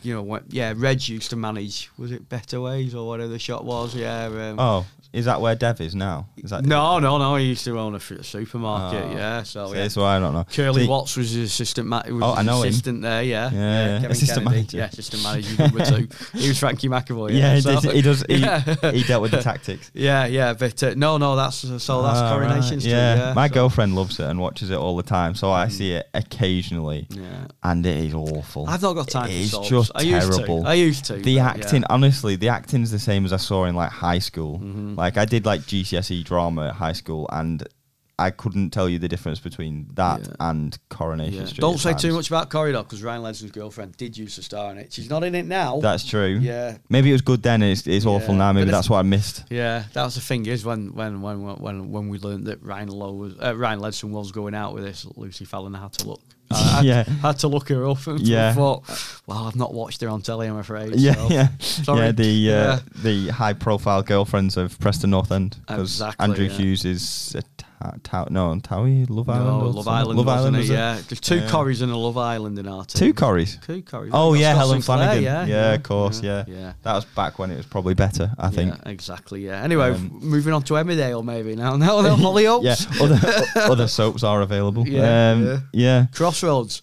you 0.02 0.14
know, 0.14 0.22
when, 0.22 0.42
yeah, 0.50 0.74
Reg 0.76 1.08
used 1.08 1.30
to 1.30 1.36
manage. 1.36 1.90
Was 1.98 2.12
it 2.12 2.28
Bettabuys 2.28 2.94
or 2.94 3.08
whatever 3.08 3.30
the 3.30 3.38
shop 3.38 3.64
was? 3.64 3.94
Yeah. 3.94 4.26
Um, 4.26 4.56
Oh, 4.60 4.86
is 5.12 5.24
that 5.24 5.40
where 5.40 5.56
Dev 5.56 5.80
is 5.80 5.94
now? 5.96 6.28
Is 6.36 6.50
that 6.50 6.64
no, 6.64 7.00
no, 7.00 7.18
no. 7.18 7.34
He 7.34 7.46
used 7.46 7.64
to 7.64 7.76
own 7.80 7.94
a 7.94 7.96
f- 7.96 8.22
supermarket. 8.24 9.04
Oh. 9.06 9.16
yeah. 9.16 9.42
So 9.42 9.72
See, 9.72 9.78
yeah. 9.78 9.88
so 9.88 10.04
I 10.04 10.20
don't 10.20 10.32
know. 10.34 10.44
Curly 10.44 10.82
See, 10.82 10.88
Watts 10.88 11.16
was 11.16 11.30
his 11.32 11.50
assistant. 11.50 11.88
Ma- 11.88 12.02
was 12.06 12.22
Oh, 12.22 12.34
I 12.34 12.42
know 12.42 12.62
him. 12.62 12.68
assistant 12.68 13.02
there. 13.02 13.22
Yeah, 13.24 13.50
Yeah, 13.50 14.00
yeah. 14.02 14.06
Assistant 14.08 14.44
Kennedy. 14.46 14.54
manager. 14.54 14.76
Yeah, 14.76 14.84
assistant 14.84 15.22
manager 15.24 15.56
number 15.62 15.84
two. 15.84 16.08
He 16.38 16.46
was 16.48 16.58
Frankie 16.60 16.88
McAvoy. 16.88 17.36
Yeah, 17.36 17.54
he, 17.56 17.60
so- 17.60 17.90
he 17.90 18.02
does. 18.02 18.22
He, 18.28 18.36
he 18.98 19.02
dealt 19.02 19.22
with 19.22 19.32
the 19.32 19.40
tactics. 19.42 19.90
yeah, 19.94 20.26
yeah, 20.26 20.52
but 20.52 20.80
uh, 20.82 20.94
no, 20.96 21.16
no, 21.18 21.34
that's 21.34 21.56
so 21.56 21.68
that's 22.02 22.18
Ah, 22.20 22.30
Coronation 22.32 22.74
right. 22.76 22.80
Street. 22.80 22.84
Yeah, 22.92 23.16
Yeah, 23.16 23.32
my 23.34 23.48
so- 23.48 23.54
girlfriend 23.54 23.96
loves 23.96 24.09
it 24.18 24.24
and 24.24 24.40
watches 24.40 24.70
it 24.70 24.76
all 24.76 24.96
the 24.96 25.02
time, 25.04 25.34
so 25.34 25.50
I 25.52 25.68
see 25.68 25.92
it 25.92 26.08
occasionally, 26.14 27.06
Yeah. 27.10 27.46
and 27.62 27.84
it 27.86 27.96
is 28.06 28.14
awful. 28.14 28.66
I've 28.68 28.82
not 28.82 28.94
got 28.94 29.08
time 29.08 29.26
It 29.30 29.34
for 29.34 29.38
is 29.38 29.50
soaps. 29.52 29.68
just 29.68 29.92
I 29.94 30.00
used 30.02 30.32
terrible. 30.32 30.62
To. 30.62 30.68
I 30.68 30.74
used 30.74 31.04
to. 31.06 31.14
the 31.16 31.38
acting, 31.38 31.82
yeah. 31.82 31.86
honestly, 31.90 32.36
the 32.36 32.48
acting's 32.48 32.90
the 32.90 32.98
same 32.98 33.24
as 33.24 33.32
I 33.32 33.36
saw 33.36 33.66
in 33.66 33.74
like 33.76 33.90
high 33.90 34.18
school. 34.18 34.58
Mm-hmm. 34.58 34.94
Like 34.96 35.16
I 35.18 35.24
did 35.26 35.46
like 35.46 35.60
GCSE 35.60 36.24
drama 36.24 36.68
at 36.68 36.74
high 36.74 36.92
school, 36.94 37.28
and 37.30 37.62
I 38.20 38.30
couldn't 38.30 38.70
tell 38.70 38.88
you 38.88 38.98
the 38.98 39.08
difference 39.08 39.40
between 39.40 39.88
that 39.94 40.20
Yeah. 40.20 40.34
and 40.50 40.78
Coronation 40.90 41.40
Yeah. 41.40 41.46
Street. 41.46 41.60
Don't 41.60 41.74
at 41.74 41.80
say 41.80 41.94
too 41.94 42.12
much 42.14 42.28
about 42.28 42.50
Corridor 42.50 42.82
because 42.82 43.02
Ryan 43.02 43.22
Ledson's 43.22 43.50
girlfriend 43.50 43.96
did 43.96 44.16
used 44.16 44.36
to 44.36 44.42
star 44.42 44.70
in 44.72 44.78
it. 44.78 44.92
She's 44.92 45.08
not 45.08 45.24
in 45.24 45.34
it 45.34 45.46
now. 45.46 45.80
That's 45.80 46.04
true. 46.04 46.38
Yeah. 46.40 46.76
Maybe 46.88 47.08
it 47.08 47.12
was 47.12 47.22
good 47.22 47.42
then. 47.42 47.62
and 47.62 47.72
It's, 47.72 47.86
it's 47.86 48.06
awful 48.06 48.34
now. 48.34 48.52
Maybe 48.52 48.66
but 48.66 48.72
that's 48.72 48.90
what 48.90 48.98
I 48.98 49.02
missed. 49.02 49.44
Yeah, 49.50 49.84
that 49.94 50.04
was 50.04 50.14
the 50.16 50.20
thing 50.20 50.46
is 50.46 50.64
when 50.64 50.92
when 50.94 51.22
when 51.22 51.38
when 51.56 51.90
when 51.90 52.08
we 52.08 52.18
learned 52.18 52.46
that 52.46 52.62
Ryan 52.62 52.88
Lowe 52.90 53.12
was 53.14 53.34
uh, 53.42 53.56
Ryan 53.56 53.80
Ledson 53.80 54.10
was 54.10 54.30
going 54.32 54.54
out 54.54 54.74
with 54.74 54.84
this 54.84 55.06
Lucy 55.16 55.44
Fallon, 55.44 55.74
I 55.74 55.80
had 55.80 55.92
to 55.94 56.08
look. 56.08 56.20
I 56.52 56.56
had, 56.58 56.84
Yeah. 56.84 57.02
had 57.22 57.38
to 57.40 57.48
look 57.48 57.68
her 57.68 57.86
up 57.88 58.06
and 58.08 58.20
Yeah. 58.20 58.52
thought, 58.54 58.82
well, 59.26 59.46
I've 59.46 59.54
not 59.56 59.72
watched 59.72 60.00
her 60.02 60.08
on 60.08 60.20
telly, 60.20 60.48
I'm 60.48 60.56
afraid. 60.58 60.96
Yeah, 60.96 61.14
so- 61.14 61.28
yeah, 61.30 61.48
Sorry. 61.60 62.00
yeah. 62.06 62.12
The 62.12 62.52
uh, 62.52 62.52
Yeah. 62.52 62.78
the 63.02 63.28
high 63.28 63.52
profile 63.52 64.02
girlfriends 64.02 64.56
of 64.56 64.76
Preston 64.80 65.10
North 65.10 65.30
End 65.32 65.56
because 65.66 65.92
Exactly, 66.00 66.24
Andrew 66.24 66.44
yeah. 66.46 66.50
Hughes 66.52 66.84
is 66.84 67.36
Ta- 67.82 67.94
Ta- 68.02 68.26
no, 68.30 68.54
Towie, 68.56 69.06
Love 69.08 69.28
Island. 69.30 69.46
No, 69.46 69.68
Love? 69.70 69.88
Island, 69.88 70.18
Love 70.18 70.28
Island, 70.28 70.56
it? 70.56 70.68
it? 70.68 70.72
Yeah, 70.72 71.00
there's 71.08 71.20
two 71.20 71.36
Yeah. 71.36 71.48
Corries 71.48 71.80
and 71.80 71.90
a 71.90 71.96
Love 71.96 72.18
Island 72.18 72.58
in 72.58 72.68
our 72.68 72.84
team. 72.84 73.08
Two 73.08 73.14
Corries. 73.14 73.58
Two 73.66 73.80
Corries. 73.82 74.10
Oh 74.12 74.34
yeah, 74.34 74.50
Scott 74.52 74.58
Helen 74.58 74.82
Sinclair, 74.82 74.98
Flanagan. 74.98 75.24
Yeah, 75.24 75.46
yeah, 75.46 75.72
of 75.74 75.82
course. 75.82 76.20
Yeah. 76.22 76.44
yeah. 76.46 76.72
that 76.82 76.94
was 76.94 77.04
back 77.06 77.38
when 77.38 77.50
it 77.50 77.56
was 77.56 77.66
probably 77.66 77.94
better. 77.94 78.32
I 78.38 78.50
think. 78.50 78.74
Yeah, 78.74 78.90
exactly. 78.90 79.46
Yeah. 79.46 79.62
Anyway, 79.62 79.92
Um, 79.92 80.18
moving 80.22 80.52
on 80.52 80.62
to 80.64 80.74
Emmerdale, 80.74 81.24
maybe 81.24 81.56
now. 81.56 81.76
Now, 81.80 82.02
Hollyoaks. 82.02 82.62
Yeah, 83.00 83.02
other 83.02 83.44
other 83.72 83.88
soaps 83.88 84.22
are 84.24 84.42
available. 84.42 84.86
Yeah, 84.88 85.30
um, 85.32 85.44
yeah. 85.46 85.58
yeah. 85.72 86.06
Crossroads. 86.12 86.82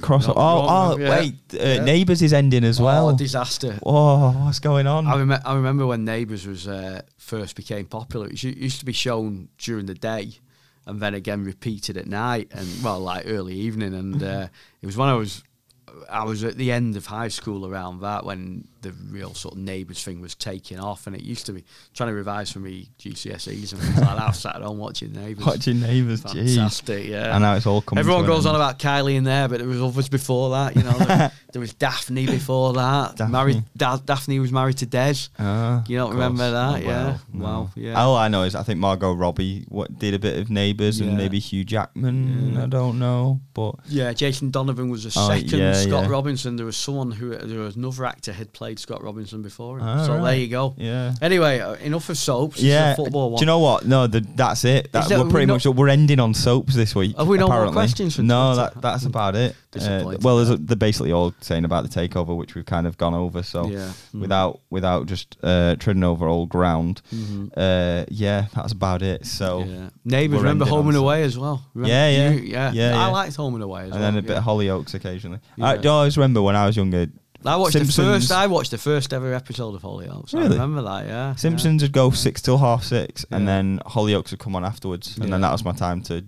Cross. 0.00 0.28
Oh, 0.28 0.34
oh, 0.36 0.96
yeah. 0.98 1.10
wait. 1.10 1.34
Uh, 1.54 1.56
Yeah. 1.58 1.84
Neighbours 1.84 2.22
is 2.22 2.32
ending 2.32 2.64
as 2.64 2.80
well. 2.80 3.10
Oh, 3.10 3.16
disaster. 3.16 3.78
Oh, 3.84 4.30
what's 4.44 4.58
going 4.58 4.86
on? 4.86 5.06
I, 5.06 5.16
rem- 5.18 5.42
I 5.44 5.54
remember 5.54 5.86
when 5.86 6.04
Neighbours 6.04 6.46
was 6.46 6.66
uh, 6.66 7.02
first 7.18 7.56
became 7.56 7.86
popular. 7.86 8.28
It 8.28 8.42
used 8.42 8.80
to 8.80 8.84
be 8.86 8.92
shown 8.92 9.48
during 9.58 9.86
the 9.86 9.94
day, 9.94 10.32
and 10.86 11.00
then 11.00 11.14
again 11.14 11.44
repeated 11.44 11.96
at 11.96 12.06
night, 12.06 12.48
and 12.52 12.66
well, 12.82 13.00
like 13.00 13.24
early 13.26 13.54
evening. 13.54 13.94
And 13.94 14.22
uh, 14.22 14.48
it 14.80 14.86
was 14.86 14.96
when 14.96 15.08
I 15.08 15.14
was 15.14 15.42
I 16.10 16.24
was 16.24 16.42
at 16.42 16.56
the 16.56 16.72
end 16.72 16.96
of 16.96 17.06
high 17.06 17.28
school 17.28 17.66
around 17.66 18.00
that 18.00 18.24
when 18.24 18.66
the 18.82 18.92
real 19.10 19.32
sort 19.34 19.54
of 19.54 19.60
Neighbours 19.60 20.02
thing 20.04 20.20
was 20.20 20.34
taking 20.34 20.78
off, 20.78 21.06
and 21.06 21.16
it 21.16 21.22
used 21.22 21.46
to 21.46 21.52
be 21.52 21.64
trying 21.94 22.08
to 22.10 22.14
revise 22.14 22.50
for 22.52 22.58
me 22.58 22.88
GCSEs 22.98 23.72
and 23.72 23.80
things 23.80 23.96
like 23.98 24.16
that. 24.16 24.20
I 24.20 24.30
sat 24.32 24.56
at 24.56 24.62
home 24.62 24.78
watching 24.78 25.12
Neighbours. 25.12 25.46
Watching 25.46 25.80
Neighbours. 25.80 26.22
Fantastic, 26.22 27.06
yeah. 27.06 27.34
I 27.34 27.38
know 27.38 27.54
it's 27.56 27.66
all 27.66 27.80
coming. 27.82 28.00
Everyone 28.00 28.26
goes 28.26 28.46
on 28.46 28.54
about 28.54 28.78
Kylie 28.78 29.14
in 29.16 29.24
there, 29.24 29.48
but 29.48 29.58
there 29.58 29.68
was 29.68 29.80
others 29.80 30.08
before 30.08 30.50
that. 30.50 30.76
You 30.76 30.82
know, 30.82 30.92
there, 30.98 31.32
there 31.52 31.60
was 31.60 31.72
Daphne 31.74 32.26
before 32.26 32.72
that. 32.74 33.16
Daphne. 33.16 33.32
Married 33.32 33.64
da- 33.76 33.96
Daphne 33.98 34.38
was 34.40 34.52
married 34.52 34.78
to 34.78 34.86
Des. 34.86 35.14
Ah, 35.38 35.82
You 35.86 35.96
don't 35.98 36.10
remember 36.12 36.50
that? 36.50 36.74
Oh, 36.74 36.76
yeah. 36.76 37.18
no. 37.32 37.44
Wow. 37.44 37.70
Yeah. 37.74 38.00
All 38.02 38.16
I 38.16 38.28
know 38.28 38.42
is 38.42 38.54
I 38.54 38.62
think 38.62 38.78
Margot 38.80 39.12
Robbie 39.12 39.64
what 39.68 39.98
did 39.98 40.14
a 40.14 40.18
bit 40.18 40.38
of 40.38 40.50
Neighbours 40.50 41.00
and 41.00 41.16
maybe 41.16 41.38
Hugh 41.38 41.64
Jackman. 41.64 42.54
Yeah. 42.54 42.64
I 42.64 42.66
don't 42.66 42.98
know, 42.98 43.40
but 43.54 43.76
Yeah, 43.86 44.12
Jason 44.12 44.50
Donovan 44.50 44.88
was 44.90 45.04
a 45.04 45.12
Oh, 45.16 45.28
second 45.28 45.58
yeah, 45.58 45.72
Scott 45.74 46.04
yeah. 46.04 46.08
Robinson. 46.10 46.56
There 46.56 46.66
was 46.66 46.76
someone 46.76 47.10
who 47.12 47.36
there 47.36 47.60
was 47.60 47.76
another 47.76 48.04
actor 48.04 48.32
had 48.32 48.52
played 48.52 48.71
Scott 48.78 49.02
Robinson 49.02 49.42
before 49.42 49.78
him. 49.78 49.84
Ah, 49.86 50.06
so 50.06 50.22
there 50.22 50.34
you 50.36 50.48
go. 50.48 50.74
yeah. 50.76 51.14
Anyway, 51.20 51.60
uh, 51.60 51.74
enough 51.74 52.08
of 52.08 52.16
soaps. 52.18 52.56
This 52.56 52.64
is 52.64 52.70
a 52.70 52.72
Yeah. 52.74 52.94
football 52.94 53.30
one. 53.30 53.38
Do 53.38 53.42
you 53.42 53.46
know 53.46 53.58
what? 53.58 53.86
No, 53.86 54.06
the, 54.06 54.20
that's 54.20 54.64
it. 54.64 54.90
That, 54.92 55.08
that- 55.08 55.18
we're 55.18 55.24
we 55.24 55.30
pretty 55.30 55.46
not- 55.46 55.64
much 55.64 55.66
we're 55.66 55.88
ending 55.88 56.20
on 56.20 56.34
soaps 56.34 56.74
this 56.74 56.94
week. 56.94 57.16
Have 57.16 57.28
we 57.28 57.38
no 57.38 57.48
more 57.48 57.70
questions 57.72 58.16
for 58.16 58.22
No, 58.22 58.54
that, 58.56 58.80
that's 58.80 59.04
about 59.04 59.34
it. 59.36 59.54
Uh, 59.74 60.16
well, 60.20 60.36
there's 60.36 60.50
a, 60.50 60.56
they're 60.58 60.76
basically 60.76 61.12
all 61.12 61.32
saying 61.40 61.64
about 61.64 61.82
the 61.82 61.88
takeover, 61.88 62.36
which 62.36 62.54
we've 62.54 62.66
kind 62.66 62.86
of 62.86 62.98
gone 62.98 63.14
over. 63.14 63.42
So 63.42 63.66
Yeah. 63.68 63.90
Mm. 64.14 64.20
without 64.20 64.60
without 64.68 65.06
just 65.06 65.36
uh, 65.42 65.76
treading 65.76 66.04
over 66.04 66.26
old 66.26 66.50
ground, 66.50 67.00
Mhm. 67.14 67.50
uh, 67.56 68.04
yeah, 68.10 68.46
that's 68.54 68.72
about 68.72 69.00
it. 69.02 69.24
So 69.24 69.64
yeah. 69.64 69.88
Neighbours, 70.04 70.40
remember 70.40 70.66
Home 70.66 70.88
and 70.88 70.96
Away 70.98 71.22
as 71.22 71.38
well. 71.38 71.64
Remember 71.72 71.90
Yeah, 71.94 72.08
yeah. 72.10 72.30
you- 72.32 72.40
yeah, 72.42 72.72
Yeah, 72.72 73.00
I 73.02 73.06
liked 73.10 73.34
Home 73.36 73.54
and 73.54 73.62
Away 73.64 73.84
as 73.84 73.92
and 73.92 73.94
well. 73.94 74.02
then 74.02 74.16
a 74.18 74.22
bit 74.22 74.36
of 74.36 74.44
Hollyoaks 74.44 74.92
occasionally. 74.92 75.38
I, 75.58 75.78
do 75.78 75.88
I 75.88 75.92
always 75.92 76.18
remember 76.18 76.42
when 76.42 76.54
I 76.54 76.66
was 76.66 76.76
younger. 76.76 77.06
I 77.44 77.56
watched 77.56 77.72
Simpsons- 77.72 77.96
the 77.96 78.02
first. 78.04 78.32
I 78.32 78.46
watched 78.46 78.70
the 78.70 78.78
first 78.78 79.12
ever 79.12 79.34
episode 79.34 79.74
of 79.74 79.82
Hollyoaks. 79.82 80.34
I 80.34 80.38
Really? 80.38 80.50
remember 80.58 80.82
that. 80.82 81.06
Yeah. 81.06 81.34
Simpsons 81.36 81.82
would 81.82 81.92
go 81.92 82.10
six 82.10 82.40
till 82.42 82.58
half 82.58 82.84
six, 82.84 83.24
and 83.30 83.46
then 83.48 83.80
Hollyoaks 83.86 84.30
would 84.30 84.40
come 84.40 84.54
on 84.56 84.64
afterwards, 84.64 85.16
and 85.18 85.32
then 85.32 85.40
that 85.40 85.52
was 85.52 85.64
my 85.64 85.72
time 85.72 86.02
to 86.02 86.24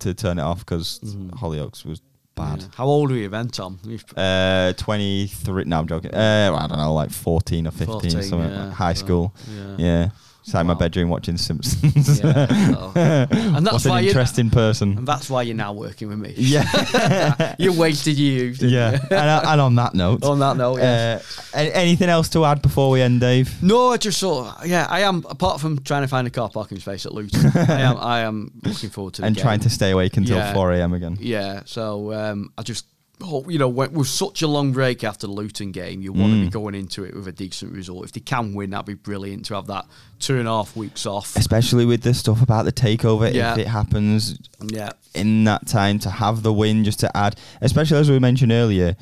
to 0.00 0.12
turn 0.12 0.38
it 0.38 0.42
off 0.42 0.58
because 0.60 1.00
Mhm. 1.02 1.30
Hollyoaks 1.40 1.84
was 1.86 2.02
bad. 2.34 2.60
Yeah. 2.60 2.66
How 2.74 2.84
old 2.84 3.10
were 3.10 3.16
you 3.16 3.30
then, 3.30 3.48
Tom? 3.48 3.78
Uh, 4.14 4.74
23. 4.74 5.64
No, 5.64 5.78
I'm 5.78 5.88
joking. 5.88 6.14
Uh, 6.14 6.52
I 6.54 6.66
don't 6.66 6.76
know, 6.76 6.92
like 6.92 7.10
14 7.10 7.66
or 7.66 7.70
15, 7.70 7.86
14, 7.86 8.22
something. 8.22 8.50
yeah. 8.50 8.64
like 8.66 8.72
high 8.74 8.92
So, 8.92 9.04
school. 9.06 9.34
Yeah. 9.50 9.74
Yeah. 9.78 10.08
Sat 10.48 10.60
in 10.60 10.66
my 10.68 10.74
Wow. 10.74 10.78
bedroom 10.78 11.08
watching 11.08 11.36
Simpsons. 11.36 12.20
Yeah, 12.20 12.46
so- 12.46 12.92
And 12.96 13.66
that's 13.66 13.72
What's 13.72 13.84
an 13.86 13.90
why 13.90 14.00
you- 14.00 14.08
interesting 14.10 14.48
person. 14.50 14.98
And 14.98 15.08
that's 15.08 15.28
why 15.28 15.42
you're 15.42 15.56
now 15.56 15.72
working 15.72 16.06
with 16.08 16.18
me. 16.18 16.34
Yeah. 16.36 17.56
you 17.58 17.72
wasted 17.72 18.16
your 18.16 18.44
youth. 18.44 18.58
didn't 18.60 18.72
yeah. 18.74 18.92
you? 18.92 18.98
and, 19.16 19.46
and 19.46 19.60
on 19.60 19.74
that 19.74 19.94
note, 19.94 20.22
On 20.22 20.38
that 20.38 20.56
note, 20.56 20.76
yeah. 20.78 21.18
uh, 21.20 21.58
a- 21.58 21.76
anything 21.76 22.08
else 22.08 22.28
to 22.30 22.44
add 22.44 22.62
before 22.62 22.90
we 22.90 23.02
end, 23.02 23.20
Dave? 23.20 23.60
No, 23.60 23.88
I 23.90 23.96
just 23.96 24.20
sort 24.20 24.46
of, 24.46 24.66
yeah, 24.66 24.86
I 24.88 25.00
am, 25.00 25.24
apart 25.28 25.60
from 25.60 25.80
trying 25.82 26.02
to 26.02 26.08
find 26.08 26.28
a 26.28 26.30
car 26.30 26.48
parking 26.48 26.78
space 26.78 27.06
at 27.06 27.12
Luton, 27.12 27.50
I 27.56 27.80
am 27.80 27.96
I 27.96 28.20
am 28.20 28.52
looking 28.62 28.90
forward 28.90 29.14
to 29.14 29.22
the 29.22 29.26
And 29.26 29.34
game. 29.34 29.42
trying 29.42 29.60
to 29.60 29.70
stay 29.70 29.90
awake 29.90 30.16
until 30.16 30.36
Yeah. 30.36 30.54
4 30.54 30.72
a.m. 30.74 30.92
again. 30.92 31.16
Yeah, 31.20 31.62
so 31.64 32.12
um, 32.12 32.52
I 32.56 32.62
just 32.62 32.86
hope, 33.22 33.50
you 33.50 33.58
know, 33.58 33.68
with 33.68 34.06
such 34.08 34.42
a 34.42 34.46
long 34.46 34.72
break 34.72 35.02
after 35.02 35.26
the 35.26 35.32
Luton 35.32 35.72
game, 35.72 36.02
you 36.02 36.12
want 36.12 36.32
to 36.34 36.40
be 36.40 36.46
Mm. 36.48 36.50
going 36.50 36.74
into 36.74 37.04
it 37.04 37.14
with 37.14 37.26
a 37.26 37.32
decent 37.32 37.72
result. 37.72 38.04
If 38.04 38.12
they 38.12 38.20
can 38.20 38.52
win, 38.54 38.70
that'd 38.70 38.84
be 38.86 38.94
brilliant 38.94 39.46
to 39.46 39.54
have 39.54 39.66
that 39.68 39.86
two 40.18 40.38
and 40.38 40.46
a 40.46 40.50
half 40.50 40.76
weeks 40.76 41.06
off. 41.06 41.34
Especially 41.36 41.86
with 41.86 42.02
the 42.02 42.12
stuff 42.14 42.42
about 42.42 42.64
the 42.66 42.72
takeover, 42.72 43.32
Yeah. 43.32 43.52
if 43.52 43.58
it 43.58 43.68
happens 43.68 44.38
Yeah, 44.62 44.90
in 45.14 45.44
that 45.44 45.66
time 45.66 45.98
to 46.00 46.10
have 46.10 46.42
the 46.42 46.52
win 46.52 46.84
just 46.84 47.00
to 47.00 47.16
add, 47.16 47.36
especially 47.60 47.98
as 47.98 48.10
we 48.10 48.18
mentioned 48.18 48.52
earlier, 48.52 48.96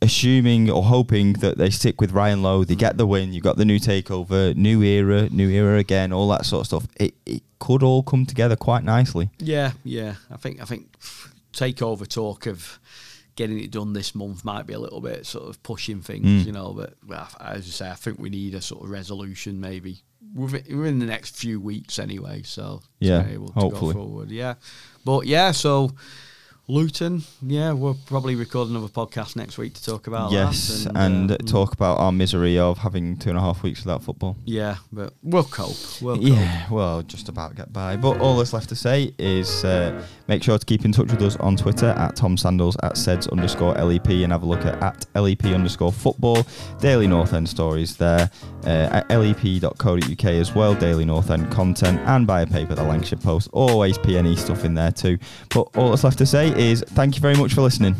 assuming 0.00 0.68
or 0.70 0.82
hoping 0.84 1.34
that 1.34 1.58
they 1.58 1.70
stick 1.70 2.00
with 2.00 2.12
Ryan 2.12 2.42
Lowe, 2.42 2.64
they 2.64 2.74
get 2.74 2.96
the 2.96 3.06
win, 3.06 3.32
you 3.32 3.40
got 3.40 3.56
the 3.56 3.64
new 3.64 3.78
takeover, 3.78 4.54
new 4.56 4.82
era, 4.82 5.28
new 5.30 5.48
era 5.48 5.78
again, 5.78 6.12
all 6.12 6.28
that 6.30 6.44
sort 6.44 6.62
of 6.62 6.66
stuff. 6.66 6.86
It, 6.96 7.14
it 7.26 7.42
could 7.60 7.82
all 7.82 8.02
come 8.02 8.26
together 8.26 8.56
quite 8.56 8.82
nicely. 8.82 9.30
yeah, 9.38 9.72
yeah. 9.84 10.14
I 10.30 10.36
think 10.36 10.60
I 10.60 10.64
think 10.64 10.88
takeover 11.52 12.08
talk 12.08 12.46
of 12.46 12.80
getting 13.36 13.58
it 13.58 13.70
done 13.70 13.92
this 13.92 14.14
month 14.14 14.44
might 14.44 14.66
be 14.66 14.74
a 14.74 14.78
little 14.78 15.00
bit 15.00 15.24
sort 15.26 15.48
of 15.48 15.62
pushing 15.62 16.00
things, 16.02 16.26
Mm. 16.26 16.46
you 16.46 16.52
know. 16.52 16.72
But 16.72 16.94
well, 17.06 17.28
as 17.40 17.66
you 17.66 17.72
say, 17.72 17.90
I 17.90 17.94
think 17.94 18.18
we 18.18 18.30
need 18.30 18.54
a 18.54 18.60
sort 18.60 18.84
of 18.84 18.90
resolution 18.90 19.60
maybe 19.60 20.02
within, 20.34 20.64
within 20.78 20.98
the 20.98 21.06
next 21.06 21.36
few 21.36 21.60
weeks 21.60 21.98
anyway. 21.98 22.42
So 22.44 22.82
to 23.00 23.06
Yeah, 23.06 23.22
be 23.22 23.32
able 23.34 23.48
to 23.48 23.52
hopefully. 23.54 23.94
go 23.94 24.00
forward. 24.00 24.30
Yeah, 24.30 24.54
but 25.04 25.26
yeah, 25.26 25.52
so. 25.52 25.90
Luton, 26.68 27.22
yeah, 27.42 27.72
we'll 27.72 27.96
probably 28.06 28.36
record 28.36 28.68
another 28.68 28.86
podcast 28.86 29.34
next 29.34 29.58
week 29.58 29.74
to 29.74 29.84
talk 29.84 30.06
about 30.06 30.30
yes, 30.30 30.84
that. 30.84 30.96
and, 30.96 31.32
uh, 31.32 31.36
talk 31.38 31.72
about 31.72 31.98
our 31.98 32.12
misery 32.12 32.56
of 32.56 32.78
having 32.78 33.16
two 33.16 33.30
and 33.30 33.38
a 33.38 33.40
half 33.40 33.64
weeks 33.64 33.80
without 33.84 34.04
football. 34.04 34.36
Yeah, 34.44 34.76
but 34.92 35.12
we'll 35.24 35.42
cope. 35.42 35.74
We'll 36.00 36.16
cope. 36.16 36.24
Yeah, 36.24 36.66
well, 36.70 37.02
just 37.02 37.28
about 37.28 37.56
get 37.56 37.72
by. 37.72 37.96
But 37.96 38.20
all 38.20 38.36
that's 38.36 38.52
left 38.52 38.68
to 38.68 38.76
say 38.76 39.12
is 39.18 39.64
uh, 39.64 40.06
make 40.28 40.44
sure 40.44 40.56
to 40.56 40.64
keep 40.64 40.84
in 40.84 40.92
touch 40.92 41.10
with 41.10 41.20
us 41.22 41.34
on 41.36 41.56
Twitter 41.56 41.88
at 41.88 42.14
Tom 42.14 42.36
Sandells 42.36 42.76
at 42.84 42.96
SEDS 42.96 43.28
underscore 43.32 43.74
LEP 43.74 44.10
and 44.10 44.30
have 44.30 44.44
a 44.44 44.46
look 44.46 44.64
at, 44.64 44.80
at 44.80 45.06
LEP 45.16 45.46
underscore 45.46 45.92
football. 45.92 46.46
Daily 46.78 47.08
North 47.08 47.32
End 47.32 47.48
stories 47.48 47.96
there 47.96 48.30
uh, 48.64 49.02
at 49.02 49.10
lep.co.uk 49.10 50.24
as 50.24 50.54
well. 50.54 50.76
Daily 50.76 51.04
North 51.04 51.30
End 51.30 51.50
content 51.50 51.98
and 52.06 52.24
buy 52.24 52.42
a 52.42 52.46
paper, 52.46 52.76
the 52.76 52.84
Lancashire 52.84 53.18
Post. 53.18 53.48
Always 53.52 53.98
PNE 53.98 54.38
stuff 54.38 54.64
in 54.64 54.74
there 54.74 54.92
too. 54.92 55.18
But 55.50 55.62
all 55.76 55.90
that's 55.90 56.04
left 56.04 56.18
to 56.18 56.26
say 56.26 56.51
is 56.56 56.84
thank 56.88 57.14
you 57.16 57.20
very 57.20 57.36
much 57.36 57.54
for 57.54 57.62
listening. 57.62 57.96